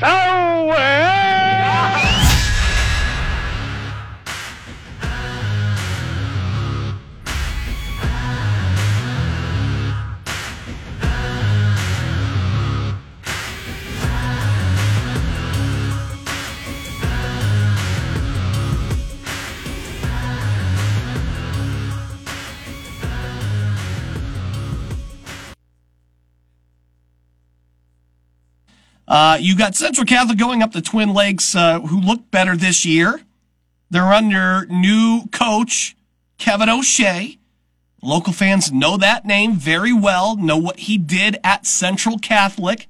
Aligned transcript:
so 0.00 0.66
well. 0.66 2.29
Uh, 29.10 29.36
you 29.40 29.56
got 29.56 29.74
Central 29.74 30.06
Catholic 30.06 30.38
going 30.38 30.62
up 30.62 30.70
the 30.70 30.80
Twin 30.80 31.12
Lakes, 31.12 31.56
uh, 31.56 31.80
who 31.80 32.00
look 32.00 32.30
better 32.30 32.56
this 32.56 32.86
year. 32.86 33.20
They're 33.90 34.12
under 34.12 34.66
new 34.66 35.26
coach 35.32 35.96
Kevin 36.38 36.68
O'Shea. 36.68 37.36
Local 38.02 38.32
fans 38.32 38.70
know 38.70 38.96
that 38.96 39.26
name 39.26 39.56
very 39.56 39.92
well, 39.92 40.36
know 40.36 40.56
what 40.56 40.78
he 40.78 40.96
did 40.96 41.38
at 41.42 41.66
Central 41.66 42.18
Catholic. 42.18 42.86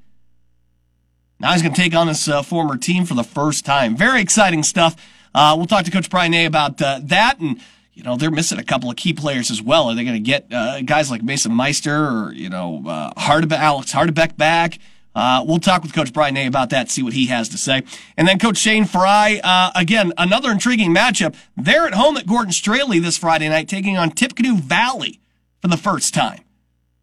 Now 1.41 1.53
he's 1.53 1.63
going 1.63 1.73
to 1.73 1.81
take 1.81 1.95
on 1.95 2.07
his 2.07 2.29
uh, 2.29 2.43
former 2.43 2.77
team 2.77 3.07
for 3.07 3.15
the 3.15 3.25
first 3.25 3.65
time. 3.65 3.97
Very 3.97 4.21
exciting 4.21 4.63
stuff. 4.63 4.97
Uh, 5.35 5.55
we'll 5.57 5.67
talk 5.67 5.87
to 5.87 5.91
Coach 5.91 6.11
Brian 6.11 6.33
Nay 6.33 6.45
about 6.45 6.83
uh, 6.83 7.01
that 7.03 7.41
and 7.41 7.59
you 7.95 8.03
know, 8.03 8.17
they're 8.17 8.31
missing 8.31 8.59
a 8.59 8.65
couple 8.65 8.91
of 8.91 8.97
key 8.97 9.13
players 9.13 9.51
as 9.51 9.61
well. 9.61 9.91
Are 9.91 9.95
they 9.95 10.05
going 10.05 10.15
to 10.15 10.21
get 10.21 10.53
uh, 10.53 10.83
guys 10.83 11.11
like 11.11 11.23
Mason 11.23 11.53
Meister 11.53 11.95
or, 11.95 12.33
you 12.33 12.49
know, 12.49 12.83
uh, 12.87 13.13
Alex 13.17 13.93
Hardebeck 13.93 14.37
back? 14.37 14.79
Uh, 15.15 15.45
we'll 15.47 15.59
talk 15.59 15.83
with 15.83 15.93
Coach 15.93 16.13
Brian 16.13 16.35
Nay 16.35 16.47
about 16.47 16.71
that, 16.71 16.91
see 16.91 17.03
what 17.03 17.13
he 17.13 17.27
has 17.27 17.49
to 17.49 17.59
say. 17.59 17.83
And 18.17 18.29
then 18.29 18.39
Coach 18.39 18.57
Shane 18.57 18.85
Fry, 18.85 19.41
uh, 19.43 19.71
again, 19.75 20.13
another 20.17 20.51
intriguing 20.51 20.95
matchup. 20.95 21.35
They're 21.57 21.87
at 21.87 21.95
home 21.95 22.17
at 22.17 22.27
Gordon 22.27 22.53
Straley 22.53 23.01
this 23.01 23.19
Friday 23.19 23.49
night, 23.49 23.69
taking 23.69 23.97
on 23.97 24.13
Tippecanoe 24.13 24.57
Valley 24.57 25.21
for 25.61 25.69
the 25.69 25.77
first 25.77 26.15
time. 26.15 26.41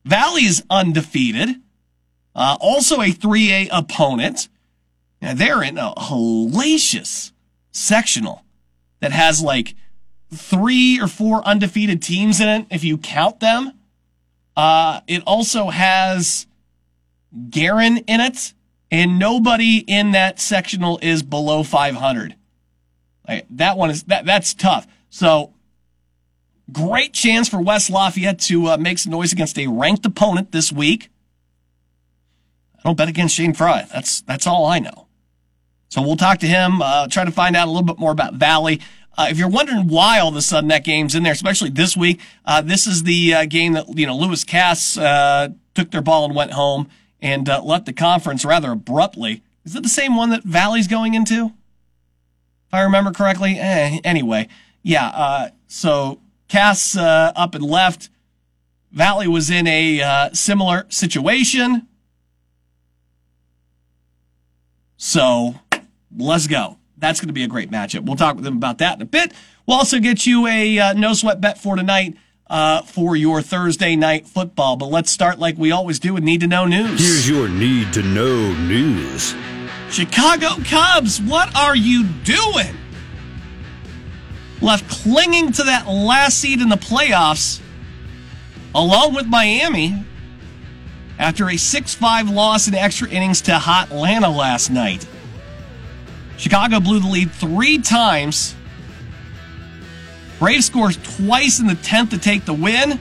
Valley 0.05 0.43
is 0.43 0.63
undefeated, 0.69 1.61
uh, 2.33 2.57
also 2.61 3.01
a 3.01 3.11
3A 3.11 3.67
opponent. 3.71 4.47
Now, 5.21 5.33
they're 5.33 5.63
in 5.63 5.77
a 5.77 5.93
hellacious 5.97 7.33
sectional 7.71 8.45
that 9.01 9.11
has 9.11 9.41
like 9.41 9.75
three 10.33 10.99
or 10.99 11.07
four 11.07 11.43
undefeated 11.45 12.01
teams 12.01 12.39
in 12.39 12.47
it, 12.47 12.65
if 12.69 12.83
you 12.83 12.97
count 12.97 13.39
them. 13.39 13.73
Uh, 14.55 15.01
it 15.07 15.23
also 15.25 15.69
has 15.69 16.46
Guerin 17.49 17.97
in 17.99 18.19
it, 18.19 18.53
and 18.91 19.19
nobody 19.19 19.77
in 19.77 20.11
that 20.11 20.39
sectional 20.39 20.99
is 21.01 21.23
below 21.23 21.63
500. 21.63 22.35
Like, 23.27 23.45
that 23.51 23.77
one 23.77 23.89
is 23.89 24.03
that 24.03 24.25
that's 24.25 24.53
tough. 24.53 24.87
So 25.09 25.53
great 26.71 27.13
chance 27.13 27.49
for 27.49 27.61
West 27.61 27.89
Lafayette 27.89 28.39
to 28.41 28.67
uh, 28.67 28.77
make 28.77 28.97
some 28.97 29.11
noise 29.11 29.33
against 29.33 29.57
a 29.59 29.67
ranked 29.67 30.05
opponent 30.05 30.51
this 30.51 30.71
week. 30.71 31.09
I 32.77 32.81
don't 32.83 32.97
bet 32.97 33.09
against 33.09 33.35
Shane 33.35 33.53
Fry. 33.53 33.85
That's 33.91 34.21
that's 34.21 34.47
all 34.47 34.65
I 34.65 34.79
know. 34.79 35.07
So 35.89 36.01
we'll 36.01 36.17
talk 36.17 36.39
to 36.39 36.47
him, 36.47 36.81
uh, 36.81 37.07
try 37.07 37.23
to 37.25 37.31
find 37.31 37.55
out 37.55 37.67
a 37.67 37.71
little 37.71 37.85
bit 37.85 37.97
more 37.97 38.11
about 38.11 38.33
Valley. 38.35 38.81
Uh, 39.17 39.27
if 39.29 39.37
you're 39.37 39.49
wondering 39.49 39.87
why 39.87 40.19
all 40.19 40.29
of 40.29 40.35
a 40.35 40.41
sudden 40.41 40.67
that 40.67 40.83
game's 40.83 41.15
in 41.15 41.23
there, 41.23 41.33
especially 41.33 41.69
this 41.69 41.97
week, 41.97 42.21
uh, 42.45 42.61
this 42.61 42.85
is 42.85 43.03
the 43.03 43.33
uh, 43.33 43.45
game 43.45 43.73
that 43.73 43.97
you 43.97 44.05
know 44.05 44.15
Lewis 44.15 44.43
Cass 44.43 44.97
uh, 44.97 45.49
took 45.73 45.91
their 45.91 46.01
ball 46.01 46.25
and 46.25 46.35
went 46.35 46.53
home 46.53 46.87
and 47.21 47.49
uh, 47.49 47.61
left 47.61 47.85
the 47.85 47.93
conference 47.93 48.45
rather 48.45 48.71
abruptly. 48.71 49.43
Is 49.65 49.75
it 49.75 49.83
the 49.83 49.89
same 49.89 50.15
one 50.15 50.29
that 50.29 50.43
Valley's 50.43 50.87
going 50.87 51.13
into? 51.13 51.53
If 52.67 52.73
I 52.73 52.81
remember 52.81 53.11
correctly. 53.11 53.57
Eh, 53.59 53.99
anyway, 54.03 54.47
yeah. 54.83 55.07
Uh, 55.07 55.49
so 55.67 56.19
Cass 56.47 56.95
uh, 56.95 57.31
up 57.35 57.55
and 57.55 57.63
left. 57.63 58.09
Valley 58.91 59.27
was 59.27 59.49
in 59.49 59.67
a 59.67 60.01
uh, 60.01 60.29
similar 60.33 60.85
situation. 60.89 61.87
So 64.97 65.55
let's 66.15 66.47
go. 66.47 66.77
That's 66.97 67.19
going 67.19 67.27
to 67.27 67.33
be 67.33 67.43
a 67.43 67.47
great 67.47 67.69
matchup. 67.69 68.05
We'll 68.05 68.15
talk 68.15 68.35
with 68.35 68.43
them 68.43 68.57
about 68.57 68.79
that 68.79 68.95
in 68.95 69.01
a 69.01 69.05
bit. 69.05 69.33
We'll 69.65 69.77
also 69.77 69.99
get 69.99 70.25
you 70.25 70.47
a 70.47 70.79
uh, 70.79 70.93
no 70.93 71.13
sweat 71.13 71.39
bet 71.39 71.57
for 71.57 71.75
tonight 71.75 72.15
uh, 72.49 72.81
for 72.81 73.15
your 73.15 73.41
Thursday 73.41 73.95
night 73.95 74.27
football. 74.27 74.75
But 74.75 74.87
let's 74.87 75.11
start 75.11 75.39
like 75.39 75.57
we 75.57 75.71
always 75.71 75.99
do 75.99 76.13
with 76.13 76.23
need 76.23 76.41
to 76.41 76.47
know 76.47 76.65
news. 76.65 76.99
Here's 76.99 77.29
your 77.29 77.47
need 77.47 77.93
to 77.93 78.01
know 78.03 78.53
news. 78.53 79.35
Chicago 79.89 80.49
Cubs, 80.65 81.21
what 81.21 81.55
are 81.55 81.75
you 81.75 82.03
doing? 82.03 82.75
Left 84.61 84.89
clinging 84.89 85.51
to 85.53 85.63
that 85.63 85.87
last 85.87 86.39
seed 86.39 86.61
in 86.61 86.69
the 86.69 86.75
playoffs, 86.75 87.61
along 88.73 89.13
with 89.13 89.27
Miami, 89.27 90.03
after 91.19 91.49
a 91.49 91.57
6 91.57 91.93
5 91.93 92.29
loss 92.29 92.67
in 92.67 92.75
extra 92.75 93.07
innings 93.09 93.41
to 93.41 93.55
Hot 93.55 93.91
Atlanta 93.91 94.29
last 94.29 94.69
night. 94.69 95.07
Chicago 96.37 96.79
blew 96.79 96.99
the 96.99 97.07
lead 97.07 97.31
three 97.31 97.79
times 97.79 98.55
Braves 100.39 100.65
scores 100.65 100.97
twice 100.97 101.59
in 101.59 101.67
the 101.67 101.73
10th 101.73 102.11
to 102.11 102.17
take 102.17 102.45
the 102.45 102.53
win. 102.53 102.99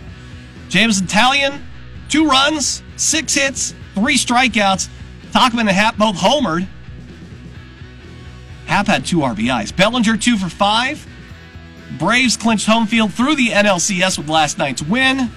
Jameson 0.69 1.07
Taillon, 1.07 1.61
two 2.09 2.27
runs, 2.27 2.83
six 2.97 3.35
hits, 3.35 3.75
three 3.95 4.17
strikeouts. 4.17 4.89
Tauchman 5.33 5.61
and 5.61 5.69
Happ 5.71 5.97
both 5.97 6.17
homered. 6.17 6.67
Happ 8.67 8.87
had 8.87 9.05
two 9.05 9.19
RBIs. 9.19 9.77
Bellinger, 9.77 10.17
two 10.17 10.37
for 10.37 10.49
five. 10.49 11.07
Braves 11.99 12.37
clinched 12.37 12.67
home 12.67 12.87
field 12.87 13.13
through 13.13 13.37
the 13.37 13.49
NLCS 13.49 14.19
with 14.19 14.29
last 14.29 14.59
night's 14.59 14.83
win. 14.83 15.31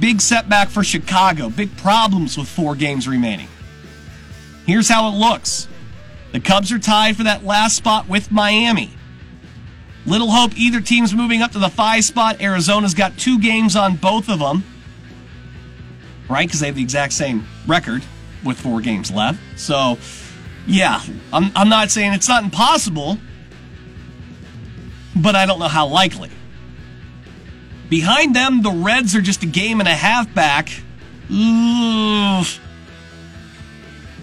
Big 0.00 0.20
setback 0.20 0.68
for 0.68 0.82
Chicago. 0.82 1.48
Big 1.48 1.76
problems 1.76 2.36
with 2.36 2.48
four 2.48 2.74
games 2.74 3.06
remaining. 3.06 3.48
Here's 4.66 4.88
how 4.88 5.08
it 5.08 5.16
looks 5.16 5.68
the 6.32 6.40
Cubs 6.40 6.72
are 6.72 6.78
tied 6.78 7.16
for 7.16 7.22
that 7.22 7.44
last 7.44 7.76
spot 7.76 8.08
with 8.08 8.32
Miami. 8.32 8.90
Little 10.06 10.30
hope 10.30 10.56
either 10.56 10.80
team's 10.80 11.12
moving 11.12 11.42
up 11.42 11.52
to 11.52 11.58
the 11.58 11.68
five 11.68 12.04
spot. 12.04 12.40
Arizona's 12.40 12.94
got 12.94 13.18
two 13.18 13.40
games 13.40 13.74
on 13.74 13.96
both 13.96 14.28
of 14.28 14.38
them, 14.38 14.64
right? 16.30 16.46
Because 16.46 16.60
they 16.60 16.66
have 16.66 16.76
the 16.76 16.82
exact 16.82 17.12
same 17.12 17.46
record 17.66 18.04
with 18.44 18.60
four 18.60 18.80
games 18.80 19.10
left. 19.10 19.40
So, 19.56 19.98
yeah, 20.66 21.02
I'm, 21.32 21.50
I'm 21.56 21.68
not 21.68 21.90
saying 21.90 22.12
it's 22.12 22.28
not 22.28 22.44
impossible, 22.44 23.18
but 25.16 25.34
I 25.34 25.44
don't 25.44 25.58
know 25.58 25.68
how 25.68 25.88
likely. 25.88 26.30
Behind 27.88 28.34
them, 28.34 28.62
the 28.62 28.70
Reds 28.70 29.16
are 29.16 29.20
just 29.20 29.42
a 29.42 29.46
game 29.46 29.80
and 29.80 29.88
a 29.88 29.94
half 29.94 30.32
back. 30.32 30.68
Ooh. 31.32 32.42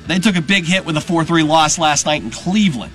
They 0.07 0.19
took 0.19 0.35
a 0.35 0.41
big 0.41 0.65
hit 0.65 0.85
with 0.85 0.95
a 0.95 1.01
4 1.01 1.25
3 1.25 1.43
loss 1.43 1.77
last 1.77 2.05
night 2.05 2.23
in 2.23 2.29
Cleveland. 2.29 2.93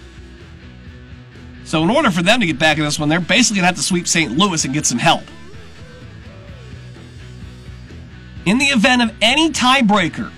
So 1.69 1.82
in 1.82 1.91
order 1.91 2.11
for 2.11 2.23
them 2.23 2.41
to 2.41 2.47
get 2.47 2.59
back 2.59 2.79
in 2.79 2.85
this 2.85 2.99
one, 2.99 3.11
they're 3.11 3.20
basically 3.20 3.56
going 3.56 3.65
to 3.65 3.67
have 3.67 3.76
to 3.76 3.82
sweep 3.82 4.09
St. 4.09 4.38
Louis 4.38 4.65
and 4.65 4.73
get 4.73 4.87
some 4.87 4.99
help. 4.99 5.20
In 8.47 8.56
the 8.56 8.69
event 8.69 9.03
of 9.03 9.15
any 9.20 9.50
tiebreaker 9.50 10.32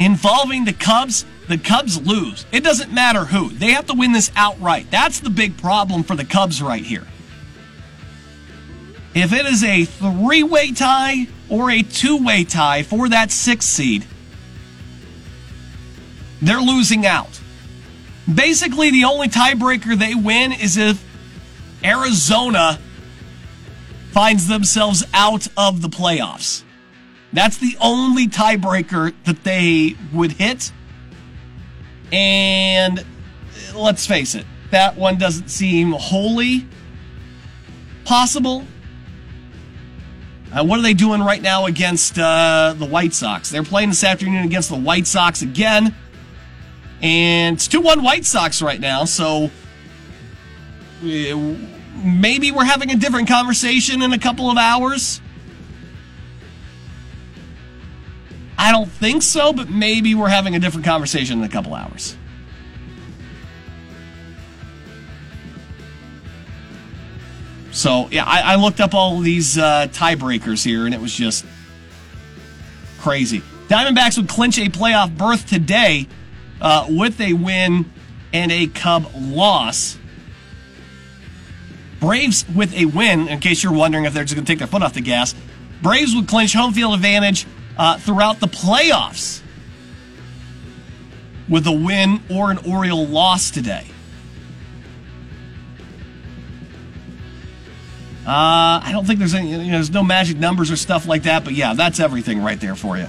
involving 0.00 0.64
the 0.64 0.72
Cubs, 0.72 1.24
the 1.46 1.58
Cubs 1.58 2.04
lose. 2.04 2.44
It 2.50 2.64
doesn't 2.64 2.92
matter 2.92 3.24
who. 3.24 3.50
They 3.50 3.70
have 3.70 3.86
to 3.86 3.94
win 3.94 4.10
this 4.10 4.32
outright. 4.34 4.90
That's 4.90 5.20
the 5.20 5.30
big 5.30 5.56
problem 5.58 6.02
for 6.02 6.16
the 6.16 6.24
Cubs 6.24 6.60
right 6.60 6.82
here. 6.82 7.06
If 9.14 9.32
it 9.32 9.46
is 9.46 9.62
a 9.62 9.84
three 9.84 10.42
way 10.42 10.72
tie 10.72 11.28
or 11.48 11.70
a 11.70 11.82
two 11.82 12.16
way 12.24 12.42
tie 12.42 12.82
for 12.82 13.08
that 13.10 13.30
sixth 13.30 13.68
seed, 13.68 14.04
they're 16.42 16.60
losing 16.60 17.06
out. 17.06 17.39
Basically, 18.34 18.90
the 18.90 19.04
only 19.04 19.28
tiebreaker 19.28 19.98
they 19.98 20.14
win 20.14 20.52
is 20.52 20.76
if 20.76 21.04
Arizona 21.82 22.78
finds 24.12 24.46
themselves 24.48 25.04
out 25.14 25.48
of 25.56 25.82
the 25.82 25.88
playoffs. 25.88 26.62
That's 27.32 27.58
the 27.58 27.76
only 27.80 28.26
tiebreaker 28.26 29.14
that 29.24 29.44
they 29.44 29.94
would 30.12 30.32
hit. 30.32 30.72
And 32.12 33.04
let's 33.74 34.06
face 34.06 34.34
it, 34.34 34.46
that 34.70 34.96
one 34.96 35.16
doesn't 35.16 35.48
seem 35.48 35.92
wholly 35.92 36.66
possible. 38.04 38.64
Uh, 40.52 40.64
what 40.64 40.80
are 40.80 40.82
they 40.82 40.94
doing 40.94 41.20
right 41.20 41.40
now 41.40 41.66
against 41.66 42.18
uh, 42.18 42.74
the 42.76 42.86
White 42.86 43.14
Sox? 43.14 43.50
They're 43.50 43.62
playing 43.62 43.90
this 43.90 44.02
afternoon 44.02 44.44
against 44.44 44.68
the 44.68 44.76
White 44.76 45.06
Sox 45.06 45.42
again. 45.42 45.94
And 47.02 47.56
it's 47.56 47.68
2 47.68 47.80
1 47.80 48.02
White 48.02 48.26
Sox 48.26 48.60
right 48.60 48.80
now, 48.80 49.04
so 49.04 49.50
uh, 51.02 51.56
maybe 52.04 52.52
we're 52.52 52.64
having 52.64 52.90
a 52.90 52.96
different 52.96 53.28
conversation 53.28 54.02
in 54.02 54.12
a 54.12 54.18
couple 54.18 54.50
of 54.50 54.58
hours. 54.58 55.20
I 58.58 58.72
don't 58.72 58.90
think 58.90 59.22
so, 59.22 59.54
but 59.54 59.70
maybe 59.70 60.14
we're 60.14 60.28
having 60.28 60.54
a 60.54 60.58
different 60.58 60.84
conversation 60.84 61.38
in 61.38 61.44
a 61.44 61.48
couple 61.48 61.74
hours. 61.74 62.16
So, 67.72 68.08
yeah, 68.10 68.24
I, 68.24 68.52
I 68.52 68.54
looked 68.56 68.80
up 68.80 68.92
all 68.92 69.20
these 69.20 69.56
uh, 69.56 69.86
tiebreakers 69.92 70.62
here, 70.62 70.84
and 70.84 70.92
it 70.92 71.00
was 71.00 71.14
just 71.14 71.46
crazy. 72.98 73.42
Diamondbacks 73.68 74.18
would 74.18 74.28
clinch 74.28 74.58
a 74.58 74.66
playoff 74.66 75.16
berth 75.16 75.48
today 75.48 76.06
uh, 76.60 76.86
with 76.88 77.20
a 77.20 77.32
win 77.32 77.90
and 78.32 78.52
a 78.52 78.66
Cub 78.66 79.10
loss. 79.14 79.98
Braves 82.00 82.46
with 82.54 82.72
a 82.74 82.86
win, 82.86 83.28
in 83.28 83.40
case 83.40 83.62
you're 83.62 83.72
wondering 83.72 84.04
if 84.04 84.14
they're 84.14 84.24
just 84.24 84.34
going 84.34 84.44
to 84.44 84.50
take 84.50 84.58
their 84.58 84.68
foot 84.68 84.82
off 84.82 84.94
the 84.94 85.00
gas. 85.00 85.34
Braves 85.82 86.14
would 86.14 86.28
clinch 86.28 86.52
home 86.52 86.72
field 86.72 86.94
advantage 86.94 87.46
uh, 87.76 87.98
throughout 87.98 88.40
the 88.40 88.46
playoffs 88.46 89.42
with 91.48 91.66
a 91.66 91.72
win 91.72 92.22
or 92.30 92.50
an 92.50 92.58
Oriole 92.58 93.06
loss 93.06 93.50
today. 93.50 93.86
Uh, 98.26 98.80
I 98.84 98.90
don't 98.92 99.06
think 99.06 99.18
there's 99.18 99.34
any, 99.34 99.50
you 99.50 99.58
know, 99.58 99.72
there's 99.72 99.90
no 99.90 100.04
magic 100.04 100.36
numbers 100.36 100.70
or 100.70 100.76
stuff 100.76 101.06
like 101.06 101.24
that, 101.24 101.42
but 101.42 101.54
yeah, 101.54 101.74
that's 101.74 101.98
everything 101.98 102.42
right 102.42 102.60
there 102.60 102.76
for 102.76 102.96
you. 102.96 103.08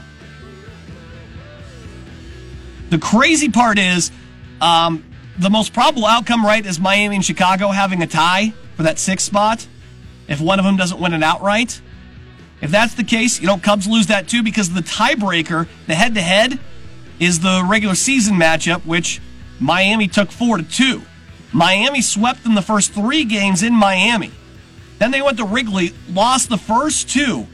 The 2.91 2.99
crazy 2.99 3.47
part 3.47 3.79
is, 3.79 4.11
um, 4.59 5.05
the 5.39 5.49
most 5.49 5.71
probable 5.71 6.05
outcome, 6.05 6.45
right, 6.45 6.63
is 6.63 6.77
Miami 6.77 7.15
and 7.15 7.23
Chicago 7.23 7.69
having 7.69 8.01
a 8.01 8.07
tie 8.07 8.53
for 8.75 8.83
that 8.83 8.99
sixth 8.99 9.25
spot. 9.25 9.65
If 10.27 10.41
one 10.41 10.59
of 10.59 10.65
them 10.65 10.75
doesn't 10.75 10.99
win 10.99 11.13
it 11.13 11.23
outright, 11.23 11.81
if 12.59 12.69
that's 12.69 12.93
the 12.95 13.05
case, 13.05 13.39
you 13.39 13.47
know, 13.47 13.57
Cubs 13.57 13.87
lose 13.87 14.07
that 14.07 14.27
too 14.27 14.43
because 14.43 14.71
the 14.71 14.81
tiebreaker, 14.81 15.69
the 15.87 15.95
head 15.95 16.15
to 16.15 16.21
head, 16.21 16.59
is 17.17 17.39
the 17.39 17.63
regular 17.65 17.95
season 17.95 18.35
matchup, 18.35 18.85
which 18.85 19.21
Miami 19.57 20.09
took 20.09 20.29
four 20.29 20.57
to 20.57 20.63
two. 20.63 21.01
Miami 21.53 22.01
swept 22.01 22.43
them 22.43 22.55
the 22.55 22.61
first 22.61 22.91
three 22.91 23.23
games 23.23 23.63
in 23.63 23.73
Miami. 23.73 24.31
Then 24.99 25.11
they 25.11 25.21
went 25.21 25.37
to 25.37 25.45
Wrigley, 25.45 25.93
lost 26.09 26.49
the 26.49 26.57
first 26.57 27.09
two. 27.09 27.47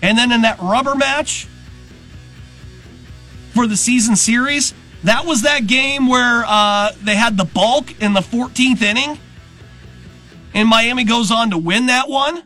And 0.00 0.16
then 0.16 0.32
in 0.32 0.40
that 0.40 0.58
rubber 0.58 0.94
match 0.94 1.48
for 3.54 3.66
the 3.66 3.76
season 3.76 4.16
series, 4.16 4.74
that 5.04 5.24
was 5.24 5.42
that 5.42 5.66
game 5.66 6.08
where 6.08 6.44
uh, 6.46 6.92
they 7.02 7.14
had 7.14 7.36
the 7.36 7.44
bulk 7.44 8.00
in 8.02 8.12
the 8.12 8.20
14th 8.20 8.82
inning. 8.82 9.18
And 10.54 10.68
Miami 10.68 11.04
goes 11.04 11.30
on 11.30 11.50
to 11.50 11.58
win 11.58 11.86
that 11.86 12.08
one. 12.08 12.44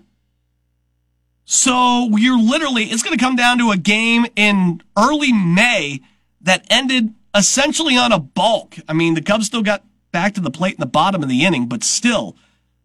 So 1.45 2.17
you're 2.17 2.39
literally, 2.39 2.85
it's 2.85 3.03
going 3.03 3.17
to 3.17 3.23
come 3.23 3.37
down 3.37 3.59
to 3.59 3.71
a 3.71 3.77
game 3.77 4.27
in 4.37 4.83
early 4.97 5.33
May 5.33 6.01
that 6.43 6.67
ended 6.69 7.15
essentially 7.35 7.97
on 7.97 8.13
a 8.13 8.19
bulk. 8.19 8.77
I 8.89 8.93
mean, 8.93 9.15
the 9.15 9.23
Cubs 9.23 9.47
still 9.47 9.63
got 9.63 9.85
back 10.13 10.35
to 10.35 10.41
the 10.41 10.51
plate 10.51 10.75
in 10.75 10.81
the 10.81 10.87
bottom 10.87 11.23
of 11.23 11.29
the 11.29 11.45
inning, 11.45 11.67
but 11.67 11.85
still, 11.85 12.37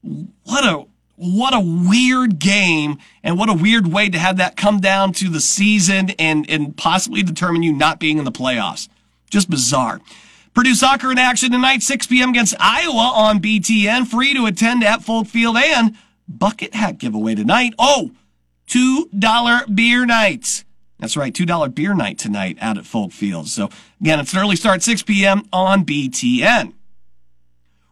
what 0.01 0.63
a 0.63 0.85
what 1.23 1.53
a 1.53 1.59
weird 1.59 2.37
game 2.37 2.97
and 3.23 3.37
what 3.37 3.49
a 3.49 3.53
weird 3.53 3.87
way 3.87 4.09
to 4.09 4.19
have 4.19 4.37
that 4.37 4.57
come 4.57 4.81
down 4.81 5.13
to 5.13 5.29
the 5.29 5.39
season 5.39 6.09
and, 6.19 6.49
and 6.49 6.75
possibly 6.75 7.23
determine 7.23 7.63
you 7.63 7.71
not 7.71 7.99
being 7.99 8.17
in 8.17 8.25
the 8.25 8.31
playoffs. 8.31 8.89
Just 9.29 9.49
bizarre. 9.49 10.01
Purdue 10.53 10.75
soccer 10.75 11.11
in 11.11 11.17
action 11.17 11.51
tonight, 11.51 11.81
6 11.81 12.07
p.m. 12.07 12.29
against 12.29 12.53
Iowa 12.59 13.13
on 13.15 13.39
BTN. 13.39 14.05
Free 14.05 14.33
to 14.33 14.45
attend 14.45 14.83
at 14.83 15.01
Folk 15.01 15.27
Field 15.27 15.57
and 15.57 15.95
bucket 16.27 16.75
hat 16.75 16.99
giveaway 16.99 17.35
tonight. 17.35 17.73
Oh, 17.79 18.11
$2 18.67 19.75
beer 19.75 20.05
night. 20.05 20.63
That's 20.99 21.17
right, 21.17 21.33
$2 21.33 21.73
beer 21.73 21.93
night 21.95 22.19
tonight 22.19 22.57
out 22.61 22.77
at 22.77 22.85
Folk 22.85 23.11
Field. 23.11 23.47
So 23.47 23.69
again, 23.99 24.19
it's 24.19 24.33
an 24.33 24.39
early 24.39 24.55
start, 24.55 24.83
6 24.83 25.03
p.m. 25.03 25.43
on 25.51 25.85
BTN. 25.85 26.73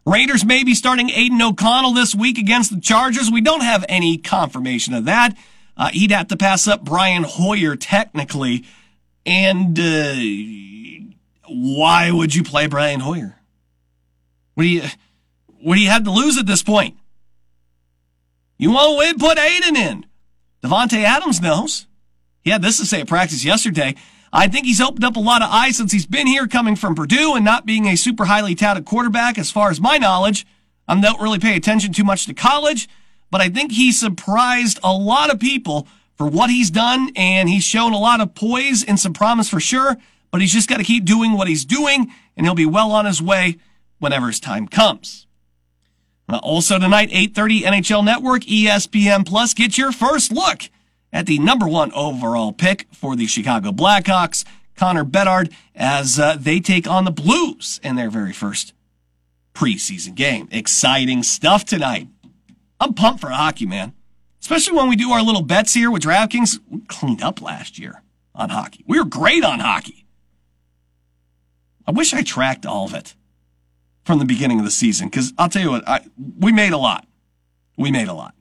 Raiders 0.05 0.43
may 0.43 0.63
be 0.63 0.73
starting 0.73 1.09
Aidan 1.11 1.41
O'Connell 1.41 1.93
this 1.93 2.15
week 2.15 2.37
against 2.37 2.73
the 2.73 2.81
Chargers. 2.81 3.29
We 3.29 3.41
don't 3.41 3.61
have 3.61 3.85
any 3.87 4.17
confirmation 4.17 4.93
of 4.93 5.05
that. 5.05 5.37
Uh, 5.77 5.89
he'd 5.89 6.11
have 6.11 6.27
to 6.29 6.37
pass 6.37 6.67
up 6.67 6.83
Brian 6.83 7.23
Hoyer 7.23 7.75
technically. 7.75 8.65
And 9.25 9.79
uh, 9.79 10.15
why 11.47 12.09
would 12.11 12.33
you 12.33 12.43
play 12.43 12.67
Brian 12.67 12.99
Hoyer? 12.99 13.37
What 14.55 14.63
do 14.63 14.69
you 14.69 14.83
what 15.61 15.75
do 15.75 15.81
you 15.81 15.89
have 15.89 16.03
to 16.05 16.11
lose 16.11 16.39
at 16.39 16.47
this 16.47 16.63
point? 16.63 16.97
You 18.57 18.71
want 18.71 18.91
to 18.91 18.97
win, 18.97 19.19
put 19.19 19.37
Aidan 19.37 19.75
in. 19.75 20.05
Davante 20.63 21.03
Adams 21.03 21.39
knows. 21.39 21.85
He 22.41 22.49
had 22.49 22.61
this 22.63 22.77
to 22.77 22.85
say 22.85 23.01
at 23.01 23.07
practice 23.07 23.45
yesterday. 23.45 23.95
I 24.33 24.47
think 24.47 24.65
he's 24.65 24.79
opened 24.79 25.03
up 25.03 25.17
a 25.17 25.19
lot 25.19 25.41
of 25.41 25.49
eyes 25.51 25.77
since 25.77 25.91
he's 25.91 26.05
been 26.05 26.27
here 26.27 26.47
coming 26.47 26.75
from 26.77 26.95
Purdue 26.95 27.35
and 27.35 27.43
not 27.43 27.65
being 27.65 27.87
a 27.87 27.97
super 27.97 28.25
highly 28.25 28.55
touted 28.55 28.85
quarterback 28.85 29.37
as 29.37 29.51
far 29.51 29.69
as 29.69 29.81
my 29.81 29.97
knowledge. 29.97 30.45
I 30.87 30.99
don't 30.99 31.21
really 31.21 31.39
pay 31.39 31.55
attention 31.55 31.91
too 31.91 32.03
much 32.03 32.25
to 32.25 32.33
college, 32.33 32.87
but 33.29 33.41
I 33.41 33.49
think 33.49 33.73
he 33.73 33.91
surprised 33.91 34.79
a 34.83 34.93
lot 34.93 35.31
of 35.31 35.39
people 35.39 35.87
for 36.15 36.27
what 36.27 36.49
he's 36.49 36.71
done 36.71 37.11
and 37.15 37.49
he's 37.49 37.63
shown 37.63 37.93
a 37.93 37.97
lot 37.97 38.21
of 38.21 38.33
poise 38.33 38.83
and 38.83 38.99
some 38.99 39.13
promise 39.13 39.49
for 39.49 39.59
sure, 39.59 39.97
but 40.31 40.39
he's 40.39 40.53
just 40.53 40.69
got 40.69 40.77
to 40.77 40.83
keep 40.83 41.03
doing 41.03 41.33
what 41.33 41.47
he's 41.47 41.65
doing 41.65 42.11
and 42.37 42.45
he'll 42.45 42.55
be 42.55 42.65
well 42.65 42.91
on 42.91 43.05
his 43.05 43.21
way 43.21 43.57
whenever 43.99 44.27
his 44.27 44.39
time 44.39 44.67
comes. 44.67 45.27
Also 46.29 46.79
tonight, 46.79 47.09
8.30 47.09 47.63
NHL 47.63 48.05
Network, 48.05 48.43
ESPN 48.43 49.25
Plus. 49.25 49.53
Get 49.53 49.77
your 49.77 49.91
first 49.91 50.31
look 50.31 50.69
at 51.13 51.25
the 51.25 51.39
number 51.39 51.67
one 51.67 51.91
overall 51.93 52.53
pick 52.53 52.87
for 52.93 53.15
the 53.15 53.27
Chicago 53.27 53.71
Blackhawks, 53.71 54.45
Connor 54.75 55.03
Bedard, 55.03 55.49
as 55.75 56.19
uh, 56.19 56.35
they 56.39 56.59
take 56.59 56.87
on 56.87 57.05
the 57.05 57.11
Blues 57.11 57.79
in 57.83 57.95
their 57.95 58.09
very 58.09 58.33
first 58.33 58.73
preseason 59.53 60.15
game. 60.15 60.47
Exciting 60.51 61.23
stuff 61.23 61.65
tonight. 61.65 62.07
I'm 62.79 62.93
pumped 62.93 63.21
for 63.21 63.29
hockey, 63.29 63.65
man. 63.65 63.93
Especially 64.39 64.75
when 64.75 64.89
we 64.89 64.95
do 64.95 65.11
our 65.11 65.21
little 65.21 65.43
bets 65.43 65.73
here 65.73 65.91
with 65.91 66.01
DraftKings. 66.01 66.59
We 66.69 66.81
cleaned 66.81 67.21
up 67.21 67.41
last 67.41 67.77
year 67.77 68.01
on 68.33 68.49
hockey. 68.49 68.83
We 68.87 68.97
were 68.97 69.05
great 69.05 69.43
on 69.43 69.59
hockey. 69.59 70.05
I 71.85 71.91
wish 71.91 72.13
I 72.13 72.23
tracked 72.23 72.65
all 72.65 72.85
of 72.85 72.93
it 72.93 73.15
from 74.03 74.19
the 74.19 74.25
beginning 74.25 74.59
of 74.59 74.65
the 74.65 74.71
season 74.71 75.09
because 75.09 75.31
I'll 75.37 75.49
tell 75.49 75.61
you 75.61 75.71
what, 75.71 75.87
I, 75.87 76.01
we 76.39 76.51
made 76.51 76.73
a 76.73 76.77
lot. 76.77 77.05
We 77.77 77.91
made 77.91 78.07
a 78.07 78.13
lot. 78.13 78.33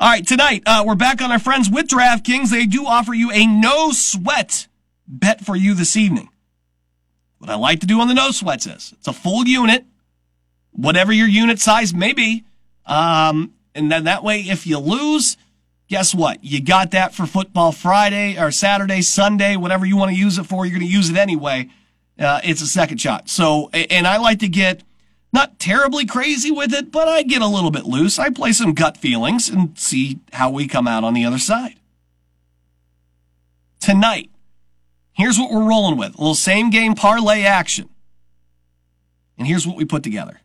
All 0.00 0.08
right, 0.08 0.26
tonight 0.26 0.62
uh, 0.64 0.82
we're 0.86 0.94
back 0.94 1.20
on 1.20 1.30
our 1.30 1.38
friends 1.38 1.68
with 1.68 1.86
DraftKings. 1.86 2.48
They 2.48 2.64
do 2.64 2.86
offer 2.86 3.12
you 3.12 3.30
a 3.32 3.46
no 3.46 3.90
sweat 3.92 4.66
bet 5.06 5.44
for 5.44 5.54
you 5.54 5.74
this 5.74 5.94
evening. 5.94 6.30
What 7.36 7.50
I 7.50 7.56
like 7.56 7.80
to 7.80 7.86
do 7.86 8.00
on 8.00 8.08
the 8.08 8.14
no 8.14 8.30
sweats 8.30 8.66
is 8.66 8.94
it's 8.96 9.08
a 9.08 9.12
full 9.12 9.46
unit, 9.46 9.84
whatever 10.70 11.12
your 11.12 11.28
unit 11.28 11.58
size 11.58 11.92
may 11.92 12.14
be, 12.14 12.44
um, 12.86 13.52
and 13.74 13.92
then 13.92 14.04
that 14.04 14.24
way 14.24 14.40
if 14.40 14.66
you 14.66 14.78
lose, 14.78 15.36
guess 15.86 16.14
what? 16.14 16.42
You 16.42 16.62
got 16.62 16.92
that 16.92 17.12
for 17.12 17.26
football 17.26 17.70
Friday 17.70 18.38
or 18.38 18.50
Saturday, 18.50 19.02
Sunday, 19.02 19.56
whatever 19.56 19.84
you 19.84 19.98
want 19.98 20.12
to 20.12 20.16
use 20.16 20.38
it 20.38 20.44
for. 20.44 20.64
You're 20.64 20.78
going 20.78 20.88
to 20.88 20.94
use 20.94 21.10
it 21.10 21.18
anyway. 21.18 21.68
Uh, 22.18 22.40
it's 22.42 22.62
a 22.62 22.66
second 22.66 23.02
shot. 23.02 23.28
So, 23.28 23.68
and 23.68 24.06
I 24.06 24.16
like 24.16 24.38
to 24.38 24.48
get 24.48 24.82
not 25.32 25.58
terribly 25.58 26.06
crazy 26.06 26.50
with 26.50 26.72
it, 26.72 26.90
but 26.90 27.06
I 27.06 27.22
get 27.22 27.42
a 27.42 27.46
little 27.46 27.70
bit 27.70 27.84
loose. 27.84 28.18
I 28.18 28.30
play 28.30 28.52
some 28.52 28.74
gut 28.74 28.96
feelings 28.96 29.48
and 29.48 29.78
see 29.78 30.18
how 30.32 30.50
we 30.50 30.66
come 30.66 30.88
out 30.88 31.04
on 31.04 31.14
the 31.14 31.24
other 31.24 31.38
side. 31.38 31.76
Tonight, 33.78 34.30
here's 35.12 35.38
what 35.38 35.50
we're 35.50 35.68
rolling 35.68 35.96
with. 35.96 36.14
A 36.14 36.18
little 36.18 36.34
same 36.34 36.70
game 36.70 36.94
parlay 36.94 37.42
action. 37.42 37.88
And 39.38 39.46
here's 39.46 39.66
what 39.66 39.76
we 39.76 39.84
put 39.84 40.02
together. 40.02 40.40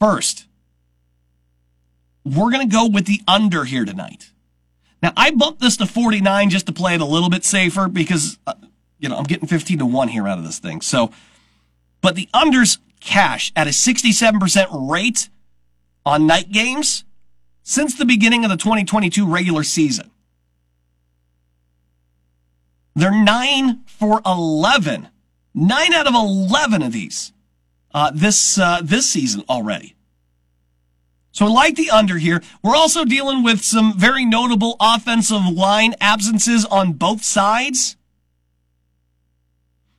First, 0.00 0.46
we're 2.24 2.50
going 2.50 2.68
to 2.68 2.72
go 2.72 2.88
with 2.88 3.06
the 3.06 3.20
under 3.28 3.64
here 3.64 3.84
tonight. 3.84 4.30
Now, 5.02 5.12
I 5.16 5.30
bumped 5.30 5.60
this 5.60 5.76
to 5.76 5.86
49 5.86 6.50
just 6.50 6.66
to 6.66 6.72
play 6.72 6.94
it 6.94 7.00
a 7.00 7.04
little 7.04 7.30
bit 7.30 7.44
safer 7.44 7.88
because, 7.88 8.38
uh, 8.46 8.54
you 8.98 9.08
know, 9.08 9.16
I'm 9.16 9.24
getting 9.24 9.46
15 9.46 9.78
to 9.78 9.86
1 9.86 10.08
here 10.08 10.26
out 10.26 10.38
of 10.38 10.44
this 10.44 10.58
thing. 10.58 10.80
So, 10.80 11.12
but 12.00 12.14
the 12.14 12.28
unders 12.34 12.78
cash 13.00 13.52
at 13.54 13.66
a 13.66 13.70
67% 13.70 14.90
rate 14.90 15.28
on 16.04 16.26
night 16.26 16.50
games 16.50 17.04
since 17.62 17.96
the 17.96 18.04
beginning 18.04 18.44
of 18.44 18.50
the 18.50 18.56
2022 18.56 19.26
regular 19.26 19.62
season. 19.62 20.10
They're 22.94 23.12
9 23.12 23.84
for 23.86 24.20
11 24.26 25.08
Nine 25.60 25.92
out 25.92 26.06
of 26.06 26.14
11 26.14 26.82
of 26.82 26.92
these 26.92 27.32
uh, 27.92 28.12
this 28.14 28.58
uh, 28.58 28.80
this 28.80 29.10
season 29.10 29.42
already. 29.48 29.96
So 31.32 31.46
I 31.46 31.48
like 31.48 31.74
the 31.74 31.90
under 31.90 32.16
here. 32.16 32.42
We're 32.62 32.76
also 32.76 33.04
dealing 33.04 33.42
with 33.42 33.64
some 33.64 33.98
very 33.98 34.24
notable 34.24 34.76
offensive 34.78 35.46
line 35.46 35.94
absences 36.00 36.64
on 36.64 36.92
both 36.92 37.24
sides. 37.24 37.96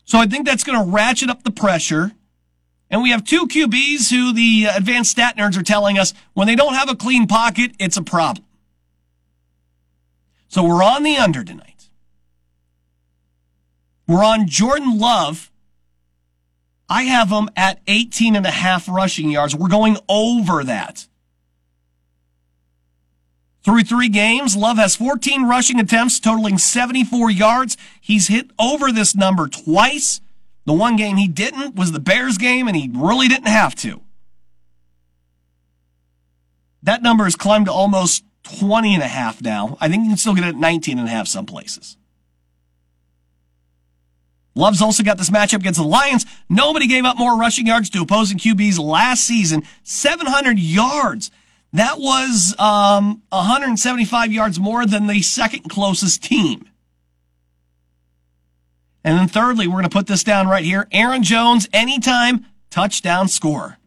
So 0.09 0.17
I 0.17 0.25
think 0.25 0.47
that's 0.47 0.63
going 0.63 0.83
to 0.83 0.91
ratchet 0.91 1.29
up 1.29 1.43
the 1.43 1.51
pressure. 1.51 2.13
And 2.89 3.03
we 3.03 3.11
have 3.11 3.23
two 3.23 3.45
QBs 3.45 4.09
who 4.09 4.33
the 4.33 4.65
uh, 4.67 4.75
advanced 4.75 5.11
stat 5.11 5.37
nerds 5.37 5.55
are 5.55 5.61
telling 5.61 5.99
us 5.99 6.15
when 6.33 6.47
they 6.47 6.55
don't 6.55 6.73
have 6.73 6.89
a 6.89 6.95
clean 6.95 7.27
pocket, 7.27 7.73
it's 7.77 7.95
a 7.95 8.01
problem. 8.01 8.47
So 10.47 10.63
we're 10.63 10.81
on 10.81 11.03
the 11.03 11.15
under 11.17 11.43
tonight. 11.43 11.91
We're 14.07 14.23
on 14.23 14.47
Jordan 14.47 14.97
Love. 14.97 15.51
I 16.89 17.03
have 17.03 17.29
him 17.29 17.47
at 17.55 17.79
18 17.85 18.35
and 18.35 18.47
a 18.47 18.51
half 18.51 18.89
rushing 18.89 19.29
yards. 19.29 19.55
We're 19.55 19.67
going 19.67 19.99
over 20.09 20.63
that. 20.63 21.05
Through 23.63 23.83
three 23.83 24.09
games, 24.09 24.55
Love 24.55 24.77
has 24.77 24.95
14 24.95 25.43
rushing 25.43 25.79
attempts 25.79 26.19
totaling 26.19 26.57
74 26.57 27.29
yards. 27.29 27.77
He's 27.99 28.27
hit 28.27 28.51
over 28.57 28.91
this 28.91 29.15
number 29.15 29.47
twice. 29.47 30.21
The 30.65 30.73
one 30.73 30.95
game 30.95 31.17
he 31.17 31.27
didn't 31.27 31.75
was 31.75 31.91
the 31.91 31.99
Bears 31.99 32.37
game, 32.37 32.67
and 32.67 32.77
he 32.77 32.89
really 32.93 33.27
didn't 33.27 33.47
have 33.47 33.75
to. 33.75 34.01
That 36.83 37.03
number 37.03 37.25
has 37.25 37.35
climbed 37.35 37.65
to 37.65 37.73
almost 37.73 38.23
20 38.59 38.93
and 38.93 39.03
a 39.03 39.07
half 39.07 39.41
now. 39.41 39.77
I 39.81 39.89
think 39.89 40.03
you 40.03 40.09
can 40.09 40.17
still 40.17 40.35
get 40.35 40.45
it 40.45 40.49
at 40.49 40.55
19 40.55 40.97
and 40.97 41.07
a 41.07 41.11
half 41.11 41.27
some 41.27 41.45
places. 41.45 41.97
Love's 44.55 44.81
also 44.81 45.03
got 45.03 45.17
this 45.17 45.29
matchup 45.29 45.59
against 45.59 45.79
the 45.79 45.85
Lions. 45.85 46.25
Nobody 46.49 46.87
gave 46.87 47.05
up 47.05 47.17
more 47.17 47.37
rushing 47.37 47.67
yards 47.67 47.89
to 47.91 48.01
opposing 48.01 48.37
QBs 48.37 48.79
last 48.79 49.23
season. 49.23 49.63
700 49.83 50.59
yards. 50.59 51.31
That 51.73 51.99
was 51.99 52.55
um, 52.57 53.21
175 53.29 54.31
yards 54.31 54.59
more 54.59 54.85
than 54.85 55.07
the 55.07 55.21
second 55.21 55.69
closest 55.69 56.23
team. 56.23 56.67
And 59.03 59.17
then 59.17 59.27
thirdly, 59.27 59.67
we're 59.67 59.73
going 59.73 59.83
to 59.83 59.89
put 59.89 60.07
this 60.07 60.23
down 60.23 60.47
right 60.47 60.63
here. 60.63 60.87
Aaron 60.91 61.23
Jones, 61.23 61.69
anytime 61.71 62.45
touchdown 62.69 63.27
score. 63.27 63.77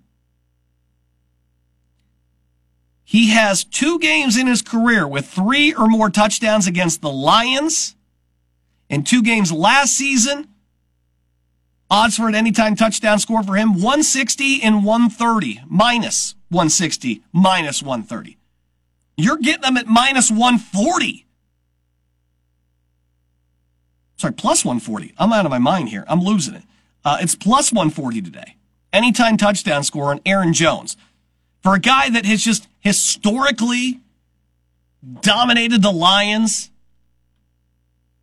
He 3.04 3.30
has 3.30 3.62
two 3.64 3.98
games 3.98 4.38
in 4.38 4.46
his 4.46 4.62
career 4.62 5.06
with 5.06 5.26
three 5.26 5.74
or 5.74 5.86
more 5.86 6.08
touchdowns 6.08 6.66
against 6.66 7.02
the 7.02 7.10
Lions. 7.10 7.94
In 8.88 9.04
two 9.04 9.22
games 9.22 9.52
last 9.52 9.94
season, 9.94 10.48
odds 11.92 12.16
for 12.16 12.26
an 12.26 12.34
anytime 12.34 12.74
touchdown 12.74 13.18
score 13.18 13.42
for 13.42 13.54
him 13.54 13.74
160 13.74 14.62
and 14.62 14.82
130, 14.82 15.60
minus 15.68 16.34
160, 16.48 17.22
minus 17.32 17.82
130. 17.82 18.38
You're 19.18 19.36
getting 19.36 19.60
them 19.60 19.76
at 19.76 19.86
minus 19.86 20.30
140. 20.30 21.26
Sorry, 24.16 24.32
plus 24.32 24.64
140. 24.64 25.12
I'm 25.18 25.32
out 25.32 25.44
of 25.44 25.50
my 25.50 25.58
mind 25.58 25.90
here. 25.90 26.04
I'm 26.08 26.20
losing 26.20 26.54
it. 26.54 26.62
Uh, 27.04 27.18
it's 27.20 27.34
plus 27.34 27.72
140 27.72 28.22
today. 28.22 28.56
Anytime 28.92 29.36
touchdown 29.36 29.84
score 29.84 30.10
on 30.10 30.20
Aaron 30.24 30.54
Jones. 30.54 30.96
For 31.62 31.74
a 31.74 31.78
guy 31.78 32.08
that 32.08 32.24
has 32.24 32.42
just 32.42 32.68
historically 32.80 34.00
dominated 35.20 35.82
the 35.82 35.92
Lions, 35.92 36.70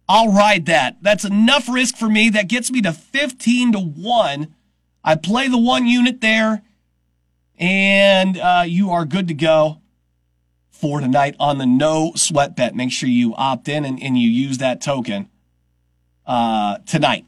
I'll 0.10 0.34
ride 0.34 0.66
that. 0.66 0.98
That's 1.04 1.24
enough 1.24 1.70
risk 1.70 1.96
for 1.96 2.10
me. 2.10 2.30
That 2.30 2.48
gets 2.48 2.72
me 2.72 2.82
to 2.82 2.92
15 2.92 3.74
to 3.74 3.80
1. 3.80 4.56
I 5.04 5.16
play 5.16 5.48
the 5.48 5.58
one 5.60 5.86
unit 5.86 6.20
there, 6.20 6.64
and 7.60 8.36
uh, 8.38 8.64
you 8.66 8.90
are 8.90 9.06
good 9.06 9.28
to 9.28 9.36
go 9.36 9.82
for 10.72 11.00
tonight 11.00 11.36
on 11.40 11.60
the 11.60 11.68
no 11.68 12.14
sweat 12.16 12.56
bet. 12.56 12.76
Make 12.76 12.92
sure 12.92 13.08
you 13.08 13.36
opt 13.36 13.70
in 13.70 13.86
and, 13.86 14.02
and 14.02 14.18
you 14.18 14.28
use 14.28 14.58
that 14.58 14.82
token 14.82 15.30
uh, 16.26 16.80
tonight. 16.88 17.26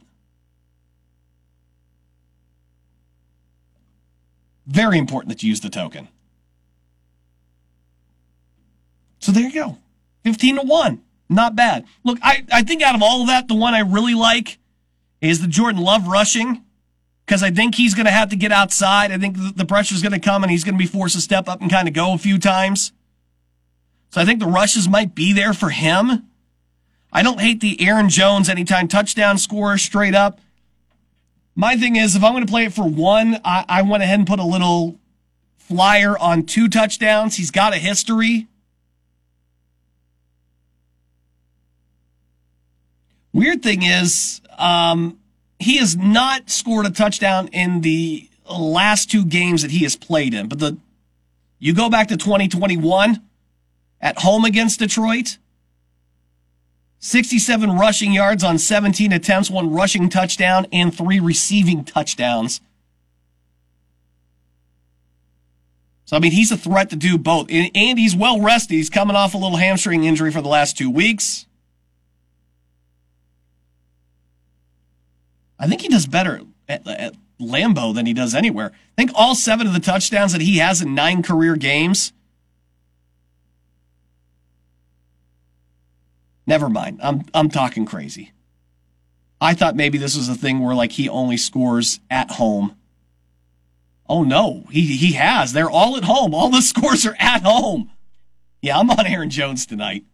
Very 4.65 4.97
important 4.97 5.29
that 5.29 5.43
you 5.43 5.49
use 5.49 5.61
the 5.61 5.69
token. 5.69 6.07
So 9.19 9.31
there 9.31 9.43
you 9.43 9.53
go. 9.53 9.77
15 10.23 10.55
to 10.55 10.61
1. 10.63 11.03
Not 11.31 11.55
bad. 11.55 11.85
Look, 12.03 12.19
I, 12.21 12.45
I 12.51 12.61
think 12.61 12.81
out 12.81 12.93
of 12.93 13.01
all 13.01 13.21
of 13.21 13.27
that, 13.27 13.47
the 13.47 13.55
one 13.55 13.73
I 13.73 13.79
really 13.79 14.13
like 14.13 14.59
is 15.21 15.41
the 15.41 15.47
Jordan 15.47 15.81
Love 15.81 16.07
rushing 16.07 16.65
because 17.25 17.41
I 17.41 17.51
think 17.51 17.75
he's 17.75 17.93
going 17.93 18.05
to 18.05 18.11
have 18.11 18.29
to 18.31 18.35
get 18.35 18.51
outside. 18.51 19.13
I 19.13 19.17
think 19.17 19.37
the 19.55 19.65
pressure 19.65 19.95
is 19.95 20.01
going 20.01 20.11
to 20.11 20.19
come 20.19 20.43
and 20.43 20.51
he's 20.51 20.65
going 20.65 20.75
to 20.75 20.79
be 20.79 20.85
forced 20.85 21.15
to 21.15 21.21
step 21.21 21.47
up 21.47 21.61
and 21.61 21.71
kind 21.71 21.87
of 21.87 21.93
go 21.93 22.13
a 22.13 22.17
few 22.17 22.37
times. 22.37 22.91
So 24.09 24.19
I 24.19 24.25
think 24.25 24.41
the 24.41 24.45
rushes 24.45 24.89
might 24.89 25.15
be 25.15 25.31
there 25.31 25.53
for 25.53 25.69
him. 25.69 26.27
I 27.13 27.23
don't 27.23 27.39
hate 27.39 27.61
the 27.61 27.79
Aaron 27.81 28.09
Jones 28.09 28.49
anytime 28.49 28.89
touchdown 28.89 29.37
scorer 29.37 29.77
straight 29.77 30.13
up. 30.13 30.41
My 31.55 31.77
thing 31.77 31.95
is, 31.95 32.13
if 32.13 32.25
I'm 32.25 32.33
going 32.33 32.45
to 32.45 32.51
play 32.51 32.65
it 32.65 32.73
for 32.73 32.87
one, 32.87 33.39
I, 33.45 33.63
I 33.69 33.81
went 33.83 34.03
ahead 34.03 34.19
and 34.19 34.27
put 34.27 34.39
a 34.39 34.45
little 34.45 34.99
flyer 35.57 36.17
on 36.17 36.43
two 36.43 36.67
touchdowns. 36.67 37.37
He's 37.37 37.51
got 37.51 37.73
a 37.73 37.77
history. 37.77 38.47
Weird 43.33 43.63
thing 43.63 43.83
is, 43.83 44.41
um, 44.57 45.17
he 45.59 45.77
has 45.77 45.95
not 45.95 46.49
scored 46.49 46.85
a 46.85 46.89
touchdown 46.89 47.47
in 47.49 47.81
the 47.81 48.29
last 48.49 49.09
two 49.09 49.25
games 49.25 49.61
that 49.61 49.71
he 49.71 49.83
has 49.83 49.95
played 49.95 50.33
in. 50.33 50.47
But 50.47 50.59
the 50.59 50.77
you 51.59 51.75
go 51.75 51.89
back 51.89 52.07
to 52.07 52.17
2021 52.17 53.21
at 54.01 54.19
home 54.19 54.45
against 54.45 54.79
Detroit. 54.79 55.37
67 56.97 57.77
rushing 57.77 58.13
yards 58.13 58.43
on 58.43 58.57
17 58.57 59.13
attempts, 59.13 59.49
one 59.49 59.71
rushing 59.71 60.09
touchdown, 60.09 60.65
and 60.71 60.95
three 60.95 61.19
receiving 61.19 61.83
touchdowns. 61.83 62.61
So, 66.05 66.17
I 66.17 66.19
mean, 66.19 66.31
he's 66.31 66.51
a 66.51 66.57
threat 66.57 66.89
to 66.89 66.95
do 66.95 67.17
both. 67.17 67.47
And 67.49 67.99
he's 67.99 68.15
well 68.15 68.41
rested. 68.41 68.75
He's 68.75 68.89
coming 68.89 69.15
off 69.15 69.33
a 69.33 69.37
little 69.37 69.57
hamstring 69.57 70.03
injury 70.03 70.31
for 70.31 70.41
the 70.41 70.49
last 70.49 70.77
two 70.77 70.89
weeks. 70.89 71.45
I 75.61 75.67
think 75.67 75.81
he 75.81 75.89
does 75.89 76.07
better 76.07 76.41
at, 76.67 76.85
at 76.87 77.13
Lambeau 77.39 77.93
than 77.93 78.07
he 78.07 78.13
does 78.13 78.33
anywhere. 78.33 78.71
I 78.73 78.95
think 78.97 79.11
all 79.13 79.35
seven 79.35 79.67
of 79.67 79.73
the 79.73 79.79
touchdowns 79.79 80.31
that 80.31 80.41
he 80.41 80.57
has 80.57 80.81
in 80.81 80.95
nine 80.95 81.21
career 81.21 81.55
games. 81.55 82.13
Never 86.47 86.67
mind. 86.67 86.99
I'm 87.03 87.23
I'm 87.35 87.49
talking 87.49 87.85
crazy. 87.85 88.33
I 89.39 89.53
thought 89.53 89.75
maybe 89.75 89.99
this 89.99 90.17
was 90.17 90.27
a 90.27 90.35
thing 90.35 90.59
where 90.59 90.75
like 90.75 90.93
he 90.93 91.07
only 91.07 91.37
scores 91.37 91.99
at 92.09 92.31
home. 92.31 92.75
Oh 94.09 94.23
no, 94.23 94.65
he 94.71 94.97
he 94.97 95.13
has. 95.13 95.53
They're 95.53 95.69
all 95.69 95.95
at 95.95 96.03
home. 96.03 96.33
All 96.33 96.49
the 96.49 96.61
scores 96.61 97.05
are 97.05 97.15
at 97.19 97.43
home. 97.43 97.91
Yeah, 98.63 98.79
I'm 98.79 98.89
on 98.89 99.05
Aaron 99.05 99.29
Jones 99.29 99.67
tonight. 99.67 100.05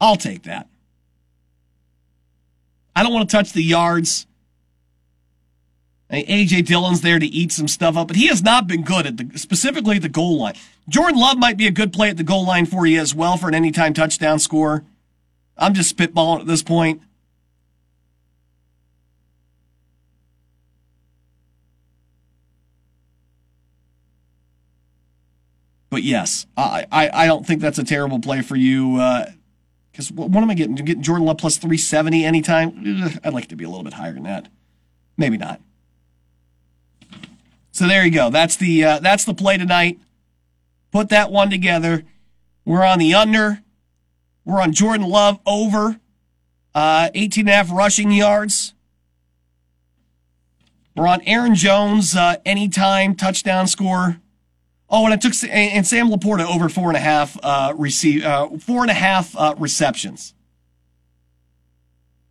I'll 0.00 0.16
take 0.16 0.44
that. 0.44 0.68
I 2.94 3.02
don't 3.02 3.12
want 3.12 3.28
to 3.28 3.36
touch 3.36 3.52
the 3.52 3.62
yards. 3.62 4.26
AJ 6.10 6.66
Dillon's 6.66 7.00
there 7.00 7.18
to 7.18 7.26
eat 7.26 7.52
some 7.52 7.68
stuff 7.68 7.96
up, 7.96 8.08
but 8.08 8.16
he 8.16 8.26
has 8.26 8.42
not 8.42 8.66
been 8.66 8.82
good 8.82 9.06
at 9.06 9.16
the 9.16 9.38
specifically 9.38 9.96
at 9.96 10.02
the 10.02 10.10
goal 10.10 10.38
line. 10.38 10.54
Jordan 10.88 11.18
Love 11.18 11.38
might 11.38 11.56
be 11.56 11.66
a 11.66 11.70
good 11.70 11.92
play 11.92 12.10
at 12.10 12.18
the 12.18 12.22
goal 12.22 12.44
line 12.46 12.66
for 12.66 12.86
you 12.86 13.00
as 13.00 13.14
well 13.14 13.38
for 13.38 13.48
an 13.48 13.54
anytime 13.54 13.94
touchdown 13.94 14.38
score. 14.38 14.84
I'm 15.56 15.72
just 15.72 15.96
spitballing 15.96 16.40
at 16.40 16.46
this 16.46 16.62
point. 16.62 17.00
But 25.88 26.02
yes, 26.02 26.46
I, 26.56 26.86
I, 26.90 27.10
I 27.12 27.26
don't 27.26 27.46
think 27.46 27.60
that's 27.60 27.78
a 27.78 27.84
terrible 27.84 28.18
play 28.18 28.40
for 28.40 28.56
you. 28.56 28.96
Uh, 28.96 29.26
because 29.92 30.10
what, 30.10 30.34
am 30.34 30.50
I 30.50 30.54
getting? 30.54 30.74
getting 30.74 31.02
Jordan 31.02 31.26
Love 31.26 31.38
plus 31.38 31.58
370 31.58 32.24
anytime? 32.24 33.20
I'd 33.22 33.34
like 33.34 33.48
to 33.48 33.56
be 33.56 33.64
a 33.64 33.68
little 33.68 33.84
bit 33.84 33.92
higher 33.92 34.12
than 34.12 34.22
that. 34.24 34.48
Maybe 35.16 35.36
not. 35.36 35.60
So 37.70 37.86
there 37.86 38.04
you 38.04 38.10
go. 38.10 38.30
That's 38.30 38.56
the 38.56 38.84
uh, 38.84 38.98
that's 38.98 39.24
the 39.24 39.34
play 39.34 39.56
tonight. 39.58 39.98
Put 40.90 41.10
that 41.10 41.30
one 41.30 41.50
together. 41.50 42.04
We're 42.64 42.84
on 42.84 42.98
the 42.98 43.14
under. 43.14 43.62
We're 44.44 44.60
on 44.60 44.72
Jordan 44.72 45.08
Love 45.08 45.38
over 45.46 46.00
uh, 46.74 47.10
18 47.14 47.42
and 47.42 47.48
a 47.48 47.52
half 47.52 47.70
rushing 47.70 48.10
yards. 48.10 48.74
We're 50.94 51.06
on 51.06 51.22
Aaron 51.22 51.54
Jones 51.54 52.14
uh, 52.14 52.36
anytime 52.44 53.14
touchdown 53.14 53.66
score. 53.66 54.20
Oh, 54.94 55.06
and 55.06 55.14
it 55.14 55.22
took 55.22 55.32
and 55.50 55.86
Sam 55.86 56.10
LaPorta 56.10 56.44
over 56.44 56.68
four 56.68 56.88
and 56.88 56.96
a 56.98 57.00
half 57.00 57.38
uh, 57.42 57.72
receive 57.74 58.24
uh, 58.24 58.48
four 58.58 58.82
and 58.82 58.90
a 58.90 58.94
half 58.94 59.34
uh, 59.34 59.54
receptions. 59.56 60.34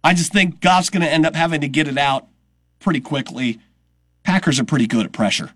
I 0.03 0.13
just 0.13 0.31
think 0.31 0.61
Goff's 0.61 0.91
going 0.91 1.01
to 1.01 1.09
end 1.09 1.25
up 1.25 1.35
having 1.35 1.61
to 1.61 1.67
get 1.67 1.87
it 1.87 1.97
out 1.97 2.27
pretty 2.79 3.01
quickly. 3.01 3.59
Packers 4.23 4.59
are 4.59 4.63
pretty 4.63 4.85
good 4.85 5.07
at 5.07 5.11
pressure. 5.11 5.51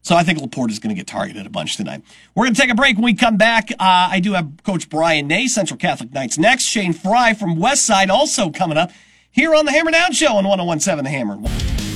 So 0.00 0.16
I 0.16 0.24
think 0.24 0.38
LaPorta 0.38 0.70
is 0.70 0.78
going 0.78 0.94
to 0.94 0.98
get 0.98 1.06
targeted 1.06 1.46
a 1.46 1.50
bunch 1.50 1.76
tonight. 1.76 2.02
We're 2.34 2.44
going 2.44 2.54
to 2.54 2.60
take 2.60 2.70
a 2.70 2.74
break 2.74 2.96
when 2.96 3.04
we 3.04 3.14
come 3.14 3.36
back. 3.36 3.70
Uh, 3.72 3.76
I 3.78 4.18
do 4.18 4.32
have 4.32 4.50
Coach 4.64 4.88
Brian 4.88 5.28
Nay, 5.28 5.46
Central 5.46 5.76
Catholic 5.76 6.12
Knights 6.12 6.38
next. 6.38 6.64
Shane 6.64 6.94
Fry 6.94 7.34
from 7.34 7.56
West 7.56 7.84
Side 7.84 8.08
also 8.08 8.50
coming 8.50 8.78
up 8.78 8.90
here 9.30 9.54
on 9.54 9.66
the 9.66 9.72
Hammer 9.72 9.90
Down 9.90 10.12
Show 10.12 10.34
on 10.36 10.44
1017 10.48 11.04
The 11.04 11.10
Hammer. 11.10 11.91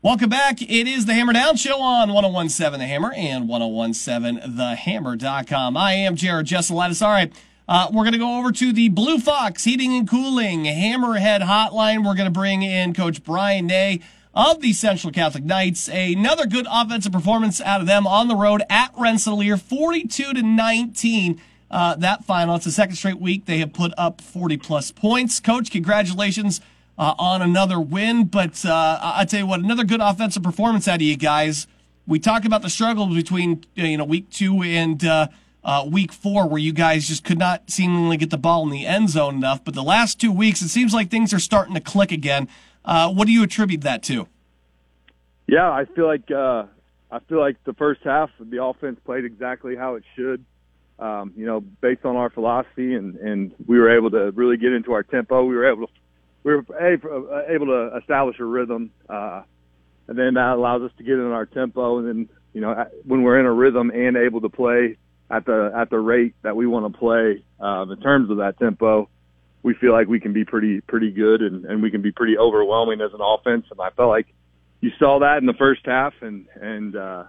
Welcome 0.00 0.30
back. 0.30 0.62
It 0.62 0.86
is 0.86 1.06
the 1.06 1.14
Hammer 1.14 1.32
Down 1.32 1.56
Show 1.56 1.80
on 1.80 2.12
1017 2.12 2.78
The 2.78 2.86
Hammer 2.86 3.12
and 3.16 3.48
1017thehammer.com. 3.48 5.76
I 5.76 5.94
am 5.94 6.14
Jared 6.14 6.46
Jesselatis. 6.46 7.04
All 7.04 7.10
right. 7.10 7.32
Uh, 7.66 7.88
we're 7.92 8.04
going 8.04 8.12
to 8.12 8.18
go 8.18 8.38
over 8.38 8.52
to 8.52 8.72
the 8.72 8.90
Blue 8.90 9.18
Fox 9.18 9.64
Heating 9.64 9.92
and 9.94 10.08
Cooling 10.08 10.66
Hammerhead 10.66 11.40
Hotline. 11.40 12.06
We're 12.06 12.14
going 12.14 12.26
to 12.26 12.30
bring 12.30 12.62
in 12.62 12.94
Coach 12.94 13.24
Brian 13.24 13.66
Nay 13.66 13.98
of 14.32 14.60
the 14.60 14.72
Central 14.72 15.12
Catholic 15.12 15.42
Knights. 15.42 15.88
Another 15.88 16.46
good 16.46 16.68
offensive 16.70 17.10
performance 17.10 17.60
out 17.60 17.80
of 17.80 17.88
them 17.88 18.06
on 18.06 18.28
the 18.28 18.36
road 18.36 18.62
at 18.70 18.92
Rensselaer, 18.96 19.56
42 19.56 20.32
to 20.32 20.42
19. 20.42 21.40
Uh, 21.72 21.96
that 21.96 22.24
final. 22.24 22.54
It's 22.54 22.66
the 22.66 22.70
second 22.70 22.94
straight 22.94 23.18
week 23.18 23.46
they 23.46 23.58
have 23.58 23.72
put 23.72 23.92
up 23.98 24.20
40 24.20 24.58
plus 24.58 24.92
points. 24.92 25.40
Coach, 25.40 25.72
congratulations 25.72 26.60
uh, 26.98 27.14
on 27.18 27.40
another 27.40 27.80
win. 27.80 28.24
But 28.24 28.64
uh, 28.64 28.98
I 29.00 29.24
tell 29.24 29.40
you 29.40 29.46
what, 29.46 29.60
another 29.60 29.84
good 29.84 30.00
offensive 30.00 30.42
performance 30.42 30.88
out 30.88 30.96
of 30.96 31.02
you 31.02 31.16
guys. 31.16 31.66
We 32.06 32.18
talked 32.18 32.46
about 32.46 32.62
the 32.62 32.70
struggle 32.70 33.06
between 33.06 33.64
you 33.74 33.96
know 33.96 34.04
week 34.04 34.30
two 34.30 34.62
and 34.62 35.04
uh, 35.04 35.28
uh, 35.62 35.86
week 35.88 36.12
four, 36.12 36.48
where 36.48 36.58
you 36.58 36.72
guys 36.72 37.06
just 37.06 37.24
could 37.24 37.38
not 37.38 37.70
seemingly 37.70 38.16
get 38.16 38.30
the 38.30 38.38
ball 38.38 38.62
in 38.64 38.70
the 38.70 38.86
end 38.86 39.10
zone 39.10 39.36
enough. 39.36 39.62
But 39.62 39.74
the 39.74 39.82
last 39.82 40.20
two 40.20 40.32
weeks, 40.32 40.62
it 40.62 40.68
seems 40.68 40.92
like 40.92 41.10
things 41.10 41.32
are 41.32 41.38
starting 41.38 41.74
to 41.74 41.80
click 41.80 42.10
again. 42.10 42.48
Uh, 42.84 43.12
what 43.12 43.26
do 43.26 43.32
you 43.32 43.42
attribute 43.42 43.82
that 43.82 44.02
to? 44.04 44.26
Yeah, 45.46 45.70
I 45.70 45.84
feel 45.84 46.06
like 46.06 46.30
uh, 46.30 46.64
I 47.10 47.18
feel 47.28 47.40
like 47.40 47.62
the 47.64 47.74
first 47.74 48.00
half 48.04 48.30
the 48.40 48.62
offense 48.62 48.98
played 49.04 49.24
exactly 49.24 49.76
how 49.76 49.94
it 49.94 50.04
should. 50.16 50.44
Um, 50.98 51.32
you 51.36 51.46
know, 51.46 51.60
based 51.60 52.04
on 52.04 52.16
our 52.16 52.28
philosophy, 52.28 52.94
and 52.94 53.16
and 53.16 53.54
we 53.66 53.78
were 53.78 53.96
able 53.96 54.10
to 54.10 54.32
really 54.32 54.56
get 54.56 54.72
into 54.72 54.92
our 54.92 55.04
tempo. 55.04 55.44
We 55.44 55.54
were 55.54 55.70
able 55.70 55.86
to 55.86 55.92
we 56.44 56.54
were 56.54 56.64
able 57.48 57.66
to 57.66 57.96
establish 57.98 58.38
a 58.38 58.44
rhythm, 58.44 58.90
uh, 59.08 59.42
and 60.06 60.18
then 60.18 60.34
that 60.34 60.54
allows 60.54 60.82
us 60.82 60.92
to 60.98 61.04
get 61.04 61.14
in 61.14 61.30
our 61.32 61.46
tempo. 61.46 61.98
And 61.98 62.08
then 62.08 62.28
you 62.52 62.60
know, 62.60 62.86
when 63.04 63.22
we're 63.22 63.38
in 63.38 63.46
a 63.46 63.52
rhythm 63.52 63.90
and 63.90 64.16
able 64.16 64.40
to 64.40 64.48
play 64.48 64.96
at 65.30 65.44
the 65.44 65.72
at 65.76 65.90
the 65.90 65.98
rate 65.98 66.34
that 66.42 66.56
we 66.56 66.66
want 66.66 66.92
to 66.92 66.98
play 66.98 67.44
uh, 67.60 67.86
in 67.90 68.00
terms 68.00 68.30
of 68.30 68.38
that 68.38 68.58
tempo, 68.58 69.08
we 69.62 69.74
feel 69.74 69.92
like 69.92 70.08
we 70.08 70.20
can 70.20 70.32
be 70.32 70.44
pretty 70.44 70.80
pretty 70.80 71.10
good 71.10 71.42
and, 71.42 71.64
and 71.64 71.82
we 71.82 71.90
can 71.90 72.02
be 72.02 72.12
pretty 72.12 72.38
overwhelming 72.38 73.00
as 73.00 73.12
an 73.12 73.20
offense. 73.20 73.66
And 73.70 73.80
I 73.80 73.90
felt 73.90 74.08
like 74.08 74.26
you 74.80 74.90
saw 74.98 75.20
that 75.20 75.38
in 75.38 75.46
the 75.46 75.54
first 75.54 75.82
half, 75.84 76.14
and 76.20 76.46
and 76.54 76.96
uh, 76.96 77.24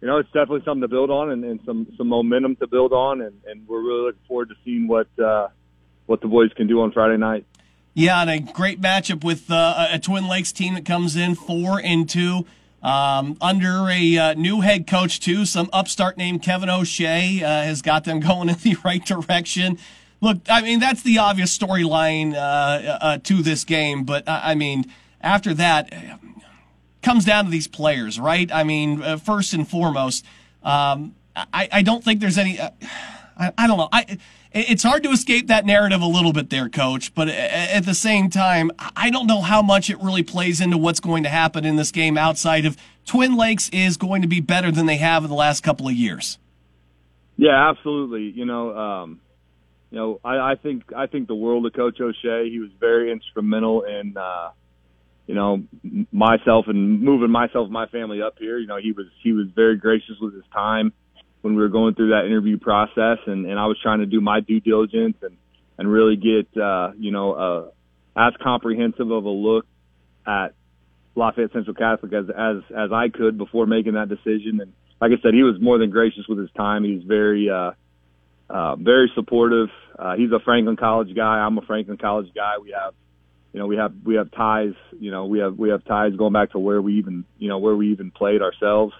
you 0.00 0.08
know 0.08 0.18
it's 0.18 0.28
definitely 0.28 0.62
something 0.64 0.82
to 0.82 0.88
build 0.88 1.10
on 1.10 1.30
and, 1.30 1.44
and 1.44 1.60
some 1.64 1.86
some 1.96 2.08
momentum 2.08 2.56
to 2.56 2.66
build 2.66 2.92
on, 2.92 3.20
and, 3.20 3.40
and 3.46 3.66
we're 3.66 3.82
really 3.82 4.06
looking 4.06 4.26
forward 4.28 4.48
to 4.48 4.54
seeing 4.64 4.88
what 4.88 5.06
uh, 5.18 5.48
what 6.06 6.20
the 6.20 6.28
boys 6.28 6.50
can 6.56 6.66
do 6.66 6.82
on 6.82 6.92
Friday 6.92 7.16
night. 7.16 7.46
Yeah, 7.94 8.22
and 8.22 8.30
a 8.30 8.40
great 8.40 8.80
matchup 8.80 9.22
with 9.22 9.50
uh, 9.50 9.88
a 9.90 9.98
Twin 9.98 10.26
Lakes 10.26 10.52
team 10.52 10.74
that 10.74 10.84
comes 10.84 11.16
in 11.16 11.34
four 11.34 11.80
and 11.82 12.08
two. 12.08 12.46
Um, 12.82 13.36
under 13.40 13.88
a 13.88 14.18
uh, 14.18 14.34
new 14.34 14.60
head 14.60 14.86
coach 14.86 15.20
too, 15.20 15.44
some 15.44 15.70
upstart 15.72 16.16
named 16.16 16.42
Kevin 16.42 16.68
O'Shea 16.68 17.42
uh, 17.42 17.46
has 17.46 17.82
got 17.82 18.04
them 18.04 18.18
going 18.28 18.48
in 18.48 18.56
the 18.56 18.76
right 18.84 19.04
direction. 19.04 19.78
Look, 20.20 20.38
I 20.48 20.62
mean 20.62 20.80
that's 20.80 21.02
the 21.02 21.18
obvious 21.18 21.56
storyline 21.56 22.34
uh, 22.34 22.38
uh, 22.38 23.18
to 23.18 23.42
this 23.42 23.64
game, 23.64 24.04
but 24.04 24.24
I 24.26 24.54
mean 24.54 24.86
after 25.20 25.54
that, 25.54 25.92
comes 27.02 27.24
down 27.24 27.44
to 27.44 27.50
these 27.50 27.68
players, 27.68 28.18
right? 28.18 28.50
I 28.52 28.64
mean, 28.64 29.02
uh, 29.02 29.16
first 29.16 29.52
and 29.52 29.68
foremost, 29.68 30.24
um, 30.62 31.14
I, 31.36 31.68
I 31.70 31.82
don't 31.82 32.02
think 32.02 32.20
there's 32.20 32.38
any. 32.38 32.58
Uh, 32.58 32.70
I, 33.34 33.50
I 33.56 33.66
don't 33.66 33.78
know. 33.78 33.88
I 33.90 34.18
it's 34.54 34.82
hard 34.82 35.02
to 35.04 35.10
escape 35.10 35.46
that 35.48 35.64
narrative 35.64 36.00
a 36.00 36.06
little 36.06 36.32
bit 36.32 36.50
there, 36.50 36.68
coach. 36.68 37.14
But 37.14 37.28
at 37.28 37.84
the 37.84 37.94
same 37.94 38.30
time, 38.30 38.70
I 38.96 39.10
don't 39.10 39.26
know 39.26 39.40
how 39.40 39.62
much 39.62 39.90
it 39.90 40.00
really 40.00 40.22
plays 40.22 40.60
into 40.60 40.76
what's 40.76 41.00
going 41.00 41.22
to 41.22 41.28
happen 41.28 41.64
in 41.64 41.76
this 41.76 41.90
game 41.90 42.18
outside 42.18 42.66
of 42.66 42.76
Twin 43.06 43.36
Lakes 43.36 43.68
is 43.70 43.96
going 43.96 44.22
to 44.22 44.28
be 44.28 44.40
better 44.40 44.70
than 44.70 44.86
they 44.86 44.98
have 44.98 45.24
in 45.24 45.30
the 45.30 45.36
last 45.36 45.62
couple 45.62 45.88
of 45.88 45.94
years. 45.94 46.38
Yeah, 47.36 47.70
absolutely. 47.70 48.30
You 48.30 48.44
know, 48.44 48.76
um, 48.76 49.20
you 49.90 49.98
know, 49.98 50.20
I, 50.24 50.52
I 50.52 50.54
think 50.54 50.92
I 50.94 51.06
think 51.06 51.28
the 51.28 51.34
world 51.34 51.66
of 51.66 51.72
Coach 51.72 52.00
O'Shea. 52.00 52.48
He 52.50 52.58
was 52.58 52.70
very 52.78 53.10
instrumental 53.10 53.82
in. 53.82 54.16
Uh, 54.16 54.50
you 55.24 55.36
know, 55.36 55.62
myself 56.10 56.66
and 56.66 57.00
moving 57.00 57.30
myself 57.30 57.66
and 57.66 57.72
my 57.72 57.86
family 57.86 58.20
up 58.20 58.34
here. 58.38 58.58
You 58.58 58.66
know, 58.66 58.76
he 58.76 58.90
was 58.90 59.06
he 59.22 59.32
was 59.32 59.46
very 59.54 59.76
gracious 59.76 60.16
with 60.20 60.34
his 60.34 60.42
time 60.52 60.92
when 61.42 61.54
we 61.54 61.62
were 61.62 61.68
going 61.68 61.94
through 61.94 62.10
that 62.10 62.26
interview 62.26 62.58
process, 62.58 63.18
and 63.26 63.46
and 63.46 63.58
I 63.58 63.66
was 63.66 63.78
trying 63.82 64.00
to 64.00 64.06
do 64.06 64.20
my 64.20 64.40
due 64.40 64.60
diligence 64.60 65.16
and 65.22 65.36
and 65.78 65.90
really 65.90 66.16
get 66.16 66.60
uh, 66.60 66.92
you 66.98 67.10
know 67.10 67.32
uh, 67.32 68.28
as 68.28 68.32
comprehensive 68.42 69.10
of 69.10 69.24
a 69.24 69.30
look 69.30 69.66
at 70.26 70.54
Lafayette 71.14 71.52
Central 71.52 71.74
Catholic 71.74 72.12
as 72.12 72.26
as 72.30 72.56
as 72.76 72.92
I 72.92 73.08
could 73.08 73.36
before 73.36 73.66
making 73.66 73.94
that 73.94 74.08
decision. 74.08 74.60
And 74.60 74.72
like 75.00 75.12
I 75.12 75.20
said, 75.22 75.34
he 75.34 75.42
was 75.42 75.60
more 75.60 75.78
than 75.78 75.90
gracious 75.90 76.26
with 76.28 76.38
his 76.38 76.50
time. 76.56 76.84
He's 76.84 77.02
very 77.02 77.50
uh, 77.50 77.72
uh, 78.48 78.76
very 78.76 79.10
supportive. 79.14 79.68
Uh, 79.98 80.16
he's 80.16 80.30
a 80.32 80.40
Franklin 80.40 80.76
College 80.76 81.14
guy. 81.14 81.38
I'm 81.40 81.58
a 81.58 81.62
Franklin 81.62 81.98
College 81.98 82.32
guy. 82.34 82.58
We 82.62 82.70
have 82.70 82.94
you 83.52 83.60
know, 83.60 83.66
we 83.66 83.76
have 83.76 83.92
we 84.04 84.14
have 84.14 84.30
ties. 84.30 84.74
You 84.98 85.10
know, 85.10 85.26
we 85.26 85.40
have 85.40 85.58
we 85.58 85.68
have 85.70 85.84
ties 85.84 86.14
going 86.16 86.32
back 86.32 86.52
to 86.52 86.58
where 86.58 86.80
we 86.80 86.98
even 86.98 87.24
you 87.38 87.48
know 87.48 87.58
where 87.58 87.76
we 87.76 87.92
even 87.92 88.10
played 88.10 88.40
ourselves. 88.40 88.94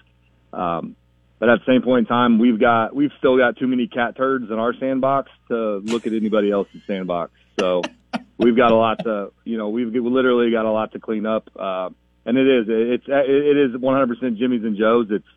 Um, 0.51 0.95
but 1.39 1.49
at 1.49 1.59
the 1.59 1.65
same 1.65 1.81
point 1.81 1.99
in 1.99 2.05
time, 2.05 2.39
we've 2.39 2.59
got 2.59 2.95
we've 2.95 3.11
still 3.17 3.37
got 3.37 3.57
too 3.57 3.67
many 3.67 3.87
cat 3.87 4.15
turds 4.15 4.49
in 4.49 4.59
our 4.59 4.73
sandbox 4.73 5.31
to 5.49 5.77
look 5.77 6.07
at 6.07 6.13
anybody 6.13 6.51
else's 6.51 6.81
sandbox. 6.87 7.31
So 7.59 7.81
we've 8.37 8.55
got 8.55 8.71
a 8.71 8.75
lot 8.75 9.03
to 9.03 9.31
you 9.43 9.57
know 9.57 9.69
we've 9.69 9.93
literally 9.93 10.51
got 10.51 10.65
a 10.65 10.71
lot 10.71 10.93
to 10.93 10.99
clean 10.99 11.25
up. 11.25 11.49
Uh, 11.55 11.89
and 12.25 12.37
it 12.37 12.47
is 12.47 12.65
it's 12.69 13.05
it 13.07 13.57
is 13.57 13.79
100% 13.79 14.37
Jimmy's 14.37 14.63
and 14.63 14.77
Joe's. 14.77 15.07
It's 15.09 15.27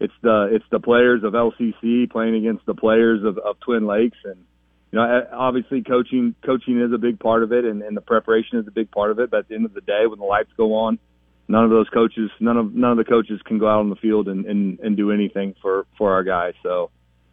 it's 0.00 0.14
the 0.22 0.48
it's 0.52 0.64
the 0.70 0.80
players 0.80 1.22
of 1.22 1.32
LCC 1.32 2.10
playing 2.10 2.34
against 2.34 2.66
the 2.66 2.74
players 2.74 3.24
of, 3.24 3.38
of 3.38 3.60
Twin 3.60 3.86
Lakes 3.86 4.18
and 4.24 4.44
you 4.92 5.00
know, 5.00 5.26
obviously 5.32 5.82
coaching 5.82 6.34
coaching 6.44 6.80
is 6.80 6.92
a 6.92 6.98
big 6.98 7.18
part 7.18 7.42
of 7.42 7.52
it, 7.52 7.64
and, 7.64 7.82
and 7.82 7.96
the 7.96 8.00
preparation 8.00 8.58
is 8.58 8.66
a 8.68 8.70
big 8.70 8.90
part 8.90 9.10
of 9.10 9.18
it. 9.18 9.30
But 9.30 9.40
at 9.40 9.48
the 9.48 9.54
end 9.54 9.64
of 9.64 9.74
the 9.74 9.80
day, 9.80 10.06
when 10.08 10.18
the 10.18 10.24
lights 10.24 10.50
go 10.56 10.74
on, 10.74 10.98
none 11.48 11.64
of 11.64 11.70
those 11.70 11.88
coaches, 11.88 12.30
none 12.40 12.56
of 12.56 12.74
none 12.74 12.92
of 12.92 12.98
the 12.98 13.04
coaches 13.04 13.40
can 13.44 13.58
go 13.58 13.68
out 13.68 13.80
on 13.80 13.90
the 13.90 13.96
field 13.96 14.28
and 14.28 14.46
and, 14.46 14.78
and 14.80 14.96
do 14.96 15.10
anything 15.10 15.54
for 15.62 15.86
for 15.96 16.12
our 16.12 16.24
guys. 16.24 16.54
So, 16.62 16.90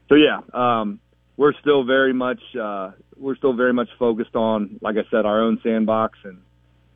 so 0.09 0.15
yeah, 0.15 0.41
um, 0.53 0.99
we're 1.37 1.53
still 1.61 1.83
very 1.83 2.13
much 2.13 2.41
uh, 2.59 2.91
we're 3.17 3.35
still 3.35 3.53
very 3.53 3.73
much 3.73 3.89
focused 3.97 4.35
on, 4.35 4.79
like 4.81 4.97
I 4.97 5.09
said, 5.09 5.25
our 5.25 5.41
own 5.41 5.59
sandbox 5.63 6.19
and 6.23 6.41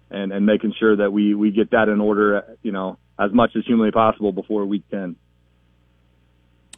and 0.09 0.31
and 0.31 0.45
making 0.45 0.73
sure 0.79 0.95
that 0.95 1.11
we 1.11 1.33
we 1.33 1.51
get 1.51 1.71
that 1.71 1.89
in 1.89 2.01
order, 2.01 2.57
you 2.61 2.71
know, 2.71 2.97
as 3.19 3.31
much 3.33 3.55
as 3.55 3.65
humanly 3.65 3.91
possible 3.91 4.31
before 4.31 4.65
week 4.65 4.83
ten. 4.89 5.15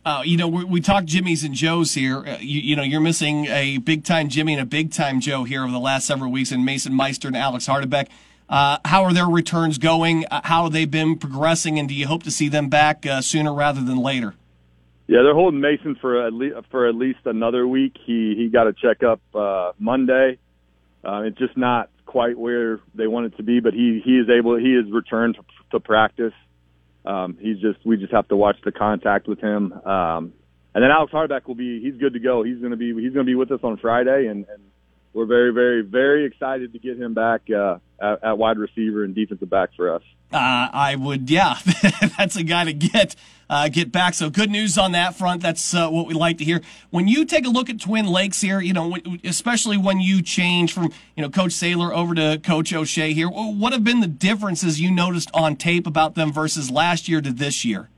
Uh, 0.06 0.22
you 0.24 0.38
know, 0.38 0.48
we, 0.48 0.64
we 0.64 0.82
talk 0.82 1.04
Jimmys 1.04 1.46
and 1.46 1.54
Joes 1.54 1.94
here. 1.94 2.20
Uh, 2.20 2.38
you, 2.40 2.62
you, 2.62 2.76
know, 2.76 2.84
you're 2.84 3.02
missing 3.02 3.46
a 3.48 3.80
big 3.80 4.06
time 4.06 4.30
Jimmy 4.30 4.54
and 4.54 4.62
a 4.62 4.66
big 4.66 4.94
time 4.94 5.20
Joe 5.20 5.44
here 5.44 5.62
over 5.62 5.72
the 5.72 5.80
last 5.80 6.08
several 6.08 6.32
weeks, 6.32 6.52
and 6.52 6.66
Mason 6.66 6.96
Meister 6.96 7.28
and 7.28 7.36
Alex 7.36 7.68
Hardebeck. 7.68 8.08
Uh, 8.50 8.78
how 8.84 9.04
are 9.04 9.14
their 9.14 9.28
returns 9.28 9.78
going? 9.78 10.26
Uh, 10.32 10.42
how 10.44 10.64
have 10.64 10.74
they 10.74 10.86
been 10.86 11.18
progressing? 11.18 11.78
And 11.78 11.88
do 11.88 11.94
you 11.94 12.08
hope 12.08 12.24
to 12.24 12.32
see 12.32 12.50
them 12.50 12.68
back 12.68 13.06
uh, 13.06 13.22
sooner 13.22 13.54
rather 13.54 13.82
than 13.82 13.98
later? 13.98 14.34
Yeah, 15.08 15.20
they're 15.24 15.36
holding 15.36 15.62
Mason 15.62 15.96
for 15.96 16.26
at 16.26 16.34
least 16.34 16.56
for 16.70 16.88
at 16.88 16.96
least 16.96 17.20
another 17.26 17.68
week. 17.68 17.96
He 18.06 18.36
he 18.36 18.50
got 18.50 18.68
a 18.68 18.74
checkup 18.74 19.22
uh, 19.34 19.72
Monday. 19.80 20.38
it's 21.04 21.38
just 21.38 21.58
not 21.58 21.90
quite 22.06 22.38
where 22.38 22.80
they 22.96 23.06
want 23.06 23.28
it 23.28 23.38
to 23.38 23.44
be, 23.44 23.60
but 23.60 23.74
he 23.74 24.02
he 24.04 24.18
is 24.18 24.28
able. 24.30 24.58
He 24.58 24.74
is 24.74 24.92
returned 24.92 25.36
to, 25.36 25.44
to 25.72 25.80
practice. 25.80 26.34
Um, 27.06 27.38
he's 27.40 27.60
just 27.60 27.86
we 27.86 27.98
just 27.98 28.14
have 28.14 28.28
to 28.30 28.36
watch 28.36 28.58
the 28.64 28.72
contact 28.72 29.28
with 29.28 29.40
him. 29.40 29.74
Um, 29.74 30.34
and 30.74 30.84
then 30.84 30.92
Alex 30.92 31.12
Hardebeck 31.12 31.48
will 31.48 31.56
be 31.56 31.82
he's 31.82 31.96
good 31.96 32.14
to 32.14 32.20
go. 32.20 32.44
He's 32.44 32.60
going 32.60 32.72
to 32.72 32.78
be 32.78 32.94
he's 32.94 33.14
going 33.14 33.26
to 33.26 33.30
be 33.30 33.36
with 33.36 33.52
us 33.52 33.60
on 33.64 33.78
Friday, 33.78 34.28
and, 34.28 34.46
and 34.48 34.64
we're 35.14 35.26
very 35.26 35.54
very 35.54 35.82
very 35.82 36.26
excited 36.26 36.74
to 36.74 36.80
get 36.80 37.00
him 37.00 37.14
back 37.14 37.42
uh, 37.50 37.78
at, 38.02 38.24
at 38.24 38.38
wide 38.38 38.58
receiver 38.58 39.04
and 39.04 39.16
defensive 39.16 39.50
back 39.50 39.70
for 39.76 39.94
us. 39.94 40.04
Uh, 40.32 40.70
I 40.72 40.96
would, 40.96 41.30
yeah, 41.30 41.58
that's 42.18 42.36
a 42.36 42.44
guy 42.44 42.66
to 42.66 42.74
get 42.74 43.16
uh, 43.50 43.68
get 43.68 43.92
back. 43.92 44.14
So 44.14 44.30
good 44.30 44.52
news 44.52 44.78
on 44.78 44.92
that 44.92 45.16
front. 45.16 45.42
That's 45.42 45.74
uh, 45.74 45.90
what 45.90 46.06
we 46.06 46.14
like 46.14 46.38
to 46.38 46.44
hear. 46.44 46.62
When 46.92 47.08
you 47.08 47.26
take 47.26 47.48
a 47.48 47.50
look 47.50 47.70
at 47.70 47.82
Twin 47.82 48.06
Lakes 48.06 48.40
here, 48.40 48.60
you 48.60 48.74
know, 48.74 48.96
especially 49.24 49.78
when 49.78 50.00
you 50.00 50.22
change 50.22 50.72
from 50.72 50.94
you 51.16 51.24
know 51.24 51.30
Coach 51.30 51.52
Saylor 51.52 51.92
over 51.92 52.14
to 52.14 52.40
Coach 52.44 52.74
O'Shea 52.74 53.14
here, 53.14 53.28
what 53.28 53.74
have 53.74 53.84
been 53.84 54.02
the 54.02 54.08
differences 54.08 54.80
you 54.80 54.92
noticed 54.92 55.32
on 55.34 55.56
tape 55.56 55.88
about 55.88 56.14
them 56.14 56.32
versus 56.32 56.70
last 56.70 57.10
year 57.10 57.22
to 57.22 57.32
this 57.32 57.66
year? 57.66 57.90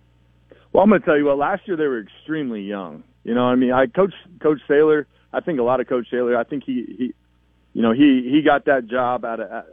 Well, 0.72 0.84
I'm 0.84 0.90
going 0.90 1.02
to 1.02 1.06
tell 1.06 1.18
you 1.18 1.26
what. 1.26 1.38
Last 1.38 1.68
year 1.68 1.76
they 1.76 1.88
were 1.88 2.00
extremely 2.00 2.62
young. 2.62 3.04
You 3.26 3.34
know, 3.34 3.44
I 3.44 3.56
mean, 3.56 3.74
I 3.74 3.88
coach 3.88 4.14
Coach 4.40 4.62
Saylor. 4.70 5.06
I 5.34 5.42
think 5.42 5.60
a 5.60 5.64
lot 5.64 5.82
of 5.82 5.88
Coach 5.88 6.08
Saylor. 6.10 6.38
I 6.38 6.46
think 6.46 6.64
he 6.64 6.86
he 6.98 7.14
you 7.74 7.82
know, 7.82 7.92
he 7.92 8.30
he 8.30 8.42
got 8.42 8.66
that 8.66 8.88
job 8.88 9.24
at 9.26 9.40
a, 9.40 9.66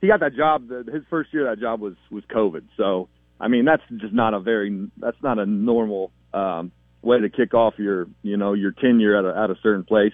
he 0.00 0.06
got 0.06 0.20
that 0.20 0.34
job. 0.36 0.68
His 0.70 1.02
first 1.10 1.32
year, 1.32 1.44
that 1.44 1.60
job 1.60 1.80
was 1.80 1.94
was 2.10 2.24
COVID. 2.24 2.64
So, 2.76 3.08
I 3.40 3.48
mean, 3.48 3.64
that's 3.64 3.82
just 3.96 4.12
not 4.12 4.34
a 4.34 4.40
very 4.40 4.88
that's 4.96 5.20
not 5.22 5.38
a 5.38 5.46
normal 5.46 6.12
um, 6.32 6.72
way 7.02 7.20
to 7.20 7.28
kick 7.28 7.54
off 7.54 7.74
your 7.78 8.06
you 8.22 8.36
know 8.36 8.52
your 8.52 8.72
tenure 8.72 9.16
at 9.16 9.24
a 9.24 9.42
at 9.42 9.50
a 9.50 9.56
certain 9.62 9.84
place. 9.84 10.12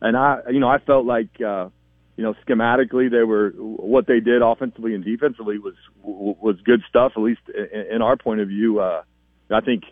And 0.00 0.16
I 0.16 0.40
you 0.50 0.60
know 0.60 0.68
I 0.68 0.78
felt 0.78 1.06
like 1.06 1.40
uh, 1.40 1.68
you 2.16 2.22
know 2.22 2.34
schematically 2.46 3.10
they 3.10 3.24
were 3.24 3.50
what 3.56 4.06
they 4.06 4.20
did 4.20 4.42
offensively 4.42 4.94
and 4.94 5.04
defensively 5.04 5.58
was 5.58 5.74
was 6.02 6.56
good 6.64 6.82
stuff 6.88 7.12
at 7.16 7.22
least 7.22 7.40
in, 7.48 7.96
in 7.96 8.02
our 8.02 8.16
point 8.16 8.40
of 8.40 8.48
view. 8.48 8.80
Uh, 8.80 9.02
I 9.50 9.60
think 9.60 9.84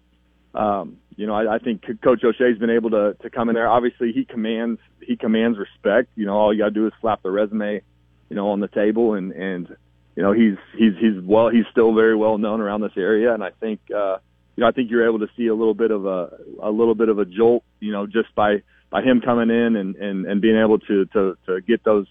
um, 0.55 0.99
you 1.17 1.27
know 1.27 1.35
I, 1.35 1.57
I 1.57 1.59
think 1.59 1.83
Coach 2.03 2.23
O'Shea's 2.23 2.59
been 2.59 2.71
able 2.71 2.91
to 2.91 3.17
to 3.23 3.31
come 3.31 3.49
in 3.49 3.57
there. 3.57 3.69
Obviously 3.69 4.13
he 4.13 4.25
commands 4.25 4.81
he 5.01 5.17
commands 5.17 5.59
respect. 5.59 6.11
You 6.15 6.27
know 6.27 6.35
all 6.35 6.53
you 6.53 6.61
got 6.61 6.67
to 6.67 6.71
do 6.71 6.87
is 6.87 6.93
slap 7.01 7.23
the 7.23 7.31
resume 7.33 7.83
you 8.29 8.37
know 8.37 8.51
on 8.51 8.61
the 8.61 8.69
table 8.69 9.15
and 9.15 9.33
and 9.33 9.77
you 10.17 10.23
know 10.23 10.33
he's 10.33 10.57
he's 10.77 10.95
he's 11.01 11.23
well 11.23 11.49
he's 11.49 11.67
still 11.71 11.95
very 11.95 12.17
well 12.17 12.39
known 12.39 12.61
around 12.61 12.81
this 12.81 12.97
area 12.97 13.33
and 13.35 13.43
I 13.43 13.51
think. 13.61 13.81
uh 13.95 14.19
you 14.57 14.63
know, 14.63 14.69
I 14.69 14.73
think 14.73 14.91
you're 14.91 15.07
able 15.07 15.19
to 15.21 15.29
see 15.37 15.49
a 15.49 15.55
little 15.55 15.75
bit 15.75 15.91
of 15.91 16.07
a 16.07 16.31
a 16.63 16.71
little 16.71 16.95
bit 16.95 17.09
of 17.09 17.19
a 17.19 17.25
jolt, 17.25 17.65
you 17.81 17.93
know, 17.93 18.07
just 18.07 18.35
by 18.35 18.63
by 18.91 19.03
him 19.03 19.21
coming 19.21 19.51
in 19.51 19.77
and 19.77 19.97
and 19.97 20.27
and 20.27 20.41
being 20.41 20.57
able 20.57 20.79
to 20.79 21.07
to 21.07 21.37
to 21.47 21.61
get 21.63 21.83
those 21.85 22.07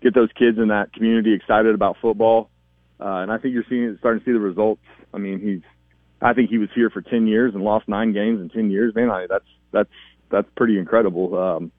get 0.00 0.14
those 0.14 0.30
kids 0.38 0.58
in 0.58 0.68
that 0.68 0.92
community 0.92 1.34
excited 1.34 1.74
about 1.74 1.96
football. 2.00 2.50
Uh, 3.00 3.22
and 3.22 3.32
I 3.32 3.38
think 3.38 3.54
you're 3.54 3.64
seeing 3.68 3.96
starting 3.98 4.20
to 4.20 4.24
see 4.24 4.32
the 4.32 4.40
results. 4.40 4.82
I 5.12 5.18
mean, 5.18 5.40
he's 5.40 5.62
I 6.20 6.34
think 6.34 6.50
he 6.50 6.58
was 6.58 6.68
here 6.74 6.90
for 6.90 7.00
10 7.00 7.26
years 7.26 7.54
and 7.54 7.62
lost 7.62 7.88
nine 7.88 8.12
games 8.12 8.40
in 8.40 8.48
10 8.48 8.70
years. 8.70 8.94
Man, 8.94 9.10
I, 9.10 9.26
that's 9.28 9.44
that's 9.72 9.90
that's 10.30 10.48
pretty 10.56 10.78
incredible. 10.78 11.36
Um, 11.36 11.72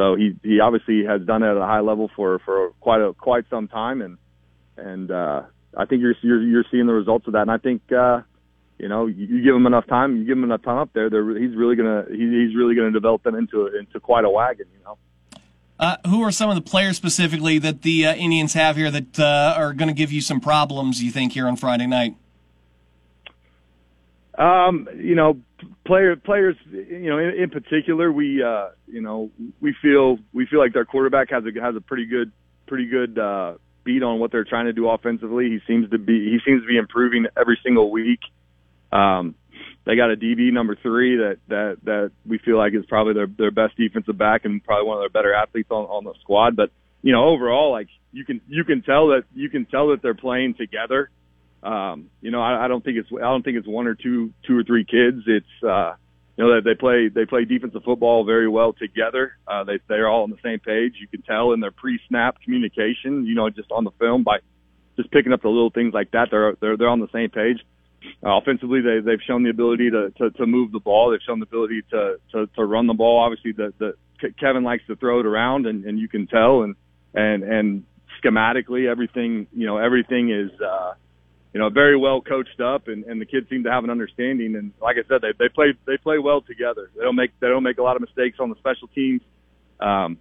so 0.00 0.16
he 0.16 0.34
he 0.42 0.60
obviously 0.60 1.04
has 1.04 1.20
done 1.26 1.42
it 1.42 1.50
at 1.50 1.58
a 1.58 1.66
high 1.66 1.80
level 1.80 2.10
for 2.16 2.38
for 2.38 2.70
quite 2.80 3.02
a 3.02 3.12
quite 3.12 3.44
some 3.50 3.68
time, 3.68 4.00
and 4.00 4.16
and 4.78 5.10
uh, 5.10 5.42
I 5.76 5.84
think 5.84 6.00
you're 6.00 6.14
you're 6.22 6.42
you're 6.42 6.64
seeing 6.70 6.86
the 6.86 6.94
results 6.94 7.26
of 7.26 7.34
that. 7.34 7.42
And 7.42 7.50
I 7.50 7.58
think 7.58 7.82
uh, 7.92 8.22
you 8.78 8.88
know, 8.88 9.04
you, 9.04 9.26
you 9.26 9.44
give 9.44 9.54
him 9.54 9.66
enough 9.66 9.86
time, 9.86 10.16
you 10.16 10.24
give 10.24 10.38
him 10.38 10.44
enough 10.44 10.62
time 10.62 10.78
up 10.78 10.88
there, 10.94 11.10
they're, 11.10 11.38
he's 11.38 11.54
really 11.54 11.76
gonna 11.76 12.06
he, 12.08 12.16
he's 12.16 12.56
really 12.56 12.74
gonna 12.74 12.92
develop 12.92 13.22
them 13.24 13.34
into 13.34 13.66
into 13.76 14.00
quite 14.00 14.24
a 14.24 14.30
wagon, 14.30 14.68
you 14.72 14.82
know. 14.84 14.96
Uh, 15.78 15.96
who 16.06 16.22
are 16.22 16.32
some 16.32 16.48
of 16.48 16.56
the 16.56 16.62
players 16.62 16.96
specifically 16.96 17.58
that 17.58 17.82
the 17.82 18.06
uh, 18.06 18.14
Indians 18.14 18.54
have 18.54 18.76
here 18.76 18.90
that 18.90 19.20
uh, 19.20 19.54
are 19.54 19.74
going 19.74 19.88
to 19.88 19.94
give 19.94 20.12
you 20.12 20.20
some 20.20 20.40
problems? 20.40 21.02
You 21.02 21.10
think 21.10 21.32
here 21.32 21.46
on 21.46 21.56
Friday 21.56 21.86
night? 21.86 22.16
Um, 24.36 24.88
you 24.94 25.14
know, 25.14 25.40
player 25.86 26.16
players. 26.16 26.56
You 26.70 27.10
know, 27.10 27.18
in, 27.18 27.42
in 27.44 27.50
particular, 27.50 28.10
we 28.12 28.42
uh, 28.42 28.68
you 28.86 29.00
know 29.00 29.30
we 29.60 29.74
feel 29.82 30.18
we 30.32 30.46
feel 30.46 30.58
like 30.58 30.72
their 30.72 30.84
quarterback 30.84 31.30
has 31.30 31.44
a 31.44 31.60
has 31.60 31.76
a 31.76 31.80
pretty 31.80 32.06
good 32.06 32.32
pretty 32.66 32.86
good 32.86 33.18
uh, 33.18 33.54
beat 33.84 34.02
on 34.02 34.18
what 34.18 34.32
they're 34.32 34.44
trying 34.44 34.66
to 34.66 34.72
do 34.72 34.88
offensively. 34.88 35.46
He 35.46 35.58
seems 35.66 35.90
to 35.90 35.98
be 35.98 36.30
he 36.30 36.38
seems 36.44 36.62
to 36.62 36.68
be 36.68 36.76
improving 36.76 37.26
every 37.36 37.58
single 37.62 37.90
week. 37.90 38.20
Um, 38.92 39.34
they 39.84 39.96
got 39.96 40.10
a 40.10 40.16
DB 40.16 40.52
number 40.52 40.76
three 40.76 41.16
that 41.16 41.38
that 41.48 41.78
that 41.84 42.12
we 42.26 42.38
feel 42.38 42.58
like 42.58 42.74
is 42.74 42.84
probably 42.86 43.14
their 43.14 43.26
their 43.26 43.50
best 43.50 43.76
defensive 43.76 44.16
back 44.16 44.44
and 44.44 44.62
probably 44.62 44.86
one 44.86 44.98
of 44.98 45.02
their 45.02 45.10
better 45.10 45.34
athletes 45.34 45.70
on 45.70 45.84
on 45.84 46.04
the 46.04 46.14
squad. 46.20 46.56
But 46.56 46.70
you 47.02 47.12
know, 47.12 47.28
overall, 47.28 47.72
like 47.72 47.88
you 48.12 48.24
can 48.24 48.40
you 48.48 48.64
can 48.64 48.82
tell 48.82 49.08
that 49.08 49.24
you 49.34 49.48
can 49.48 49.66
tell 49.66 49.88
that 49.88 50.02
they're 50.02 50.14
playing 50.14 50.54
together. 50.54 51.10
Um, 51.62 52.10
you 52.20 52.30
know, 52.30 52.40
I, 52.40 52.64
I 52.64 52.68
don't 52.68 52.82
think 52.82 52.96
it's 52.98 53.08
I 53.12 53.22
don't 53.22 53.42
think 53.42 53.58
it's 53.58 53.66
one 53.66 53.86
or 53.86 53.94
two 53.94 54.32
two 54.46 54.56
or 54.56 54.64
three 54.64 54.84
kids. 54.84 55.22
It's 55.26 55.64
uh, 55.64 55.94
you 56.36 56.44
know 56.44 56.54
that 56.54 56.62
they 56.64 56.74
play 56.74 57.08
they 57.08 57.26
play 57.26 57.44
defensive 57.44 57.82
football 57.84 58.24
very 58.24 58.48
well 58.48 58.72
together. 58.72 59.36
Uh, 59.46 59.64
they 59.64 59.78
they're 59.88 60.08
all 60.08 60.22
on 60.22 60.30
the 60.30 60.38
same 60.42 60.58
page. 60.58 60.94
You 61.00 61.08
can 61.08 61.22
tell 61.22 61.52
in 61.52 61.60
their 61.60 61.70
pre-snap 61.70 62.40
communication. 62.42 63.26
You 63.26 63.34
know, 63.34 63.50
just 63.50 63.70
on 63.70 63.84
the 63.84 63.90
film 63.98 64.22
by 64.22 64.38
just 64.96 65.10
picking 65.10 65.32
up 65.32 65.42
the 65.42 65.48
little 65.48 65.70
things 65.70 65.92
like 65.92 66.12
that. 66.12 66.28
They're 66.30 66.56
they're 66.60 66.76
they're 66.76 66.88
on 66.88 67.00
the 67.00 67.12
same 67.12 67.30
page. 67.30 67.58
Uh, 68.24 68.38
offensively, 68.38 68.80
they, 68.80 69.00
they've 69.04 69.20
shown 69.26 69.42
the 69.42 69.50
ability 69.50 69.90
to, 69.90 70.10
to, 70.16 70.30
to 70.30 70.46
move 70.46 70.72
the 70.72 70.80
ball. 70.80 71.10
They've 71.10 71.20
shown 71.26 71.38
the 71.38 71.44
ability 71.44 71.82
to, 71.90 72.16
to, 72.32 72.46
to 72.56 72.64
run 72.64 72.86
the 72.86 72.94
ball. 72.94 73.20
Obviously, 73.20 73.52
the, 73.52 73.74
the 73.78 73.94
Kevin 74.40 74.62
likes 74.62 74.82
to 74.86 74.96
throw 74.96 75.20
it 75.20 75.26
around, 75.26 75.66
and, 75.66 75.84
and 75.84 75.98
you 75.98 76.08
can 76.08 76.26
tell. 76.26 76.62
And 76.62 76.76
and 77.14 77.42
and 77.42 77.84
schematically, 78.22 78.88
everything 78.90 79.46
you 79.52 79.66
know, 79.66 79.78
everything 79.78 80.30
is 80.30 80.50
uh, 80.60 80.92
you 81.52 81.60
know 81.60 81.70
very 81.70 81.96
well 81.96 82.20
coached 82.20 82.60
up, 82.60 82.88
and, 82.88 83.04
and 83.04 83.20
the 83.20 83.26
kids 83.26 83.48
seem 83.48 83.64
to 83.64 83.70
have 83.70 83.84
an 83.84 83.90
understanding. 83.90 84.54
And 84.56 84.72
like 84.80 84.96
I 84.96 85.06
said, 85.08 85.20
they 85.22 85.32
they 85.38 85.48
play 85.48 85.74
they 85.86 85.96
play 85.96 86.18
well 86.18 86.40
together. 86.40 86.90
They 86.96 87.02
don't 87.02 87.16
make 87.16 87.38
they 87.40 87.48
don't 87.48 87.62
make 87.62 87.78
a 87.78 87.82
lot 87.82 87.96
of 87.96 88.02
mistakes 88.02 88.38
on 88.40 88.50
the 88.50 88.56
special 88.56 88.88
teams. 88.88 89.22
Um, 89.80 90.18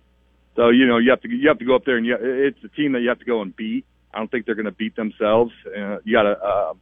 so 0.55 0.69
you 0.69 0.87
know 0.87 0.97
you 0.97 1.11
have 1.11 1.21
to 1.21 1.29
you 1.29 1.47
have 1.49 1.59
to 1.59 1.65
go 1.65 1.75
up 1.75 1.85
there, 1.85 1.97
and 1.97 2.05
you, 2.05 2.17
it's 2.19 2.63
a 2.63 2.69
team 2.69 2.93
that 2.93 3.01
you 3.01 3.09
have 3.09 3.19
to 3.19 3.25
go 3.25 3.41
and 3.41 3.55
beat. 3.55 3.85
I 4.13 4.17
don't 4.17 4.29
think 4.31 4.45
they're 4.45 4.55
going 4.55 4.65
to 4.65 4.71
beat 4.71 4.95
themselves. 4.95 5.51
Uh, 5.65 5.97
you 6.03 6.15
got 6.15 6.23
to. 6.23 6.37
Uh, 6.39 6.73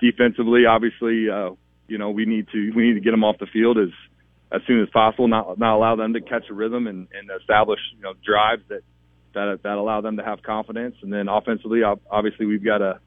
defensively, 0.00 0.66
obviously, 0.66 1.28
uh, 1.30 1.50
you 1.86 1.98
know, 1.98 2.10
we 2.10 2.24
need 2.24 2.48
to 2.52 2.72
we 2.74 2.86
need 2.86 2.94
to 2.94 3.00
get 3.00 3.10
them 3.10 3.24
off 3.24 3.36
the 3.38 3.46
field 3.46 3.78
as 3.78 3.90
as 4.52 4.62
soon 4.66 4.82
as 4.82 4.88
possible. 4.90 5.28
Not 5.28 5.58
not 5.58 5.76
allow 5.76 5.96
them 5.96 6.12
to 6.14 6.20
catch 6.20 6.44
a 6.50 6.54
rhythm 6.54 6.86
and, 6.86 7.08
and 7.12 7.30
establish 7.40 7.80
you 7.96 8.02
know 8.02 8.14
drives 8.24 8.62
that 8.68 8.82
that 9.34 9.60
that 9.62 9.78
allow 9.78 10.00
them 10.00 10.16
to 10.16 10.24
have 10.24 10.42
confidence. 10.42 10.96
And 11.02 11.12
then 11.12 11.28
offensively, 11.28 11.80
obviously, 11.82 12.46
we've 12.46 12.64
got 12.64 12.78
to 12.78 13.00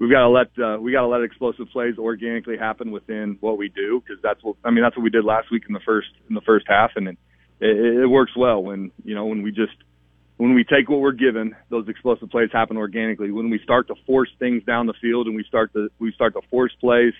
we've 0.00 0.10
got 0.10 0.22
to 0.22 0.28
let 0.28 0.48
uh, 0.58 0.80
we 0.80 0.90
got 0.90 1.02
to 1.02 1.06
let 1.06 1.22
explosive 1.22 1.68
plays 1.70 1.96
organically 1.98 2.56
happen 2.56 2.90
within 2.90 3.36
what 3.40 3.58
we 3.58 3.68
do 3.68 4.00
because 4.00 4.20
that's 4.22 4.42
what 4.42 4.56
I 4.64 4.70
mean 4.70 4.82
that's 4.82 4.96
what 4.96 5.04
we 5.04 5.10
did 5.10 5.24
last 5.24 5.52
week 5.52 5.64
in 5.68 5.74
the 5.74 5.80
first 5.80 6.08
in 6.28 6.34
the 6.34 6.40
first 6.40 6.66
half, 6.68 6.92
and 6.96 7.06
it, 7.06 7.18
it, 7.60 8.02
it 8.02 8.06
works 8.06 8.32
well 8.36 8.62
when 8.62 8.90
you 9.04 9.14
know 9.14 9.26
when 9.26 9.42
we 9.42 9.52
just 9.52 9.76
when 10.38 10.54
we 10.54 10.64
take 10.64 10.88
what 10.88 11.00
we're 11.00 11.12
given, 11.12 11.54
those 11.68 11.86
explosive 11.86 12.30
plays 12.30 12.48
happen 12.50 12.78
organically. 12.78 13.30
When 13.30 13.50
we 13.50 13.60
start 13.62 13.88
to 13.88 13.94
force 14.06 14.30
things 14.38 14.64
down 14.64 14.86
the 14.86 14.94
field 14.98 15.26
and 15.26 15.36
we 15.36 15.44
start 15.44 15.70
to 15.74 15.90
we 15.98 16.12
start 16.12 16.32
to 16.32 16.40
force 16.50 16.72
plays, 16.80 17.12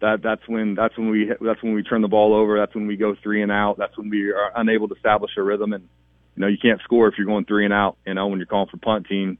that 0.00 0.22
that's 0.22 0.40
when 0.48 0.74
that's 0.74 0.96
when 0.96 1.10
we 1.10 1.30
that's 1.42 1.62
when 1.62 1.74
we 1.74 1.82
turn 1.82 2.00
the 2.00 2.08
ball 2.08 2.34
over. 2.34 2.58
That's 2.58 2.74
when 2.74 2.86
we 2.86 2.96
go 2.96 3.14
three 3.22 3.42
and 3.42 3.52
out. 3.52 3.76
That's 3.78 3.96
when 3.98 4.08
we 4.08 4.30
are 4.30 4.50
unable 4.56 4.88
to 4.88 4.94
establish 4.94 5.32
a 5.36 5.42
rhythm. 5.42 5.74
And 5.74 5.88
you 6.36 6.40
know 6.40 6.46
you 6.46 6.56
can't 6.56 6.80
score 6.82 7.06
if 7.06 7.14
you're 7.18 7.26
going 7.26 7.44
three 7.44 7.66
and 7.66 7.74
out. 7.74 7.98
You 8.06 8.14
know 8.14 8.28
when 8.28 8.38
you're 8.38 8.46
calling 8.46 8.70
for 8.70 8.78
punt 8.78 9.08
team, 9.08 9.36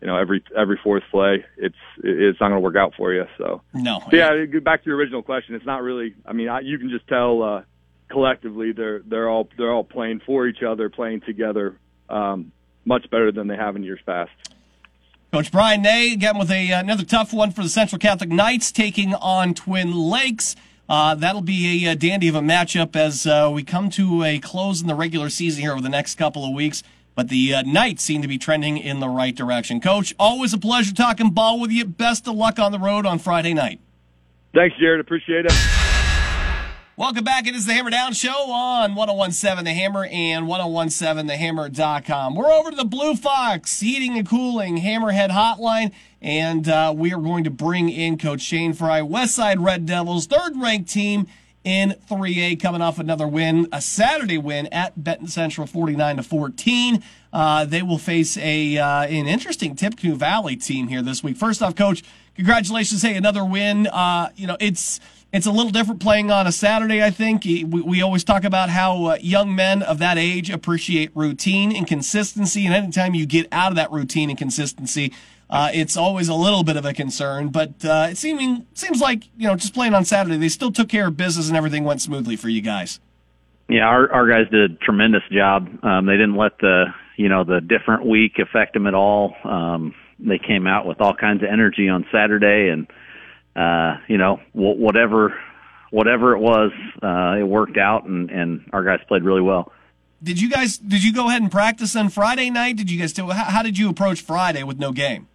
you 0.00 0.06
know 0.06 0.16
every 0.16 0.42
every 0.56 0.78
fourth 0.82 1.02
play, 1.10 1.44
it's 1.56 1.76
it's 2.02 2.40
not 2.40 2.48
going 2.48 2.60
to 2.60 2.64
work 2.64 2.76
out 2.76 2.94
for 2.96 3.12
you. 3.12 3.24
So 3.36 3.62
no, 3.74 4.00
yeah. 4.12 4.44
Back 4.62 4.84
to 4.84 4.90
your 4.90 4.96
original 4.96 5.22
question, 5.22 5.54
it's 5.54 5.66
not 5.66 5.82
really. 5.82 6.14
I 6.24 6.32
mean, 6.32 6.48
I, 6.48 6.60
you 6.60 6.78
can 6.78 6.90
just 6.90 7.06
tell 7.08 7.42
uh, 7.42 7.62
collectively 8.08 8.72
they're 8.72 9.00
they're 9.00 9.28
all 9.28 9.48
they're 9.56 9.72
all 9.72 9.84
playing 9.84 10.20
for 10.24 10.46
each 10.46 10.62
other, 10.62 10.88
playing 10.88 11.22
together 11.22 11.78
um, 12.08 12.52
much 12.84 13.08
better 13.10 13.32
than 13.32 13.48
they 13.48 13.56
have 13.56 13.76
in 13.76 13.82
years 13.82 14.00
past. 14.06 14.30
Coach 15.32 15.52
Brian 15.52 15.82
Nay 15.82 16.12
again 16.12 16.38
with 16.38 16.50
a, 16.50 16.70
another 16.70 17.04
tough 17.04 17.34
one 17.34 17.50
for 17.50 17.62
the 17.62 17.68
Central 17.68 17.98
Catholic 17.98 18.30
Knights 18.30 18.72
taking 18.72 19.14
on 19.14 19.52
Twin 19.52 19.92
Lakes. 19.92 20.56
Uh, 20.88 21.14
that'll 21.14 21.42
be 21.42 21.84
a, 21.84 21.92
a, 21.92 21.94
dandy 21.94 22.28
of 22.28 22.34
a 22.34 22.40
matchup 22.40 22.96
as 22.96 23.26
uh, 23.26 23.50
we 23.52 23.62
come 23.62 23.90
to 23.90 24.24
a 24.24 24.38
close 24.38 24.80
in 24.80 24.86
the 24.86 24.94
regular 24.94 25.28
season 25.28 25.60
here 25.60 25.72
over 25.72 25.82
the 25.82 25.88
next 25.90 26.14
couple 26.14 26.46
of 26.46 26.54
weeks. 26.54 26.82
But 27.18 27.30
the 27.30 27.52
uh, 27.52 27.62
Knights 27.62 28.04
seem 28.04 28.22
to 28.22 28.28
be 28.28 28.38
trending 28.38 28.78
in 28.78 29.00
the 29.00 29.08
right 29.08 29.34
direction. 29.34 29.80
Coach, 29.80 30.14
always 30.20 30.54
a 30.54 30.58
pleasure 30.58 30.94
talking 30.94 31.30
ball 31.30 31.58
with 31.58 31.72
you. 31.72 31.84
Best 31.84 32.28
of 32.28 32.36
luck 32.36 32.60
on 32.60 32.70
the 32.70 32.78
road 32.78 33.06
on 33.06 33.18
Friday 33.18 33.54
night. 33.54 33.80
Thanks, 34.54 34.76
Jared. 34.78 35.00
Appreciate 35.00 35.44
it. 35.44 35.52
Welcome 36.96 37.24
back. 37.24 37.48
It 37.48 37.56
is 37.56 37.66
the 37.66 37.72
Hammer 37.72 37.90
Down 37.90 38.12
Show 38.12 38.52
on 38.52 38.94
1017 38.94 39.64
The 39.64 39.72
Hammer 39.72 40.04
and 40.04 40.46
1017TheHammer.com. 40.46 42.36
We're 42.36 42.52
over 42.52 42.70
to 42.70 42.76
the 42.76 42.84
Blue 42.84 43.16
Fox 43.16 43.80
Heating 43.80 44.16
and 44.16 44.28
Cooling 44.28 44.78
Hammerhead 44.78 45.30
Hotline, 45.30 45.90
and 46.22 46.68
uh, 46.68 46.94
we 46.96 47.12
are 47.12 47.20
going 47.20 47.42
to 47.42 47.50
bring 47.50 47.88
in 47.88 48.16
Coach 48.16 48.42
Shane 48.42 48.74
Fry, 48.74 49.00
Westside 49.00 49.56
Red 49.58 49.86
Devils, 49.86 50.26
third 50.26 50.52
ranked 50.56 50.88
team 50.88 51.26
in 51.68 51.94
3A, 52.08 52.58
coming 52.58 52.80
off 52.80 52.98
another 52.98 53.28
win, 53.28 53.68
a 53.72 53.82
Saturday 53.82 54.38
win 54.38 54.68
at 54.68 55.04
Benton 55.04 55.26
Central 55.26 55.66
49 55.66 56.16
to 56.16 56.22
14. 56.22 57.04
Uh, 57.30 57.66
they 57.66 57.82
will 57.82 57.98
face 57.98 58.38
a 58.38 58.78
uh, 58.78 59.02
an 59.02 59.26
interesting 59.26 59.76
Tippecanoe 59.76 60.14
Valley 60.14 60.56
team 60.56 60.88
here 60.88 61.02
this 61.02 61.22
week. 61.22 61.36
First 61.36 61.60
off, 61.60 61.74
Coach, 61.74 62.02
congratulations! 62.34 63.02
Hey, 63.02 63.16
another 63.16 63.44
win. 63.44 63.86
Uh, 63.86 64.30
you 64.34 64.46
know, 64.46 64.56
it's 64.60 64.98
it's 65.30 65.44
a 65.44 65.50
little 65.50 65.70
different 65.70 66.00
playing 66.00 66.30
on 66.30 66.46
a 66.46 66.52
Saturday, 66.52 67.02
I 67.02 67.10
think. 67.10 67.44
We, 67.44 67.64
we 67.64 68.00
always 68.00 68.24
talk 68.24 68.44
about 68.44 68.70
how 68.70 69.04
uh, 69.04 69.18
young 69.20 69.54
men 69.54 69.82
of 69.82 69.98
that 69.98 70.16
age 70.16 70.48
appreciate 70.48 71.14
routine 71.14 71.76
and 71.76 71.86
consistency. 71.86 72.64
And 72.64 72.74
anytime 72.74 73.14
you 73.14 73.26
get 73.26 73.46
out 73.52 73.70
of 73.70 73.76
that 73.76 73.92
routine 73.92 74.30
and 74.30 74.38
consistency, 74.38 75.12
uh, 75.50 75.70
it's 75.72 75.96
always 75.96 76.28
a 76.28 76.34
little 76.34 76.62
bit 76.62 76.76
of 76.76 76.84
a 76.84 76.92
concern. 76.92 77.48
But 77.48 77.84
uh, 77.84 78.08
it 78.10 78.18
seeming, 78.18 78.66
seems 78.74 79.00
like, 79.00 79.24
you 79.36 79.48
know, 79.48 79.56
just 79.56 79.74
playing 79.74 79.94
on 79.94 80.04
Saturday, 80.04 80.36
they 80.36 80.48
still 80.48 80.70
took 80.70 80.88
care 80.88 81.08
of 81.08 81.16
business 81.16 81.48
and 81.48 81.56
everything 81.56 81.84
went 81.84 82.02
smoothly 82.02 82.36
for 82.36 82.48
you 82.48 82.60
guys. 82.60 83.00
Yeah, 83.68 83.84
our, 83.84 84.10
our 84.12 84.28
guys 84.28 84.50
did 84.50 84.70
a 84.70 84.74
tremendous 84.76 85.22
job. 85.30 85.68
Um, 85.82 86.06
they 86.06 86.12
didn't 86.12 86.36
let 86.36 86.58
the, 86.58 86.86
you 87.16 87.28
know, 87.28 87.44
the 87.44 87.60
different 87.60 88.06
week 88.06 88.38
affect 88.38 88.74
them 88.74 88.86
at 88.86 88.94
all. 88.94 89.34
Um, 89.44 89.94
they 90.18 90.38
came 90.38 90.66
out 90.66 90.86
with 90.86 91.00
all 91.00 91.14
kinds 91.14 91.42
of 91.42 91.48
energy 91.50 91.88
on 91.88 92.06
Saturday 92.10 92.70
and, 92.70 92.86
uh, 93.54 94.00
you 94.08 94.18
know, 94.18 94.40
whatever, 94.52 95.38
whatever 95.90 96.34
it 96.34 96.40
was, 96.40 96.72
uh, 97.02 97.36
it 97.38 97.42
worked 97.42 97.76
out 97.76 98.04
and, 98.04 98.30
and 98.30 98.68
our 98.72 98.84
guys 98.84 99.00
played 99.06 99.22
really 99.22 99.42
well. 99.42 99.72
did 100.22 100.40
you 100.40 100.50
guys 100.50 100.78
did 100.78 101.04
you 101.04 101.12
go 101.12 101.28
ahead 101.28 101.42
and 101.42 101.50
practice 101.50 101.94
on 101.94 102.08
Friday 102.08 102.50
night? 102.50 102.76
Did 102.76 102.90
you 102.90 102.98
guys 102.98 103.12
do? 103.12 103.28
How, 103.30 103.44
how 103.44 103.62
did 103.62 103.78
you 103.78 103.88
approach 103.88 104.20
Friday 104.20 104.62
with 104.62 104.78
no 104.78 104.92
game? 104.92 105.28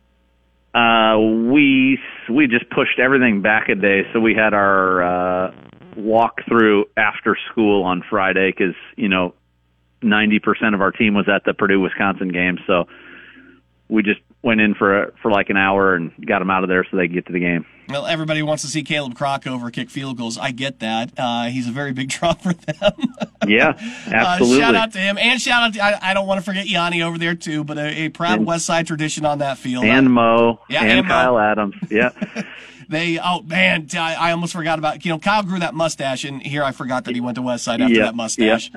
Uh, 0.73 1.19
we 1.19 1.99
we 2.29 2.47
just 2.47 2.67
pushed 2.69 2.97
everything 2.97 3.41
back 3.41 3.69
a 3.69 3.75
day, 3.75 4.01
so 4.12 4.19
we 4.19 4.33
had 4.33 4.53
our 4.53 5.03
uh, 5.03 5.51
walk 5.95 6.41
through 6.47 6.86
after 6.97 7.38
school 7.51 7.83
on 7.83 8.03
Friday 8.09 8.51
because 8.51 8.75
you 8.95 9.07
know 9.07 9.36
ninety 10.01 10.39
percent 10.39 10.73
of 10.73 10.81
our 10.81 10.91
team 10.91 11.13
was 11.13 11.27
at 11.29 11.43
the 11.45 11.53
Purdue 11.53 11.79
Wisconsin 11.79 12.29
game, 12.29 12.57
so 12.65 12.86
we 13.88 14.01
just 14.01 14.21
went 14.41 14.62
in 14.62 14.73
for 14.73 15.13
for 15.21 15.29
like 15.29 15.49
an 15.49 15.57
hour 15.57 15.93
and 15.93 16.12
got 16.25 16.39
them 16.39 16.49
out 16.49 16.63
of 16.63 16.69
there 16.69 16.86
so 16.89 16.97
they 16.97 17.07
could 17.07 17.13
get 17.13 17.25
to 17.27 17.33
the 17.33 17.39
game. 17.39 17.65
Well, 17.89 18.06
everybody 18.06 18.41
wants 18.41 18.63
to 18.63 18.69
see 18.69 18.84
Caleb 18.84 19.15
Krockover 19.15 19.72
kick 19.72 19.89
field 19.89 20.17
goals. 20.17 20.38
I 20.38 20.52
get 20.52 20.80
that. 20.80 21.12
Uh, 21.17 21.46
he's 21.46 21.67
a 21.67 21.72
very 21.72 21.91
big 21.91 22.10
draw 22.10 22.34
for 22.34 22.54
them. 22.54 22.93
yeah, 23.48 23.74
absolutely. 24.08 24.58
Uh, 24.58 24.65
shout 24.65 24.76
out 24.76 24.93
to 24.93 25.00
him, 25.00 25.17
and 25.17 25.41
shout 25.41 25.63
out 25.63 25.74
to 25.74 25.84
I, 25.84 26.12
I, 26.12 26.13
don't 26.13 26.28
want 26.28 26.39
to 26.39 26.43
forget 26.43 26.67
Yanni 26.67 27.02
over 27.02 27.17
there 27.17 27.36
too, 27.36 27.63
but 27.63 27.78
a, 27.78 28.06
a 28.06 28.10
proud 28.10 28.39
and, 28.39 28.48
West 28.48 28.65
Side 28.65 28.88
tradition 28.88 29.26
on 29.26 29.39
that 29.39 29.58
field. 29.58 29.86
And 29.86 30.12
Mo, 30.12 30.60
yeah, 30.69 30.82
and, 30.82 31.00
and 31.00 31.08
Kyle 31.08 31.34
Mo. 31.34 31.39
Adams. 31.39 31.76
Yeah. 31.89 32.12
they 32.89 33.19
oh 33.19 33.41
man, 33.41 33.88
I, 33.93 34.15
I, 34.15 34.32
almost 34.32 34.54
forgot 34.54 34.80
about 34.80 35.04
you 35.04 35.12
know 35.12 35.19
Kyle 35.19 35.43
grew 35.43 35.60
that 35.60 35.74
mustache, 35.74 36.24
and 36.24 36.41
here 36.41 36.63
I 36.63 36.72
forgot 36.72 37.06
that 37.06 37.15
he 37.15 37.22
went 37.22 37.36
to 37.36 37.41
West 37.41 37.63
Side 37.65 37.82
after 37.82 38.00
that 38.00 38.15
mustache. 38.15 38.72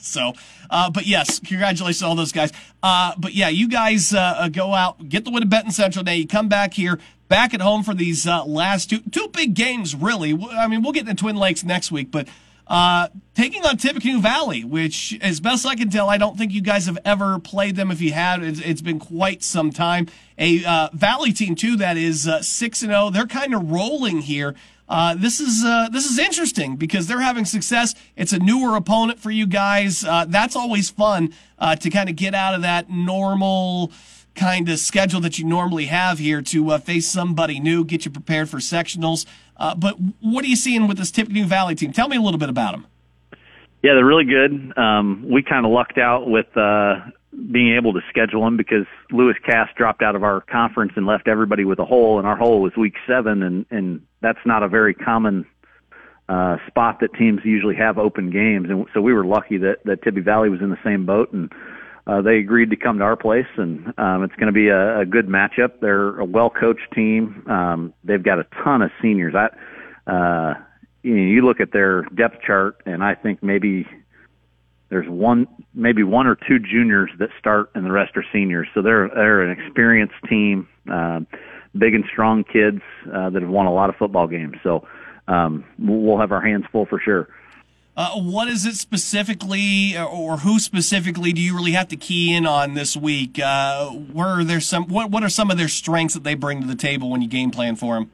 So, 0.00 0.32
uh, 0.70 0.90
but 0.90 1.06
yes, 1.06 1.40
congratulations 1.40 1.98
to 1.98 2.06
all 2.06 2.14
those 2.14 2.30
guys. 2.30 2.52
Uh, 2.84 3.14
but 3.18 3.34
yeah, 3.34 3.48
you 3.48 3.68
guys 3.68 4.14
uh, 4.14 4.48
go 4.52 4.72
out, 4.74 5.08
get 5.08 5.24
the 5.24 5.30
win 5.32 5.42
at 5.42 5.50
Benton 5.50 5.72
Central 5.72 6.04
Day. 6.04 6.16
You 6.18 6.26
come 6.28 6.48
back 6.48 6.72
here, 6.72 7.00
back 7.28 7.54
at 7.54 7.60
home 7.60 7.82
for 7.82 7.94
these 7.94 8.26
uh, 8.26 8.44
last 8.44 8.90
two 8.90 9.00
two 9.10 9.28
big 9.28 9.54
games. 9.54 9.94
Really, 9.94 10.38
I 10.52 10.66
mean, 10.68 10.82
we'll 10.82 10.92
get 10.92 11.08
into 11.08 11.14
Twin 11.14 11.36
Lakes 11.36 11.64
next 11.64 11.90
week, 11.90 12.10
but 12.10 12.28
uh, 12.66 13.08
taking 13.34 13.64
on 13.64 13.76
Tippecanoe 13.76 14.20
Valley, 14.20 14.64
which, 14.64 15.16
as 15.20 15.38
best 15.38 15.64
I 15.64 15.76
can 15.76 15.88
tell, 15.88 16.10
I 16.10 16.18
don't 16.18 16.36
think 16.36 16.52
you 16.52 16.60
guys 16.60 16.86
have 16.86 16.98
ever 17.04 17.38
played 17.38 17.76
them. 17.76 17.92
If 17.92 18.00
you 18.00 18.12
had, 18.12 18.42
it's, 18.42 18.60
it's 18.60 18.80
been 18.80 18.98
quite 18.98 19.44
some 19.44 19.70
time. 19.70 20.08
A 20.36 20.64
uh, 20.64 20.88
Valley 20.92 21.32
team 21.32 21.54
too 21.54 21.76
that 21.76 21.96
is 21.96 22.28
six 22.42 22.82
and 22.82 22.90
zero. 22.90 23.10
They're 23.10 23.26
kind 23.26 23.54
of 23.54 23.70
rolling 23.70 24.22
here. 24.22 24.54
Uh, 24.88 25.14
this 25.14 25.40
is 25.40 25.64
uh, 25.64 25.88
this 25.90 26.08
is 26.08 26.18
interesting 26.18 26.76
because 26.76 27.06
they're 27.06 27.20
having 27.20 27.44
success. 27.44 27.94
It's 28.14 28.32
a 28.32 28.38
newer 28.38 28.76
opponent 28.76 29.18
for 29.18 29.30
you 29.30 29.46
guys. 29.46 30.04
Uh, 30.04 30.26
that's 30.28 30.54
always 30.54 30.90
fun 30.90 31.34
uh, 31.58 31.76
to 31.76 31.90
kind 31.90 32.08
of 32.08 32.16
get 32.16 32.34
out 32.34 32.54
of 32.54 32.62
that 32.62 32.88
normal 32.88 33.90
kind 34.36 34.68
of 34.68 34.78
schedule 34.78 35.20
that 35.22 35.38
you 35.38 35.44
normally 35.44 35.86
have 35.86 36.18
here 36.18 36.42
to 36.42 36.70
uh, 36.70 36.78
face 36.78 37.06
somebody 37.06 37.58
new, 37.58 37.84
get 37.84 38.04
you 38.04 38.10
prepared 38.10 38.48
for 38.48 38.58
sectionals. 38.58 39.26
Uh, 39.56 39.74
but 39.74 39.96
what 40.20 40.44
are 40.44 40.48
you 40.48 40.56
seeing 40.56 40.86
with 40.86 40.98
this 40.98 41.10
Tippecanoe 41.10 41.46
Valley 41.46 41.74
team? 41.74 41.92
Tell 41.92 42.08
me 42.08 42.16
a 42.16 42.20
little 42.20 42.38
bit 42.38 42.48
about 42.48 42.72
them. 42.72 42.86
Yeah, 43.82 43.94
they're 43.94 44.04
really 44.04 44.24
good. 44.24 44.76
Um, 44.76 45.26
we 45.30 45.42
kind 45.42 45.64
of 45.64 45.72
lucked 45.72 45.98
out 45.98 46.28
with 46.28 46.46
being 47.52 47.76
able 47.76 47.92
to 47.92 48.00
schedule 48.08 48.44
them 48.44 48.56
because 48.56 48.86
Lewis 49.10 49.36
Cass 49.44 49.68
dropped 49.76 50.02
out 50.02 50.16
of 50.16 50.22
our 50.22 50.40
conference 50.40 50.92
and 50.96 51.06
left 51.06 51.28
everybody 51.28 51.64
with 51.64 51.78
a 51.78 51.84
hole, 51.84 52.18
and 52.18 52.26
our 52.26 52.36
hole 52.36 52.62
was 52.62 52.72
week 52.76 52.94
seven, 53.06 53.42
and 53.42 53.66
and 53.70 54.02
that's 54.20 54.38
not 54.44 54.62
a 54.62 54.68
very 54.68 54.94
common 54.94 55.44
uh, 56.28 56.56
spot 56.66 57.00
that 57.00 57.12
teams 57.14 57.40
usually 57.44 57.76
have 57.76 57.98
open 57.98 58.30
games, 58.30 58.68
and 58.70 58.86
so 58.94 59.00
we 59.00 59.12
were 59.12 59.24
lucky 59.24 59.58
that 59.58 59.84
that 59.84 60.02
Valley 60.24 60.48
was 60.48 60.60
in 60.60 60.70
the 60.70 60.78
same 60.82 61.06
boat, 61.06 61.32
and 61.32 61.52
uh, 62.06 62.22
they 62.22 62.36
agreed 62.36 62.70
to 62.70 62.76
come 62.76 62.98
to 62.98 63.04
our 63.04 63.16
place, 63.16 63.46
and 63.56 63.92
um, 63.98 64.22
it's 64.22 64.34
going 64.36 64.46
to 64.46 64.52
be 64.52 64.68
a, 64.68 65.00
a 65.00 65.06
good 65.06 65.26
matchup. 65.26 65.80
They're 65.80 66.20
a 66.20 66.24
well 66.24 66.50
coached 66.50 66.92
team. 66.94 67.44
Um, 67.48 67.92
they've 68.04 68.22
got 68.22 68.38
a 68.38 68.46
ton 68.62 68.82
of 68.82 68.90
seniors. 69.02 69.34
I, 69.34 69.46
uh, 70.10 70.54
you, 71.02 71.16
know, 71.16 71.22
you 71.22 71.44
look 71.44 71.60
at 71.60 71.72
their 71.72 72.02
depth 72.02 72.42
chart, 72.46 72.80
and 72.86 73.02
I 73.02 73.16
think 73.16 73.42
maybe 73.42 73.86
there's 74.88 75.08
one, 75.08 75.48
maybe 75.74 76.04
one 76.04 76.28
or 76.28 76.36
two 76.36 76.60
juniors 76.60 77.10
that 77.18 77.30
start, 77.40 77.70
and 77.74 77.84
the 77.84 77.90
rest 77.90 78.16
are 78.16 78.24
seniors. 78.32 78.68
So 78.72 78.82
they're 78.82 79.08
they're 79.08 79.42
an 79.42 79.58
experienced 79.58 80.14
team, 80.28 80.68
uh, 80.90 81.20
big 81.76 81.94
and 81.94 82.04
strong 82.12 82.44
kids 82.44 82.82
uh, 83.12 83.30
that 83.30 83.42
have 83.42 83.50
won 83.50 83.66
a 83.66 83.72
lot 83.72 83.90
of 83.90 83.96
football 83.96 84.28
games. 84.28 84.58
So 84.62 84.86
um, 85.26 85.64
we'll 85.76 86.18
have 86.18 86.30
our 86.30 86.40
hands 86.40 86.66
full 86.70 86.86
for 86.86 87.00
sure. 87.00 87.28
Uh, 87.96 88.10
what 88.20 88.46
is 88.46 88.66
it 88.66 88.74
specifically, 88.74 89.96
or 89.96 90.38
who 90.38 90.58
specifically, 90.58 91.32
do 91.32 91.40
you 91.40 91.56
really 91.56 91.72
have 91.72 91.88
to 91.88 91.96
key 91.96 92.34
in 92.34 92.44
on 92.44 92.74
this 92.74 92.94
week? 92.94 93.40
Uh, 93.42 93.88
where 93.88 94.28
are 94.28 94.44
there 94.44 94.60
some? 94.60 94.86
What 94.88 95.10
What 95.10 95.22
are 95.22 95.30
some 95.30 95.50
of 95.50 95.56
their 95.56 95.68
strengths 95.68 96.12
that 96.12 96.22
they 96.22 96.34
bring 96.34 96.60
to 96.60 96.66
the 96.66 96.74
table 96.74 97.08
when 97.08 97.22
you 97.22 97.28
game 97.28 97.50
plan 97.50 97.74
for 97.74 97.94
them? 97.94 98.10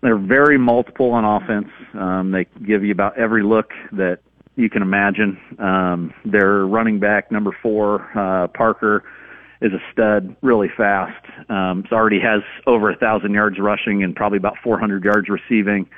They're 0.00 0.16
very 0.16 0.56
multiple 0.56 1.10
on 1.10 1.24
offense. 1.26 1.68
Um, 1.92 2.30
they 2.30 2.46
give 2.66 2.84
you 2.84 2.92
about 2.92 3.18
every 3.18 3.42
look 3.42 3.72
that 3.92 4.20
you 4.56 4.70
can 4.70 4.80
imagine. 4.80 5.38
Um, 5.58 6.14
their 6.24 6.64
running 6.64 6.98
back, 6.98 7.30
number 7.30 7.54
four, 7.62 8.10
uh, 8.18 8.48
Parker, 8.48 9.04
is 9.60 9.72
a 9.72 9.92
stud, 9.92 10.34
really 10.42 10.70
fast. 10.74 11.24
Um, 11.50 11.84
already 11.92 12.18
has 12.20 12.42
over 12.66 12.90
a 12.90 12.96
thousand 12.96 13.32
yards 13.32 13.58
rushing 13.58 14.02
and 14.02 14.16
probably 14.16 14.38
about 14.38 14.56
400 14.64 15.04
yards 15.04 15.28
receiving. 15.28 15.88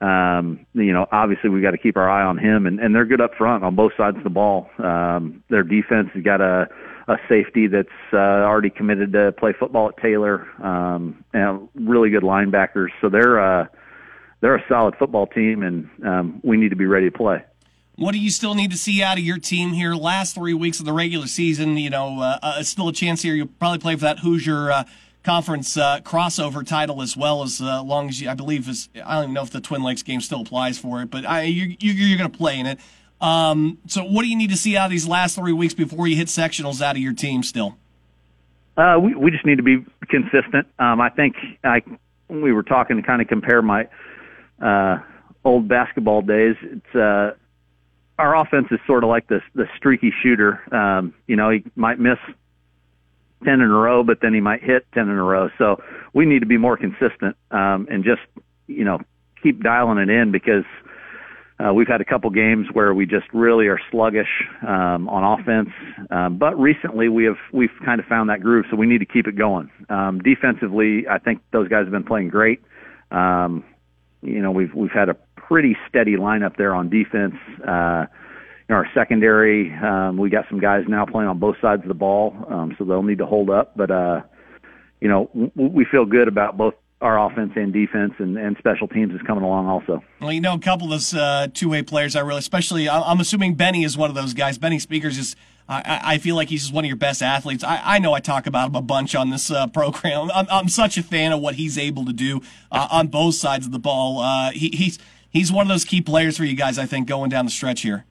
Um, 0.00 0.64
you 0.72 0.92
know, 0.92 1.06
obviously 1.12 1.50
we've 1.50 1.62
got 1.62 1.72
to 1.72 1.78
keep 1.78 1.96
our 1.98 2.08
eye 2.08 2.24
on 2.24 2.38
him 2.38 2.66
and, 2.66 2.80
and 2.80 2.94
they're 2.94 3.04
good 3.04 3.20
up 3.20 3.34
front 3.34 3.64
on 3.64 3.74
both 3.74 3.92
sides 3.98 4.16
of 4.16 4.24
the 4.24 4.30
ball. 4.30 4.70
Um, 4.78 5.44
their 5.50 5.62
defense 5.62 6.08
has 6.14 6.22
got 6.22 6.40
a, 6.40 6.68
a 7.06 7.16
safety 7.28 7.66
that's, 7.66 7.88
uh, 8.12 8.16
already 8.16 8.70
committed 8.70 9.12
to 9.12 9.32
play 9.32 9.52
football 9.52 9.88
at 9.88 9.96
Taylor, 9.98 10.46
um, 10.64 11.22
and 11.34 11.68
really 11.74 12.08
good 12.08 12.22
linebackers. 12.22 12.88
So 13.02 13.10
they're, 13.10 13.38
uh, 13.38 13.66
they're 14.40 14.56
a 14.56 14.64
solid 14.68 14.96
football 14.96 15.26
team 15.26 15.62
and, 15.62 15.90
um, 16.02 16.40
we 16.42 16.56
need 16.56 16.70
to 16.70 16.76
be 16.76 16.86
ready 16.86 17.10
to 17.10 17.16
play. 17.16 17.44
What 17.96 18.12
do 18.12 18.18
you 18.18 18.30
still 18.30 18.54
need 18.54 18.70
to 18.70 18.78
see 18.78 19.02
out 19.02 19.18
of 19.18 19.24
your 19.24 19.36
team 19.36 19.72
here? 19.72 19.94
Last 19.94 20.34
three 20.34 20.54
weeks 20.54 20.80
of 20.80 20.86
the 20.86 20.92
regular 20.94 21.26
season, 21.26 21.76
you 21.76 21.90
know, 21.90 22.18
uh, 22.20 22.38
uh, 22.42 22.62
still 22.62 22.88
a 22.88 22.92
chance 22.94 23.20
here. 23.20 23.34
You'll 23.34 23.48
probably 23.48 23.78
play 23.78 23.94
for 23.96 24.00
that 24.02 24.20
Hoosier 24.20 24.70
uh, 24.70 24.84
conference 25.22 25.76
uh, 25.76 26.00
crossover 26.00 26.66
title 26.66 27.02
as 27.02 27.16
well 27.16 27.42
as 27.42 27.60
uh, 27.60 27.82
long 27.82 28.08
as 28.08 28.20
you, 28.20 28.28
I 28.28 28.34
believe, 28.34 28.68
is 28.68 28.88
I 29.04 29.14
don't 29.14 29.24
even 29.24 29.34
know 29.34 29.42
if 29.42 29.50
the 29.50 29.60
Twin 29.60 29.82
Lakes 29.82 30.02
game 30.02 30.20
still 30.20 30.42
applies 30.42 30.78
for 30.78 31.02
it, 31.02 31.10
but 31.10 31.26
I, 31.26 31.42
you, 31.42 31.76
you, 31.78 32.14
are 32.14 32.18
going 32.18 32.30
to 32.30 32.36
play 32.36 32.58
in 32.58 32.66
it. 32.66 32.78
Um, 33.20 33.78
so, 33.86 34.02
what 34.02 34.22
do 34.22 34.28
you 34.28 34.36
need 34.36 34.50
to 34.50 34.56
see 34.56 34.76
out 34.76 34.86
of 34.86 34.90
these 34.90 35.06
last 35.06 35.36
three 35.36 35.52
weeks 35.52 35.74
before 35.74 36.08
you 36.08 36.16
hit 36.16 36.28
sectionals 36.28 36.80
out 36.80 36.96
of 36.96 37.02
your 37.02 37.12
team? 37.12 37.42
Still, 37.42 37.76
uh, 38.76 38.98
we 39.00 39.14
we 39.14 39.30
just 39.30 39.44
need 39.44 39.56
to 39.56 39.62
be 39.62 39.84
consistent. 40.08 40.66
Um, 40.78 41.00
I 41.00 41.10
think 41.10 41.36
I 41.62 41.82
we 42.28 42.52
were 42.52 42.62
talking 42.62 42.96
to 42.96 43.02
kind 43.02 43.20
of 43.20 43.28
compare 43.28 43.60
my 43.60 43.88
old 45.44 45.68
basketball 45.68 46.22
days. 46.22 46.56
It's 46.62 47.36
our 48.20 48.36
offense 48.36 48.68
is 48.70 48.78
sort 48.86 49.02
of 49.02 49.08
like 49.10 49.26
this 49.28 49.42
the 49.54 49.66
streaky 49.76 50.12
shooter. 50.22 50.62
Um, 50.74 51.14
you 51.26 51.36
know, 51.36 51.50
he 51.50 51.64
might 51.74 51.98
miss 51.98 52.18
ten 53.44 53.54
in 53.54 53.70
a 53.70 53.74
row, 53.74 54.02
but 54.02 54.18
then 54.22 54.34
he 54.34 54.40
might 54.40 54.62
hit 54.62 54.86
ten 54.92 55.08
in 55.08 55.16
a 55.16 55.22
row. 55.22 55.48
So 55.58 55.82
we 56.12 56.26
need 56.26 56.40
to 56.40 56.46
be 56.46 56.58
more 56.58 56.76
consistent 56.76 57.36
um, 57.50 57.86
and 57.90 58.04
just 58.04 58.22
you 58.66 58.84
know 58.84 58.98
keep 59.42 59.62
dialing 59.62 59.98
it 59.98 60.10
in 60.10 60.30
because 60.32 60.64
uh, 61.60 61.72
we've 61.72 61.88
had 61.88 62.00
a 62.00 62.04
couple 62.04 62.30
games 62.30 62.66
where 62.72 62.94
we 62.94 63.04
just 63.06 63.26
really 63.32 63.66
are 63.66 63.80
sluggish 63.90 64.28
um, 64.66 65.08
on 65.08 65.40
offense. 65.40 65.68
Um, 66.10 66.38
but 66.38 66.58
recently 66.58 67.08
we 67.08 67.24
have 67.24 67.36
we've 67.52 67.70
kind 67.84 68.00
of 68.00 68.06
found 68.06 68.30
that 68.30 68.40
groove, 68.40 68.66
so 68.70 68.76
we 68.76 68.86
need 68.86 68.98
to 68.98 69.06
keep 69.06 69.26
it 69.26 69.36
going. 69.36 69.70
Um, 69.88 70.20
defensively, 70.20 71.06
I 71.08 71.18
think 71.18 71.42
those 71.52 71.68
guys 71.68 71.84
have 71.84 71.92
been 71.92 72.04
playing 72.04 72.28
great. 72.28 72.62
Um, 73.10 73.64
you 74.22 74.40
know, 74.40 74.50
we've 74.50 74.74
we've 74.74 74.90
had 74.90 75.08
a 75.08 75.16
pretty 75.36 75.76
steady 75.88 76.16
lineup 76.16 76.56
there 76.56 76.74
on 76.74 76.88
defense. 76.88 77.34
Uh, 77.66 78.06
in 78.70 78.76
our 78.76 78.86
secondary, 78.94 79.74
um, 79.78 80.16
we 80.16 80.30
got 80.30 80.44
some 80.48 80.60
guys 80.60 80.84
now 80.86 81.04
playing 81.04 81.28
on 81.28 81.40
both 81.40 81.56
sides 81.60 81.82
of 81.82 81.88
the 81.88 81.94
ball, 81.94 82.36
um, 82.48 82.72
so 82.78 82.84
they'll 82.84 83.02
need 83.02 83.18
to 83.18 83.26
hold 83.26 83.50
up. 83.50 83.76
But 83.76 83.90
uh, 83.90 84.22
you 85.00 85.08
know, 85.08 85.28
w- 85.34 85.50
we 85.56 85.84
feel 85.84 86.04
good 86.04 86.28
about 86.28 86.56
both 86.56 86.74
our 87.00 87.18
offense 87.18 87.50
and 87.56 87.72
defense, 87.72 88.12
and, 88.18 88.38
and 88.38 88.56
special 88.58 88.86
teams 88.86 89.12
is 89.12 89.20
coming 89.26 89.42
along 89.42 89.66
also. 89.66 90.04
Well, 90.20 90.32
you 90.32 90.40
know, 90.40 90.54
a 90.54 90.58
couple 90.60 90.84
of 90.84 90.92
those 90.92 91.12
uh, 91.12 91.48
two-way 91.52 91.82
players, 91.82 92.14
I 92.14 92.20
really, 92.20 92.38
especially, 92.38 92.88
I'm 92.88 93.18
assuming 93.18 93.54
Benny 93.54 93.82
is 93.82 93.98
one 93.98 94.08
of 94.08 94.14
those 94.14 94.34
guys. 94.34 94.56
Benny 94.56 94.78
Speakers 94.78 95.18
is. 95.18 95.34
I, 95.68 96.00
I 96.04 96.18
feel 96.18 96.36
like 96.36 96.48
he's 96.48 96.62
just 96.62 96.74
one 96.74 96.84
of 96.84 96.88
your 96.88 96.96
best 96.96 97.22
athletes. 97.22 97.64
I, 97.64 97.80
I 97.84 97.98
know 97.98 98.12
I 98.12 98.20
talk 98.20 98.46
about 98.46 98.68
him 98.68 98.76
a 98.76 98.82
bunch 98.82 99.14
on 99.16 99.30
this 99.30 99.50
uh, 99.50 99.66
program. 99.68 100.30
I'm, 100.32 100.46
I'm 100.50 100.68
such 100.68 100.96
a 100.96 101.02
fan 101.02 101.32
of 101.32 101.40
what 101.40 101.56
he's 101.56 101.76
able 101.76 102.04
to 102.06 102.12
do 102.12 102.40
uh, 102.70 102.86
on 102.90 103.08
both 103.08 103.34
sides 103.34 103.66
of 103.66 103.72
the 103.72 103.78
ball. 103.80 104.20
Uh, 104.20 104.50
he, 104.52 104.70
he's 104.70 104.98
he's 105.28 105.50
one 105.52 105.62
of 105.62 105.68
those 105.68 105.84
key 105.84 106.00
players 106.00 106.36
for 106.36 106.44
you 106.44 106.54
guys, 106.54 106.78
I 106.78 106.86
think, 106.86 107.08
going 107.08 107.30
down 107.30 107.44
the 107.44 107.50
stretch 107.50 107.82
here. 107.82 108.04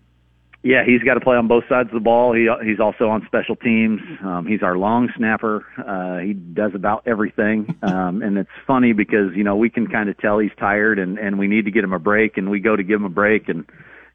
Yeah, 0.61 0.83
he's 0.85 1.01
got 1.03 1.13
to 1.13 1.21
play 1.21 1.37
on 1.37 1.47
both 1.47 1.63
sides 1.69 1.87
of 1.87 1.93
the 1.93 2.01
ball. 2.01 2.33
He 2.33 2.49
he's 2.65 2.81
also 2.81 3.07
on 3.07 3.23
special 3.25 3.55
teams. 3.55 4.01
Um, 4.21 4.45
he's 4.45 4.61
our 4.61 4.77
long 4.77 5.09
snapper. 5.15 5.65
Uh, 5.77 6.19
he 6.19 6.33
does 6.33 6.71
about 6.75 7.03
everything. 7.05 7.75
Um, 7.89 8.21
and 8.21 8.37
it's 8.37 8.49
funny 8.67 8.93
because 8.93 9.31
you 9.35 9.43
know 9.43 9.55
we 9.55 9.69
can 9.69 9.87
kind 9.87 10.09
of 10.09 10.17
tell 10.17 10.37
he's 10.37 10.51
tired 10.59 10.99
and 10.99 11.17
and 11.17 11.39
we 11.39 11.47
need 11.47 11.65
to 11.65 11.71
get 11.71 11.83
him 11.83 11.93
a 11.93 11.99
break, 11.99 12.37
and 12.37 12.49
we 12.49 12.59
go 12.59 12.75
to 12.75 12.83
give 12.83 12.99
him 12.99 13.05
a 13.05 13.09
break, 13.09 13.49
and 13.49 13.65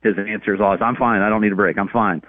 his 0.03 0.15
answer 0.19 0.55
is 0.55 0.61
always, 0.61 0.81
"I'm 0.83 0.97
fine. 0.97 1.23
I 1.23 1.29
don't 1.29 1.41
need 1.41 1.53
a 1.53 1.57
break. 1.57 1.79
I'm 1.79 1.89
fine." 1.89 2.23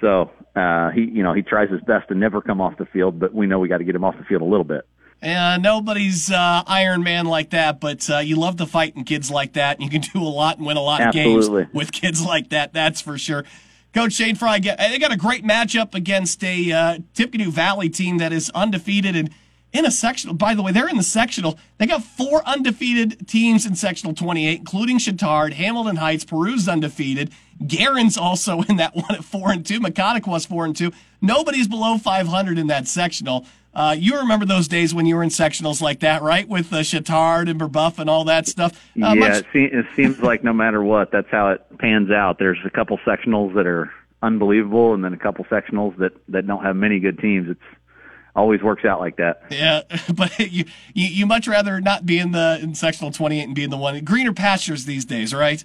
So 0.00 0.30
uh, 0.56 0.90
he 0.90 1.02
you 1.02 1.22
know 1.22 1.32
he 1.34 1.42
tries 1.42 1.70
his 1.70 1.80
best 1.82 2.08
to 2.08 2.14
never 2.14 2.40
come 2.40 2.60
off 2.60 2.78
the 2.78 2.86
field, 2.86 3.20
but 3.20 3.34
we 3.34 3.46
know 3.46 3.58
we 3.58 3.68
got 3.68 3.78
to 3.78 3.84
get 3.84 3.94
him 3.94 4.04
off 4.04 4.16
the 4.18 4.24
field 4.24 4.42
a 4.42 4.46
little 4.46 4.64
bit. 4.64 4.86
And 5.22 5.62
nobody's 5.62 6.30
uh, 6.30 6.62
Iron 6.66 7.02
Man 7.02 7.26
like 7.26 7.50
that, 7.50 7.78
but 7.78 8.08
uh, 8.08 8.18
you 8.18 8.36
love 8.36 8.56
to 8.56 8.66
fight 8.66 8.96
in 8.96 9.04
kids 9.04 9.30
like 9.30 9.52
that. 9.52 9.78
And 9.78 9.84
you 9.84 9.90
can 9.90 10.10
do 10.14 10.22
a 10.22 10.28
lot 10.28 10.58
and 10.58 10.66
win 10.66 10.76
a 10.76 10.82
lot 10.82 11.00
Absolutely. 11.00 11.62
of 11.62 11.68
games 11.68 11.74
with 11.74 11.92
kids 11.92 12.24
like 12.24 12.50
that. 12.50 12.72
That's 12.72 13.00
for 13.00 13.18
sure. 13.18 13.44
Coach 13.92 14.12
Shane 14.12 14.36
Fry, 14.36 14.60
they 14.60 14.98
got 14.98 15.12
a 15.12 15.16
great 15.16 15.44
matchup 15.44 15.94
against 15.94 16.44
a 16.44 16.72
uh, 16.72 16.98
Tippecanoe 17.12 17.50
Valley 17.50 17.88
team 17.88 18.18
that 18.18 18.32
is 18.32 18.48
undefeated 18.50 19.16
and 19.16 19.30
in 19.72 19.86
a 19.86 19.90
sectional. 19.90 20.34
By 20.34 20.54
the 20.54 20.62
way, 20.62 20.72
they're 20.72 20.88
in 20.88 20.96
the 20.96 21.02
sectional. 21.02 21.58
They 21.78 21.86
got 21.86 22.02
four 22.02 22.46
undefeated 22.46 23.28
teams 23.28 23.66
in 23.66 23.74
sectional 23.74 24.14
28, 24.14 24.58
including 24.58 24.98
Chatard, 24.98 25.54
Hamilton 25.54 25.96
Heights, 25.96 26.24
Peru's 26.24 26.68
undefeated. 26.68 27.32
Guerin's 27.64 28.16
also 28.16 28.62
in 28.68 28.76
that 28.76 28.94
one 28.96 29.14
at 29.14 29.24
four 29.24 29.50
and 29.50 29.64
two. 29.64 29.80
Maconaquah 29.80 30.28
was 30.28 30.46
four 30.46 30.64
and 30.64 30.74
two. 30.74 30.92
Nobody's 31.20 31.68
below 31.68 31.98
500 31.98 32.58
in 32.58 32.66
that 32.68 32.88
sectional. 32.88 33.46
Uh, 33.72 33.94
you 33.96 34.18
remember 34.18 34.44
those 34.44 34.66
days 34.66 34.92
when 34.92 35.06
you 35.06 35.14
were 35.14 35.22
in 35.22 35.28
sectionals 35.28 35.80
like 35.80 36.00
that, 36.00 36.22
right? 36.22 36.48
With 36.48 36.72
uh, 36.72 36.78
Chatard 36.78 37.48
and 37.48 37.60
Brebeuf 37.60 37.98
and 37.98 38.10
all 38.10 38.24
that 38.24 38.48
stuff. 38.48 38.72
Uh, 39.00 39.14
yeah, 39.14 39.14
much- 39.14 39.44
it 39.54 39.86
seems 39.94 40.18
like 40.20 40.42
no 40.42 40.52
matter 40.52 40.82
what, 40.82 41.12
that's 41.12 41.30
how 41.30 41.50
it 41.50 41.64
pans 41.78 42.10
out. 42.10 42.38
There's 42.38 42.58
a 42.64 42.70
couple 42.70 42.98
sectionals 42.98 43.54
that 43.54 43.66
are 43.66 43.92
unbelievable, 44.22 44.94
and 44.94 45.04
then 45.04 45.12
a 45.12 45.18
couple 45.18 45.44
sectionals 45.44 45.96
that 45.98 46.12
that 46.28 46.46
don't 46.46 46.64
have 46.64 46.74
many 46.76 46.98
good 46.98 47.18
teams. 47.18 47.48
It's 47.48 47.60
always 48.34 48.60
works 48.60 48.84
out 48.84 48.98
like 48.98 49.16
that. 49.16 49.42
Yeah, 49.50 49.82
but 50.14 50.36
you, 50.38 50.64
you 50.92 51.06
you 51.06 51.26
much 51.26 51.46
rather 51.46 51.80
not 51.80 52.06
be 52.06 52.18
in 52.18 52.32
the 52.32 52.58
in 52.60 52.74
sectional 52.74 53.12
28 53.12 53.42
and 53.42 53.54
be 53.54 53.64
in 53.64 53.70
the 53.70 53.76
one 53.76 54.02
greener 54.04 54.32
pastures 54.32 54.84
these 54.84 55.04
days, 55.04 55.32
right? 55.32 55.64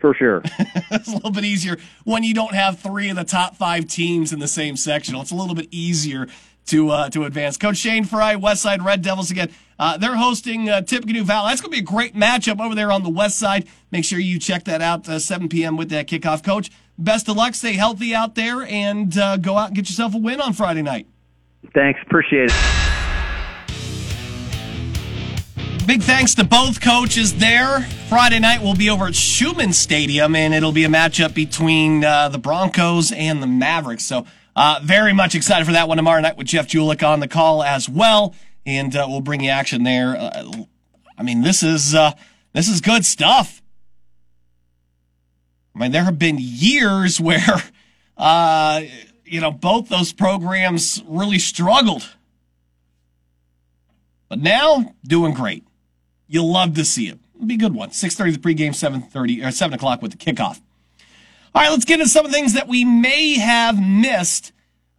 For 0.00 0.14
sure. 0.14 0.42
it's 0.90 1.08
a 1.08 1.14
little 1.14 1.30
bit 1.30 1.44
easier 1.44 1.76
when 2.04 2.22
you 2.22 2.32
don't 2.32 2.54
have 2.54 2.78
three 2.78 3.10
of 3.10 3.16
the 3.16 3.24
top 3.24 3.56
five 3.56 3.86
teams 3.86 4.32
in 4.32 4.38
the 4.38 4.48
same 4.48 4.74
sectional. 4.76 5.20
It's 5.20 5.32
a 5.32 5.34
little 5.34 5.54
bit 5.54 5.68
easier 5.70 6.28
to 6.66 6.90
uh, 6.90 7.10
to 7.10 7.24
advance. 7.24 7.56
Coach 7.56 7.76
Shane 7.76 8.04
Fry, 8.04 8.36
Westside 8.36 8.84
Red 8.84 9.02
Devils 9.02 9.30
again. 9.30 9.50
Uh, 9.78 9.96
they're 9.96 10.16
hosting 10.16 10.68
uh, 10.68 10.80
Tippecanoe 10.80 11.24
Valley. 11.24 11.50
That's 11.50 11.60
going 11.60 11.72
to 11.72 11.76
be 11.76 11.82
a 11.82 11.84
great 11.84 12.14
matchup 12.14 12.64
over 12.64 12.74
there 12.74 12.92
on 12.92 13.02
the 13.02 13.10
west 13.10 13.38
side. 13.38 13.66
Make 13.90 14.04
sure 14.04 14.18
you 14.18 14.38
check 14.38 14.64
that 14.64 14.80
out 14.80 15.08
uh, 15.08 15.18
7 15.18 15.48
p.m. 15.48 15.76
with 15.76 15.90
that 15.90 16.06
kickoff. 16.06 16.44
Coach, 16.44 16.70
best 16.96 17.28
of 17.28 17.36
luck. 17.36 17.54
Stay 17.54 17.72
healthy 17.72 18.14
out 18.14 18.36
there 18.36 18.62
and 18.62 19.16
uh, 19.18 19.38
go 19.38 19.56
out 19.56 19.68
and 19.68 19.76
get 19.76 19.88
yourself 19.88 20.14
a 20.14 20.18
win 20.18 20.40
on 20.40 20.52
Friday 20.52 20.82
night. 20.82 21.08
Thanks. 21.74 22.00
Appreciate 22.06 22.50
it. 22.50 22.82
Big 25.84 26.02
thanks 26.02 26.36
to 26.36 26.44
both 26.44 26.80
coaches 26.80 27.34
there. 27.34 27.80
Friday 28.08 28.38
night 28.38 28.62
we'll 28.62 28.76
be 28.76 28.88
over 28.88 29.06
at 29.06 29.16
Schumann 29.16 29.72
Stadium, 29.72 30.36
and 30.36 30.54
it'll 30.54 30.70
be 30.70 30.84
a 30.84 30.88
matchup 30.88 31.34
between 31.34 32.04
uh, 32.04 32.28
the 32.28 32.38
Broncos 32.38 33.10
and 33.10 33.42
the 33.42 33.48
Mavericks. 33.48 34.04
So, 34.04 34.24
uh, 34.54 34.80
very 34.82 35.12
much 35.12 35.34
excited 35.34 35.64
for 35.64 35.72
that 35.72 35.88
one 35.88 35.96
tomorrow 35.96 36.20
night 36.20 36.36
with 36.36 36.46
Jeff 36.46 36.68
Julik 36.68 37.06
on 37.06 37.20
the 37.20 37.28
call 37.28 37.62
as 37.62 37.88
well, 37.88 38.34
and 38.66 38.94
uh, 38.94 39.06
we'll 39.08 39.20
bring 39.20 39.42
you 39.42 39.50
action 39.50 39.82
there. 39.82 40.16
Uh, 40.16 40.52
I 41.16 41.22
mean, 41.22 41.42
this 41.42 41.62
is 41.62 41.94
uh, 41.94 42.12
this 42.52 42.68
is 42.68 42.80
good 42.80 43.04
stuff. 43.04 43.62
I 45.74 45.78
mean, 45.78 45.92
there 45.92 46.04
have 46.04 46.18
been 46.18 46.36
years 46.38 47.20
where 47.20 47.62
uh, 48.16 48.82
you 49.32 49.40
know, 49.40 49.50
both 49.50 49.88
those 49.88 50.12
programs 50.12 51.02
really 51.06 51.38
struggled. 51.38 52.14
But 54.28 54.40
now, 54.40 54.94
doing 55.04 55.32
great. 55.32 55.66
You'll 56.28 56.52
love 56.52 56.74
to 56.74 56.84
see 56.84 57.08
it. 57.08 57.18
It'll 57.34 57.46
be 57.46 57.54
a 57.54 57.58
good 57.58 57.74
one. 57.74 57.90
6.30 57.90 58.34
the 58.34 58.38
pregame, 58.38 58.70
7.30, 58.70 59.46
or 59.46 59.50
7 59.50 59.74
o'clock 59.74 60.02
with 60.02 60.12
the 60.12 60.18
kickoff. 60.18 60.60
All 61.54 61.62
right, 61.62 61.70
let's 61.70 61.84
get 61.84 62.00
into 62.00 62.08
some 62.08 62.24
of 62.24 62.32
the 62.32 62.36
things 62.36 62.54
that 62.54 62.66
we 62.66 62.84
may 62.84 63.38
have 63.38 63.80
missed. 63.80 64.52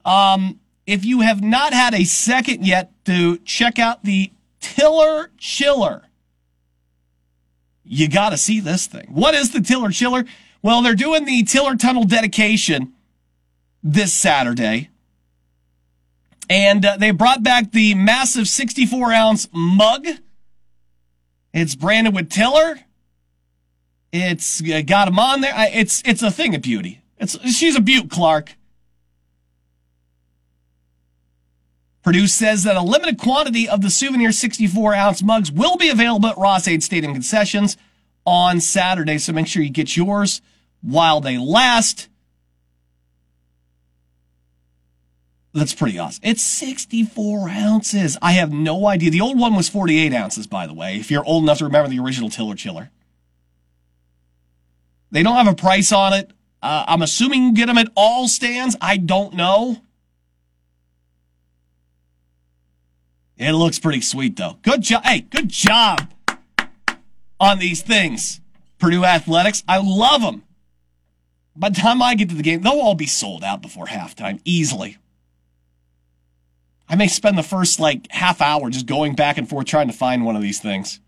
Um, 0.05 0.59
if 0.85 1.03
you 1.03 1.21
have 1.21 1.41
not 1.41 1.73
had 1.73 1.93
a 1.93 2.03
second 2.03 2.65
yet 2.65 2.91
to 3.05 3.37
check 3.39 3.79
out 3.79 4.03
the 4.03 4.31
Tiller 4.59 5.31
Chiller, 5.37 6.03
you 7.83 8.07
got 8.07 8.29
to 8.29 8.37
see 8.37 8.59
this 8.59 8.85
thing. 8.85 9.07
What 9.09 9.33
is 9.33 9.51
the 9.51 9.61
Tiller 9.61 9.89
Chiller? 9.89 10.25
Well, 10.61 10.81
they're 10.81 10.95
doing 10.95 11.25
the 11.25 11.43
Tiller 11.43 11.75
Tunnel 11.75 12.03
dedication 12.03 12.93
this 13.81 14.13
Saturday. 14.13 14.89
And 16.49 16.85
uh, 16.85 16.97
they 16.97 17.11
brought 17.11 17.43
back 17.43 17.71
the 17.71 17.95
massive 17.95 18.47
64 18.47 19.11
ounce 19.11 19.47
mug. 19.51 20.05
It's 21.53 21.75
branded 21.75 22.15
with 22.15 22.29
Tiller. 22.29 22.79
It's 24.13 24.61
uh, 24.61 24.83
got 24.85 25.07
him 25.07 25.17
on 25.17 25.41
there. 25.41 25.53
It's 25.57 26.03
it's 26.05 26.21
a 26.21 26.29
thing 26.29 26.53
of 26.53 26.61
beauty. 26.61 27.01
It's 27.17 27.37
she's 27.51 27.75
a 27.75 27.81
beaut, 27.81 28.11
Clark. 28.11 28.55
Purdue 32.03 32.27
says 32.27 32.63
that 32.63 32.75
a 32.75 32.81
limited 32.81 33.17
quantity 33.17 33.67
of 33.67 33.81
the 33.81 33.89
souvenir 33.89 34.31
64 34.31 34.93
ounce 34.93 35.23
mugs 35.23 35.51
will 35.51 35.77
be 35.77 35.89
available 35.89 36.27
at 36.27 36.37
Ross-Ade 36.37 36.83
Stadium 36.83 37.13
concessions 37.13 37.75
on 38.25 38.59
Saturday. 38.59 39.17
So 39.17 39.33
make 39.33 39.47
sure 39.47 39.63
you 39.63 39.69
get 39.69 39.97
yours 39.97 40.41
while 40.81 41.21
they 41.21 41.37
last. 41.37 42.09
That's 45.53 45.73
pretty 45.73 45.97
awesome. 45.97 46.21
It's 46.23 46.43
64 46.43 47.49
ounces. 47.49 48.17
I 48.21 48.33
have 48.33 48.51
no 48.51 48.85
idea. 48.85 49.09
The 49.09 49.21
old 49.21 49.39
one 49.39 49.55
was 49.55 49.69
48 49.69 50.13
ounces, 50.13 50.45
by 50.45 50.67
the 50.67 50.73
way, 50.73 50.97
if 50.97 51.09
you're 51.09 51.25
old 51.25 51.43
enough 51.43 51.59
to 51.59 51.65
remember 51.65 51.89
the 51.89 51.99
original 51.99 52.29
Tiller 52.29 52.55
Chiller. 52.55 52.91
They 55.13 55.21
don't 55.21 55.35
have 55.35 55.47
a 55.47 55.53
price 55.53 55.91
on 55.91 56.13
it. 56.13 56.31
Uh, 56.59 56.85
I'm 56.87 57.03
assuming 57.03 57.43
you 57.43 57.53
get 57.53 57.67
them 57.67 57.77
at 57.77 57.87
all 57.95 58.27
stands. 58.27 58.75
I 58.81 58.97
don't 58.97 59.35
know. 59.35 59.77
It 63.37 63.51
looks 63.51 63.77
pretty 63.77 64.01
sweet, 64.01 64.37
though. 64.37 64.57
Good 64.63 64.81
job. 64.81 65.03
Hey, 65.05 65.21
good 65.21 65.49
job 65.49 66.11
on 67.39 67.59
these 67.59 67.83
things. 67.83 68.41
Purdue 68.79 69.05
Athletics. 69.05 69.63
I 69.67 69.77
love 69.77 70.21
them. 70.21 70.41
By 71.55 71.69
the 71.69 71.79
time 71.79 72.01
I 72.01 72.15
get 72.15 72.29
to 72.29 72.35
the 72.35 72.41
game, 72.41 72.63
they'll 72.63 72.73
all 72.73 72.95
be 72.95 73.05
sold 73.05 73.43
out 73.43 73.61
before 73.61 73.85
halftime, 73.85 74.41
easily. 74.45 74.97
I 76.89 76.95
may 76.95 77.07
spend 77.07 77.37
the 77.37 77.43
first 77.43 77.79
like 77.79 78.07
half 78.09 78.41
hour 78.41 78.71
just 78.71 78.87
going 78.87 79.13
back 79.13 79.37
and 79.37 79.47
forth 79.47 79.67
trying 79.67 79.87
to 79.87 79.93
find 79.93 80.25
one 80.25 80.35
of 80.35 80.41
these 80.41 80.59
things. 80.59 80.99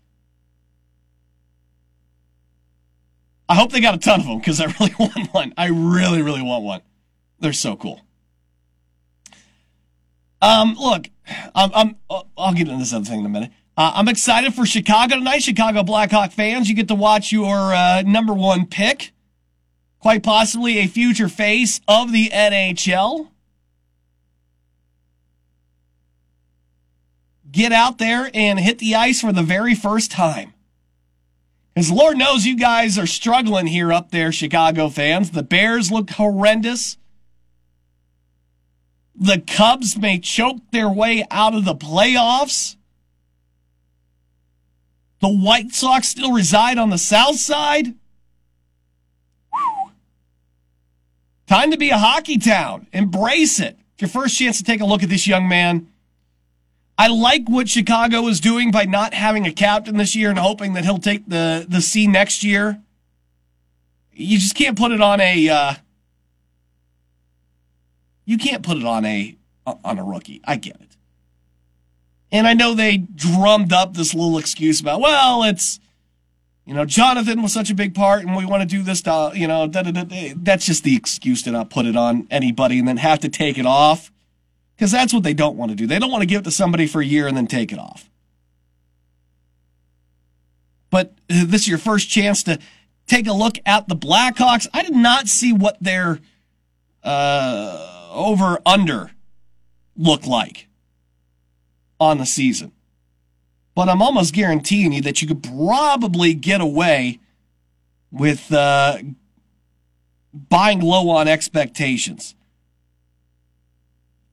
I 3.48 3.54
hope 3.54 3.70
they 3.70 3.80
got 3.80 3.94
a 3.94 3.98
ton 3.98 4.20
of 4.20 4.26
them 4.26 4.38
because 4.38 4.60
I 4.60 4.64
really 4.80 4.94
want 4.98 5.32
one. 5.32 5.54
I 5.56 5.66
really, 5.68 6.22
really 6.22 6.42
want 6.42 6.64
one. 6.64 6.80
They're 7.38 7.52
so 7.52 7.76
cool. 7.76 8.00
Um, 10.42 10.76
look, 10.78 11.08
I'm, 11.54 11.70
I'm 11.74 11.96
I'll 12.36 12.52
get 12.52 12.68
into 12.68 12.78
this 12.78 12.92
other 12.92 13.04
thing 13.04 13.20
in 13.20 13.26
a 13.26 13.30
minute. 13.30 13.50
Uh, 13.76 13.92
I'm 13.94 14.08
excited 14.08 14.54
for 14.54 14.64
Chicago 14.64 15.16
tonight. 15.16 15.42
Chicago 15.42 15.82
Blackhawk 15.82 16.32
fans, 16.32 16.68
you 16.68 16.74
get 16.74 16.88
to 16.88 16.94
watch 16.94 17.32
your 17.32 17.74
uh, 17.74 18.02
number 18.02 18.32
one 18.32 18.66
pick, 18.66 19.12
quite 19.98 20.22
possibly 20.22 20.78
a 20.78 20.86
future 20.86 21.28
face 21.28 21.80
of 21.86 22.12
the 22.12 22.30
NHL. 22.30 23.28
get 27.56 27.72
out 27.72 27.96
there 27.96 28.30
and 28.34 28.60
hit 28.60 28.78
the 28.78 28.94
ice 28.94 29.22
for 29.22 29.32
the 29.32 29.42
very 29.42 29.74
first 29.74 30.10
time. 30.10 30.52
Because 31.76 31.90
Lord 31.90 32.16
knows 32.16 32.46
you 32.46 32.56
guys 32.56 32.96
are 32.96 33.06
struggling 33.06 33.66
here 33.66 33.92
up 33.92 34.10
there, 34.10 34.32
Chicago 34.32 34.88
fans. 34.88 35.32
The 35.32 35.42
Bears 35.42 35.92
look 35.92 36.08
horrendous. 36.08 36.96
The 39.14 39.42
Cubs 39.46 39.94
may 39.94 40.18
choke 40.18 40.62
their 40.72 40.88
way 40.88 41.26
out 41.30 41.54
of 41.54 41.66
the 41.66 41.74
playoffs. 41.74 42.76
The 45.20 45.28
White 45.28 45.74
Sox 45.74 46.08
still 46.08 46.32
reside 46.32 46.78
on 46.78 46.88
the 46.88 46.96
south 46.96 47.36
side. 47.36 47.94
Time 51.46 51.70
to 51.72 51.76
be 51.76 51.90
a 51.90 51.98
hockey 51.98 52.38
town. 52.38 52.86
Embrace 52.94 53.60
it. 53.60 53.78
Your 53.98 54.08
first 54.08 54.38
chance 54.38 54.56
to 54.56 54.64
take 54.64 54.80
a 54.80 54.86
look 54.86 55.02
at 55.02 55.10
this 55.10 55.26
young 55.26 55.46
man 55.46 55.88
I 56.98 57.08
like 57.08 57.48
what 57.48 57.68
Chicago 57.68 58.26
is 58.26 58.40
doing 58.40 58.70
by 58.70 58.84
not 58.84 59.12
having 59.12 59.46
a 59.46 59.52
captain 59.52 59.98
this 59.98 60.16
year 60.16 60.30
and 60.30 60.38
hoping 60.38 60.72
that 60.74 60.84
he'll 60.84 60.98
take 60.98 61.28
the, 61.28 61.66
the 61.68 61.82
C 61.82 62.06
next 62.06 62.42
year. 62.42 62.80
You 64.12 64.38
just 64.38 64.54
can't 64.54 64.78
put 64.78 64.92
it 64.92 65.02
on 65.02 65.20
a, 65.20 65.48
uh, 65.48 65.74
you 68.24 68.38
can't 68.38 68.62
put 68.62 68.78
it 68.78 68.84
on 68.84 69.04
a, 69.04 69.36
on 69.84 69.98
a 69.98 70.04
rookie. 70.04 70.40
I 70.44 70.56
get 70.56 70.76
it. 70.76 70.96
And 72.32 72.46
I 72.46 72.54
know 72.54 72.74
they 72.74 72.96
drummed 72.96 73.72
up 73.72 73.94
this 73.94 74.14
little 74.14 74.38
excuse 74.38 74.80
about, 74.80 75.00
well, 75.00 75.42
it's, 75.42 75.78
you 76.64 76.74
know, 76.74 76.84
Jonathan 76.84 77.42
was 77.42 77.52
such 77.52 77.70
a 77.70 77.74
big 77.74 77.94
part 77.94 78.22
and 78.24 78.34
we 78.34 78.46
want 78.46 78.62
to 78.62 78.66
do 78.66 78.82
this, 78.82 79.02
to, 79.02 79.32
you 79.34 79.46
know, 79.46 79.66
da, 79.66 79.82
da, 79.82 79.92
da, 79.92 80.34
that's 80.36 80.66
just 80.66 80.82
the 80.82 80.96
excuse 80.96 81.42
to 81.42 81.52
not 81.52 81.68
put 81.70 81.86
it 81.86 81.94
on 81.94 82.26
anybody 82.30 82.78
and 82.78 82.88
then 82.88 82.96
have 82.96 83.20
to 83.20 83.28
take 83.28 83.58
it 83.58 83.66
off. 83.66 84.10
Because 84.76 84.92
that's 84.92 85.14
what 85.14 85.22
they 85.22 85.34
don't 85.34 85.56
want 85.56 85.70
to 85.70 85.76
do. 85.76 85.86
They 85.86 85.98
don't 85.98 86.10
want 86.10 86.22
to 86.22 86.26
give 86.26 86.40
it 86.40 86.44
to 86.44 86.50
somebody 86.50 86.86
for 86.86 87.00
a 87.00 87.04
year 87.04 87.26
and 87.26 87.36
then 87.36 87.46
take 87.46 87.72
it 87.72 87.78
off. 87.78 88.10
But 90.90 91.14
uh, 91.30 91.44
this 91.46 91.62
is 91.62 91.68
your 91.68 91.78
first 91.78 92.10
chance 92.10 92.42
to 92.44 92.58
take 93.06 93.26
a 93.26 93.32
look 93.32 93.58
at 93.64 93.88
the 93.88 93.96
Blackhawks. 93.96 94.66
I 94.74 94.82
did 94.82 94.94
not 94.94 95.28
see 95.28 95.52
what 95.52 95.78
their 95.80 96.20
uh, 97.02 98.10
over 98.12 98.58
under 98.66 99.12
looked 99.96 100.26
like 100.26 100.68
on 101.98 102.18
the 102.18 102.26
season. 102.26 102.72
But 103.74 103.88
I'm 103.88 104.00
almost 104.00 104.34
guaranteeing 104.34 104.92
you 104.92 105.02
that 105.02 105.20
you 105.20 105.28
could 105.28 105.42
probably 105.42 106.34
get 106.34 106.60
away 106.60 107.20
with 108.10 108.52
uh, 108.52 108.98
buying 110.32 110.80
low 110.80 111.10
on 111.10 111.28
expectations. 111.28 112.35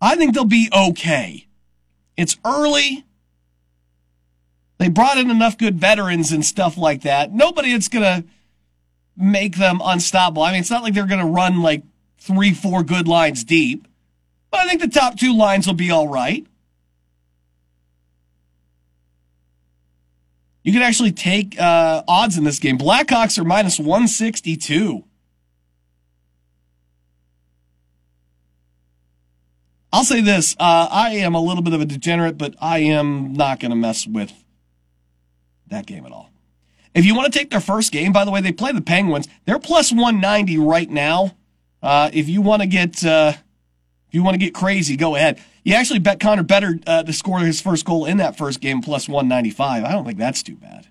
I 0.04 0.18
think 0.18 0.34
they'll 0.34 0.43
be 0.43 0.70
okay. 0.76 1.47
It's 2.18 2.38
early. 2.43 3.06
They 4.78 4.89
brought 4.89 5.18
in 5.18 5.32
enough 5.32 5.58
good 5.58 5.80
veterans 5.80 6.34
and 6.34 6.45
stuff 6.45 6.78
like 6.78 7.04
that. 7.04 7.32
Nobody 7.32 7.72
that's 7.72 7.88
going 7.88 8.04
to 8.04 8.28
make 9.16 9.56
them 9.56 9.80
unstoppable. 9.82 10.43
I 10.43 10.51
mean, 10.51 10.60
it's 10.60 10.70
not 10.70 10.84
like 10.84 10.93
they're 10.93 11.08
going 11.08 11.26
to 11.26 11.32
run 11.32 11.62
like 11.62 11.84
three, 12.18 12.54
four 12.54 12.84
good 12.84 13.08
lines 13.08 13.45
deep, 13.45 13.88
but 14.51 14.60
I 14.60 14.68
think 14.68 14.82
the 14.82 14.89
top 14.89 15.18
two 15.18 15.34
lines 15.34 15.68
will 15.68 15.74
be 15.74 15.89
all 15.89 16.10
right. 16.10 16.45
You 20.64 20.74
can 20.74 20.82
actually 20.82 21.14
take 21.14 21.58
uh, 21.58 22.04
odds 22.10 22.38
in 22.38 22.43
this 22.43 22.60
game. 22.60 22.78
Blackhawks 22.78 23.39
are 23.39 23.45
minus 23.45 23.80
162. 23.80 25.06
I'll 29.94 30.04
say 30.04 30.22
this. 30.22 30.56
Uh, 30.60 30.88
I 30.89 31.12
am 31.18 31.36
a 31.36 31.39
little 31.39 31.62
bit 31.62 31.74
of 31.74 31.80
a 31.80 31.86
degenerate, 31.86 32.36
but 32.36 32.56
I 32.60 32.80
am 32.80 33.34
not 33.34 33.60
going 33.60 33.70
to 33.70 33.76
mess 33.76 34.08
with 34.08 34.34
that 35.68 35.86
game 35.86 36.04
at 36.08 36.12
all. 36.12 36.32
If 36.96 37.06
you 37.06 37.14
want 37.14 37.32
to 37.32 37.39
take 37.39 37.52
their 37.52 37.60
first 37.60 37.91
game, 37.91 38.12
by 38.12 38.26
the 38.26 38.32
way, 38.32 38.41
they 38.41 38.52
play 38.52 38.72
the 38.72 38.82
Penguins. 38.82 39.28
They're 39.46 39.60
plus 39.60 39.91
190 39.91 40.58
right 40.58 40.89
now. 40.89 41.38
Uh, 41.84 42.10
if 42.12 42.28
you 42.28 42.41
want 42.41 42.64
to 42.64 42.68
get, 42.68 43.06
uh, 43.06 43.34
if 44.08 44.16
you 44.16 44.24
want 44.24 44.34
to 44.34 44.39
get 44.39 44.56
crazy, 44.56 44.98
go 44.98 45.16
ahead. 45.16 45.39
You 45.64 45.76
actually 45.76 46.00
bet 46.00 46.20
Connor 46.20 46.44
Bedard 46.44 46.84
uh, 46.88 47.04
to 47.04 47.14
score 47.14 47.39
his 47.39 47.62
first 47.62 47.86
goal 47.86 48.06
in 48.06 48.18
that 48.18 48.36
first 48.36 48.62
game 48.62 48.82
plus 48.82 49.08
195. 49.08 49.84
I 49.84 49.91
don't 49.91 50.06
think 50.06 50.18
that's 50.18 50.41
too 50.41 50.56
bad. 50.56 50.88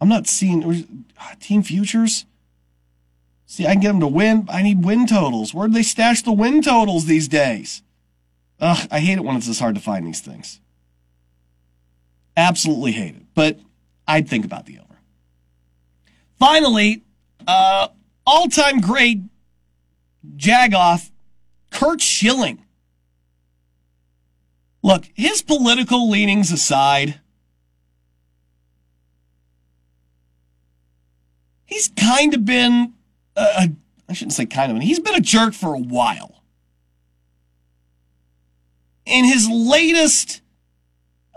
I'm 0.00 0.08
not 0.08 0.26
seeing 0.26 1.04
uh, 1.16 1.34
team 1.38 1.62
futures. 1.62 2.26
See, 3.52 3.66
I 3.66 3.72
can 3.72 3.80
get 3.82 3.88
them 3.88 4.00
to 4.00 4.06
win. 4.06 4.46
I 4.48 4.62
need 4.62 4.82
win 4.82 5.06
totals. 5.06 5.52
Where 5.52 5.68
do 5.68 5.74
they 5.74 5.82
stash 5.82 6.22
the 6.22 6.32
win 6.32 6.62
totals 6.62 7.04
these 7.04 7.28
days? 7.28 7.82
Ugh, 8.58 8.88
I 8.90 9.00
hate 9.00 9.18
it 9.18 9.24
when 9.24 9.36
it's 9.36 9.46
this 9.46 9.60
hard 9.60 9.74
to 9.74 9.80
find 9.82 10.06
these 10.06 10.22
things. 10.22 10.58
Absolutely 12.34 12.92
hate 12.92 13.14
it. 13.14 13.26
But 13.34 13.60
I'd 14.08 14.26
think 14.26 14.46
about 14.46 14.64
the 14.64 14.78
over. 14.78 15.00
Finally, 16.38 17.02
uh, 17.46 17.88
all 18.26 18.48
time 18.48 18.80
great 18.80 19.20
Jagoff, 20.34 21.10
Curt 21.70 22.00
Schilling. 22.00 22.64
Look, 24.82 25.10
his 25.12 25.42
political 25.42 26.08
leanings 26.08 26.52
aside, 26.52 27.20
he's 31.66 31.88
kind 31.88 32.32
of 32.32 32.46
been 32.46 32.94
a 33.36 33.70
I 34.12 34.14
shouldn't 34.14 34.34
say 34.34 34.44
kind 34.44 34.70
of, 34.70 34.82
he's 34.82 35.00
been 35.00 35.14
a 35.14 35.20
jerk 35.20 35.54
for 35.54 35.74
a 35.74 35.78
while. 35.78 36.42
And 39.06 39.26
his 39.26 39.48
latest 39.48 40.42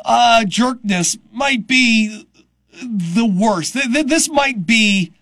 uh, 0.03 0.43
jerkness 0.45 1.17
might 1.31 1.67
be 1.67 2.27
the 2.83 3.25
worst. 3.25 3.77
This 3.89 4.29
might 4.29 4.65
be 4.65 5.13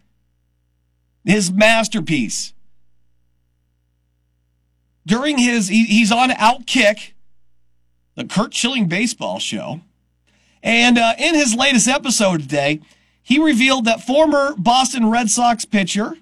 his 1.24 1.52
masterpiece. 1.52 2.54
During 5.06 5.38
his, 5.38 5.68
he, 5.68 5.86
he's 5.86 6.12
on 6.12 6.32
Outkick, 6.32 7.12
the 8.16 8.26
Curt 8.26 8.54
Schilling 8.54 8.88
baseball 8.88 9.38
show. 9.38 9.82
And 10.64 10.98
uh, 10.98 11.14
in 11.20 11.36
his 11.36 11.54
latest 11.54 11.88
episode 11.88 12.42
today, 12.42 12.82
he 13.22 13.38
revealed 13.38 13.86
that 13.86 14.02
former 14.02 14.56
Boston 14.58 15.12
Red 15.12 15.30
Sox 15.30 15.66
pitcher, 15.66 16.18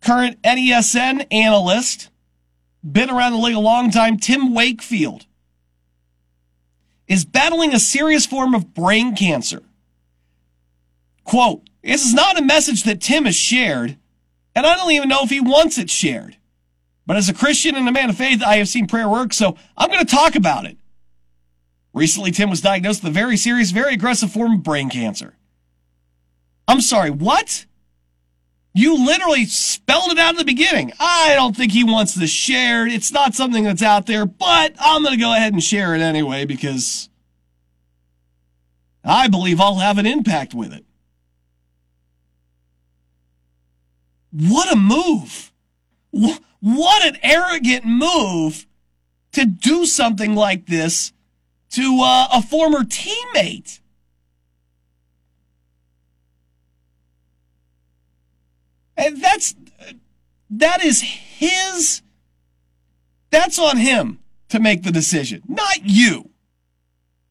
current 0.00 0.40
NESN 0.42 1.26
analyst, 1.30 2.10
been 2.82 3.10
around 3.10 3.32
the 3.32 3.38
league 3.38 3.56
a 3.56 3.60
long 3.60 3.90
time, 3.90 4.18
Tim 4.18 4.54
Wakefield, 4.54 5.26
is 7.06 7.24
battling 7.24 7.74
a 7.74 7.80
serious 7.80 8.26
form 8.26 8.54
of 8.54 8.74
brain 8.74 9.16
cancer. 9.16 9.62
Quote, 11.24 11.68
this 11.82 12.04
is 12.04 12.14
not 12.14 12.38
a 12.38 12.44
message 12.44 12.84
that 12.84 13.00
Tim 13.00 13.24
has 13.24 13.36
shared, 13.36 13.96
and 14.54 14.66
I 14.66 14.76
don't 14.76 14.90
even 14.92 15.08
know 15.08 15.22
if 15.22 15.30
he 15.30 15.40
wants 15.40 15.78
it 15.78 15.90
shared. 15.90 16.36
But 17.06 17.16
as 17.16 17.28
a 17.28 17.34
Christian 17.34 17.74
and 17.74 17.88
a 17.88 17.92
man 17.92 18.10
of 18.10 18.18
faith, 18.18 18.42
I 18.42 18.56
have 18.56 18.68
seen 18.68 18.86
prayer 18.86 19.08
work, 19.08 19.32
so 19.32 19.56
I'm 19.76 19.88
going 19.88 20.04
to 20.04 20.14
talk 20.14 20.34
about 20.34 20.66
it. 20.66 20.76
Recently, 21.94 22.30
Tim 22.30 22.50
was 22.50 22.60
diagnosed 22.60 23.02
with 23.02 23.10
a 23.10 23.14
very 23.14 23.36
serious, 23.36 23.70
very 23.70 23.94
aggressive 23.94 24.30
form 24.30 24.52
of 24.52 24.62
brain 24.62 24.90
cancer. 24.90 25.34
I'm 26.68 26.82
sorry, 26.82 27.10
what? 27.10 27.64
You 28.78 29.04
literally 29.04 29.44
spelled 29.46 30.12
it 30.12 30.20
out 30.20 30.34
at 30.34 30.38
the 30.38 30.44
beginning. 30.44 30.92
I 31.00 31.34
don't 31.34 31.56
think 31.56 31.72
he 31.72 31.82
wants 31.82 32.14
this 32.14 32.30
shared. 32.30 32.92
It's 32.92 33.10
not 33.10 33.34
something 33.34 33.64
that's 33.64 33.82
out 33.82 34.06
there, 34.06 34.24
but 34.24 34.72
I'm 34.78 35.02
going 35.02 35.16
to 35.16 35.20
go 35.20 35.34
ahead 35.34 35.52
and 35.52 35.60
share 35.60 35.96
it 35.96 36.00
anyway 36.00 36.44
because 36.44 37.08
I 39.04 39.26
believe 39.26 39.60
I'll 39.60 39.80
have 39.80 39.98
an 39.98 40.06
impact 40.06 40.54
with 40.54 40.72
it. 40.72 40.84
What 44.30 44.72
a 44.72 44.76
move! 44.76 45.50
What 46.12 47.04
an 47.04 47.18
arrogant 47.20 47.84
move 47.84 48.64
to 49.32 49.44
do 49.44 49.86
something 49.86 50.36
like 50.36 50.66
this 50.66 51.12
to 51.70 51.98
uh, 52.00 52.28
a 52.32 52.42
former 52.42 52.84
teammate. 52.84 53.80
And 58.98 59.22
that's 59.22 59.54
that 60.50 60.84
is 60.84 61.00
his 61.00 62.02
that's 63.30 63.58
on 63.58 63.76
him 63.76 64.18
to 64.48 64.58
make 64.58 64.82
the 64.82 64.90
decision, 64.90 65.42
not 65.46 65.84
you. 65.84 66.30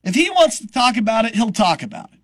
If 0.04 0.16
he 0.16 0.30
wants 0.30 0.60
to 0.60 0.68
talk 0.68 0.96
about 0.96 1.26
it, 1.26 1.36
he'll 1.36 1.52
talk 1.52 1.84
about 1.84 2.10
it. 2.14 2.20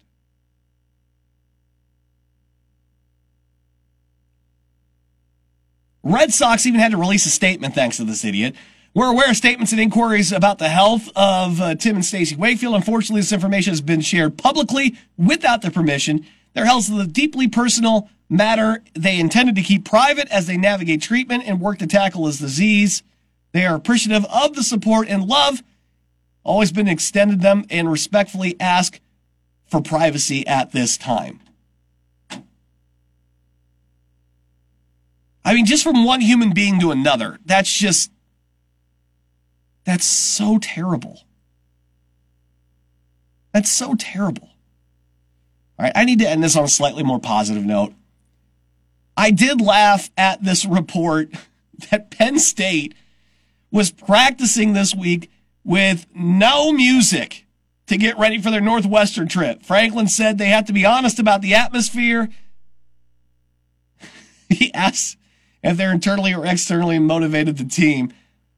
Red 6.03 6.33
Sox 6.33 6.65
even 6.65 6.79
had 6.79 6.91
to 6.91 6.97
release 6.97 7.25
a 7.25 7.29
statement 7.29 7.75
thanks 7.75 7.97
to 7.97 8.03
this 8.03 8.23
idiot. 8.23 8.55
We're 8.93 9.11
aware 9.11 9.29
of 9.29 9.35
statements 9.35 9.71
and 9.71 9.81
inquiries 9.81 10.31
about 10.31 10.59
the 10.59 10.69
health 10.69 11.09
of 11.15 11.59
uh, 11.59 11.75
Tim 11.75 11.95
and 11.95 12.05
Stacy 12.05 12.35
Wakefield. 12.35 12.75
Unfortunately, 12.75 13.21
this 13.21 13.31
information 13.31 13.71
has 13.71 13.81
been 13.81 14.01
shared 14.01 14.37
publicly 14.37 14.95
without 15.17 15.61
their 15.61 15.71
permission. 15.71 16.25
Their 16.53 16.65
health 16.65 16.89
is 16.89 16.99
a 16.99 17.07
deeply 17.07 17.47
personal 17.47 18.09
matter 18.33 18.83
they 18.93 19.19
intended 19.19 19.55
to 19.55 19.61
keep 19.61 19.85
private 19.85 20.27
as 20.29 20.47
they 20.47 20.57
navigate 20.57 21.01
treatment 21.01 21.43
and 21.45 21.61
work 21.61 21.77
to 21.79 21.87
tackle 21.87 22.25
this 22.25 22.39
disease. 22.39 23.03
They 23.51 23.65
are 23.65 23.75
appreciative 23.75 24.25
of 24.25 24.55
the 24.55 24.63
support 24.63 25.07
and 25.07 25.25
love 25.25 25.63
always 26.43 26.71
been 26.71 26.87
extended 26.87 27.41
them 27.41 27.65
and 27.69 27.89
respectfully 27.89 28.59
ask 28.59 28.99
for 29.65 29.81
privacy 29.81 30.45
at 30.45 30.71
this 30.71 30.97
time. 30.97 31.39
I 35.45 35.53
mean, 35.53 35.65
just 35.65 35.83
from 35.83 36.05
one 36.05 36.21
human 36.21 36.53
being 36.53 36.79
to 36.79 36.91
another, 36.91 37.37
that's 37.45 37.71
just, 37.71 38.11
that's 39.83 40.05
so 40.05 40.57
terrible. 40.57 41.21
That's 43.51 43.69
so 43.69 43.95
terrible. 43.95 44.49
All 45.77 45.85
right, 45.85 45.91
I 45.95 46.05
need 46.05 46.19
to 46.19 46.29
end 46.29 46.43
this 46.43 46.55
on 46.55 46.63
a 46.63 46.69
slightly 46.69 47.03
more 47.03 47.19
positive 47.19 47.65
note. 47.65 47.93
I 49.15 49.31
did 49.31 49.61
laugh 49.61 50.09
at 50.17 50.43
this 50.43 50.65
report 50.65 51.29
that 51.91 52.11
Penn 52.11 52.39
State 52.39 52.93
was 53.71 53.91
practicing 53.91 54.73
this 54.73 54.95
week 54.95 55.31
with 55.63 56.05
no 56.13 56.71
music 56.71 57.45
to 57.87 57.97
get 57.97 58.17
ready 58.17 58.39
for 58.39 58.51
their 58.51 58.61
Northwestern 58.61 59.27
trip. 59.27 59.63
Franklin 59.63 60.07
said 60.07 60.37
they 60.37 60.47
have 60.47 60.65
to 60.65 60.73
be 60.73 60.85
honest 60.85 61.19
about 61.19 61.41
the 61.41 61.53
atmosphere. 61.53 62.29
he 64.49 64.73
asked 64.73 65.17
if 65.63 65.77
they're 65.77 65.91
internally 65.91 66.33
or 66.33 66.45
externally 66.45 66.99
motivated 66.99 67.57
the 67.57 67.65
team. 67.65 68.13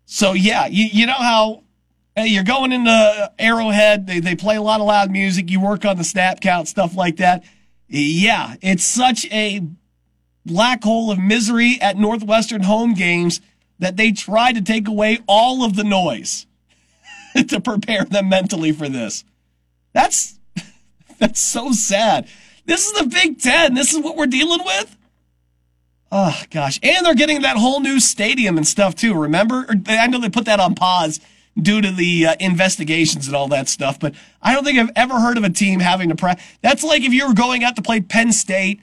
So 0.05 0.33
yeah, 0.33 0.67
you, 0.67 0.85
you 0.85 1.05
know 1.05 1.13
how 1.13 1.63
hey, 2.15 2.27
you're 2.27 2.43
going 2.43 2.71
into 2.71 3.31
Arrowhead, 3.37 4.07
they, 4.07 4.19
they 4.19 4.35
play 4.35 4.55
a 4.55 4.61
lot 4.61 4.79
of 4.79 4.87
loud 4.87 5.11
music, 5.11 5.51
you 5.51 5.59
work 5.59 5.85
on 5.85 5.97
the 5.97 6.03
snap 6.03 6.39
count, 6.39 6.67
stuff 6.67 6.95
like 6.95 7.17
that. 7.17 7.43
Yeah, 7.87 8.55
it's 8.61 8.85
such 8.85 9.25
a 9.31 9.61
black 10.45 10.83
hole 10.83 11.11
of 11.11 11.19
misery 11.19 11.77
at 11.81 11.97
Northwestern 11.97 12.63
home 12.63 12.93
games 12.93 13.41
that 13.79 13.97
they 13.97 14.11
try 14.11 14.53
to 14.53 14.61
take 14.61 14.87
away 14.87 15.19
all 15.27 15.63
of 15.63 15.75
the 15.75 15.83
noise 15.83 16.45
to 17.47 17.59
prepare 17.59 18.05
them 18.05 18.29
mentally 18.29 18.71
for 18.71 18.87
this. 18.87 19.23
That's 19.93 20.39
that's 21.19 21.41
so 21.41 21.71
sad. 21.71 22.27
This 22.65 22.87
is 22.87 22.93
the 22.93 23.07
Big 23.07 23.39
Ten. 23.39 23.73
This 23.73 23.93
is 23.93 24.03
what 24.03 24.15
we're 24.15 24.27
dealing 24.27 24.63
with. 24.65 24.95
Oh 26.11 26.41
gosh, 26.49 26.79
and 26.81 27.05
they're 27.05 27.15
getting 27.15 27.41
that 27.41 27.57
whole 27.57 27.79
new 27.79 27.99
stadium 27.99 28.57
and 28.57 28.67
stuff 28.67 28.95
too. 28.95 29.13
Remember? 29.13 29.65
I 29.87 30.07
know 30.07 30.19
they 30.19 30.29
put 30.29 30.45
that 30.45 30.59
on 30.59 30.75
pause 30.75 31.19
due 31.59 31.81
to 31.81 31.91
the 31.91 32.27
uh, 32.27 32.35
investigations 32.39 33.27
and 33.27 33.35
all 33.35 33.47
that 33.49 33.67
stuff. 33.67 33.99
But 33.99 34.13
I 34.41 34.53
don't 34.53 34.63
think 34.63 34.77
I've 34.77 34.91
ever 34.95 35.19
heard 35.19 35.37
of 35.37 35.43
a 35.43 35.49
team 35.49 35.79
having 35.79 36.09
to 36.09 36.15
practice. 36.15 36.45
That's 36.61 36.83
like 36.83 37.03
if 37.03 37.13
you 37.13 37.27
were 37.27 37.33
going 37.33 37.63
out 37.63 37.75
to 37.77 37.81
play 37.81 38.01
Penn 38.01 38.31
State, 38.31 38.81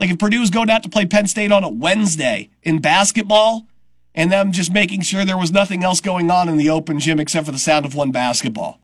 like 0.00 0.10
if 0.10 0.18
Purdue 0.18 0.40
was 0.40 0.50
going 0.50 0.70
out 0.70 0.82
to 0.84 0.88
play 0.88 1.06
Penn 1.06 1.26
State 1.26 1.52
on 1.52 1.64
a 1.64 1.68
Wednesday 1.68 2.50
in 2.62 2.80
basketball, 2.80 3.66
and 4.14 4.32
them 4.32 4.52
just 4.52 4.72
making 4.72 5.02
sure 5.02 5.24
there 5.24 5.38
was 5.38 5.52
nothing 5.52 5.84
else 5.84 6.00
going 6.00 6.30
on 6.30 6.48
in 6.48 6.56
the 6.56 6.70
open 6.70 6.98
gym 6.98 7.20
except 7.20 7.46
for 7.46 7.52
the 7.52 7.58
sound 7.58 7.86
of 7.86 7.94
one 7.94 8.10
basketball. 8.10 8.80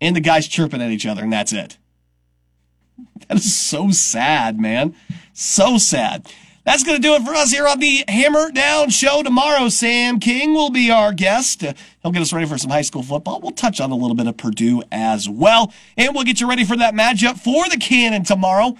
And 0.00 0.16
the 0.16 0.20
guys 0.20 0.48
chirping 0.48 0.82
at 0.82 0.90
each 0.90 1.06
other, 1.06 1.22
and 1.22 1.32
that's 1.32 1.52
it. 1.52 1.78
That 3.28 3.36
is 3.36 3.56
so 3.56 3.90
sad, 3.90 4.58
man. 4.58 4.94
So 5.32 5.76
sad. 5.76 6.26
That's 6.64 6.84
going 6.84 7.00
to 7.00 7.02
do 7.02 7.14
it 7.14 7.22
for 7.22 7.34
us 7.34 7.50
here 7.50 7.66
on 7.66 7.78
the 7.78 8.04
Hammer 8.08 8.50
Down 8.50 8.90
Show 8.90 9.22
tomorrow. 9.22 9.68
Sam 9.68 10.20
King 10.20 10.52
will 10.52 10.70
be 10.70 10.90
our 10.90 11.12
guest. 11.12 11.64
Uh, 11.64 11.72
he'll 12.02 12.12
get 12.12 12.22
us 12.22 12.32
ready 12.32 12.46
for 12.46 12.58
some 12.58 12.70
high 12.70 12.82
school 12.82 13.02
football. 13.02 13.40
We'll 13.40 13.52
touch 13.52 13.80
on 13.80 13.90
a 13.90 13.94
little 13.94 14.14
bit 14.14 14.26
of 14.26 14.36
Purdue 14.36 14.82
as 14.92 15.28
well. 15.28 15.72
And 15.96 16.14
we'll 16.14 16.24
get 16.24 16.40
you 16.40 16.48
ready 16.48 16.64
for 16.64 16.76
that 16.76 16.92
matchup 16.94 17.38
for 17.38 17.68
the 17.70 17.78
Cannon 17.78 18.22
tomorrow. 18.22 18.76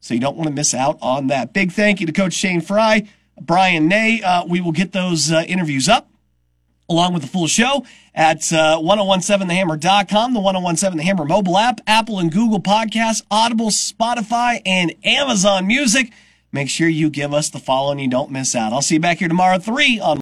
So 0.00 0.14
you 0.14 0.20
don't 0.20 0.36
want 0.36 0.48
to 0.48 0.54
miss 0.54 0.74
out 0.74 0.98
on 1.02 1.26
that. 1.28 1.52
Big 1.52 1.72
thank 1.72 2.00
you 2.00 2.06
to 2.06 2.12
Coach 2.12 2.32
Shane 2.32 2.60
Fry, 2.60 3.08
Brian 3.40 3.88
Nay. 3.88 4.22
Uh, 4.22 4.44
we 4.46 4.60
will 4.60 4.72
get 4.72 4.92
those 4.92 5.30
uh, 5.30 5.44
interviews 5.46 5.88
up 5.88 6.08
along 6.88 7.12
with 7.12 7.22
the 7.22 7.28
full 7.28 7.46
show 7.46 7.84
at 8.14 8.52
uh, 8.52 8.78
1017thehammer.com, 8.78 10.34
the 10.34 10.40
1017 10.40 10.96
The 10.96 11.04
Hammer 11.04 11.24
mobile 11.24 11.58
app, 11.58 11.80
Apple 11.86 12.18
and 12.18 12.32
Google 12.32 12.60
Podcasts, 12.60 13.22
Audible, 13.30 13.68
Spotify, 13.68 14.62
and 14.64 14.94
Amazon 15.04 15.66
Music. 15.66 16.10
Make 16.50 16.70
sure 16.70 16.88
you 16.88 17.10
give 17.10 17.34
us 17.34 17.50
the 17.50 17.58
follow 17.58 17.92
and 17.92 18.00
you 18.00 18.08
don't 18.08 18.30
miss 18.30 18.54
out. 18.54 18.72
I'll 18.72 18.80
see 18.80 18.94
you 18.94 19.00
back 19.00 19.18
here 19.18 19.28
tomorrow 19.28 19.56
at 19.56 19.64
3 19.64 20.00
on 20.00 20.16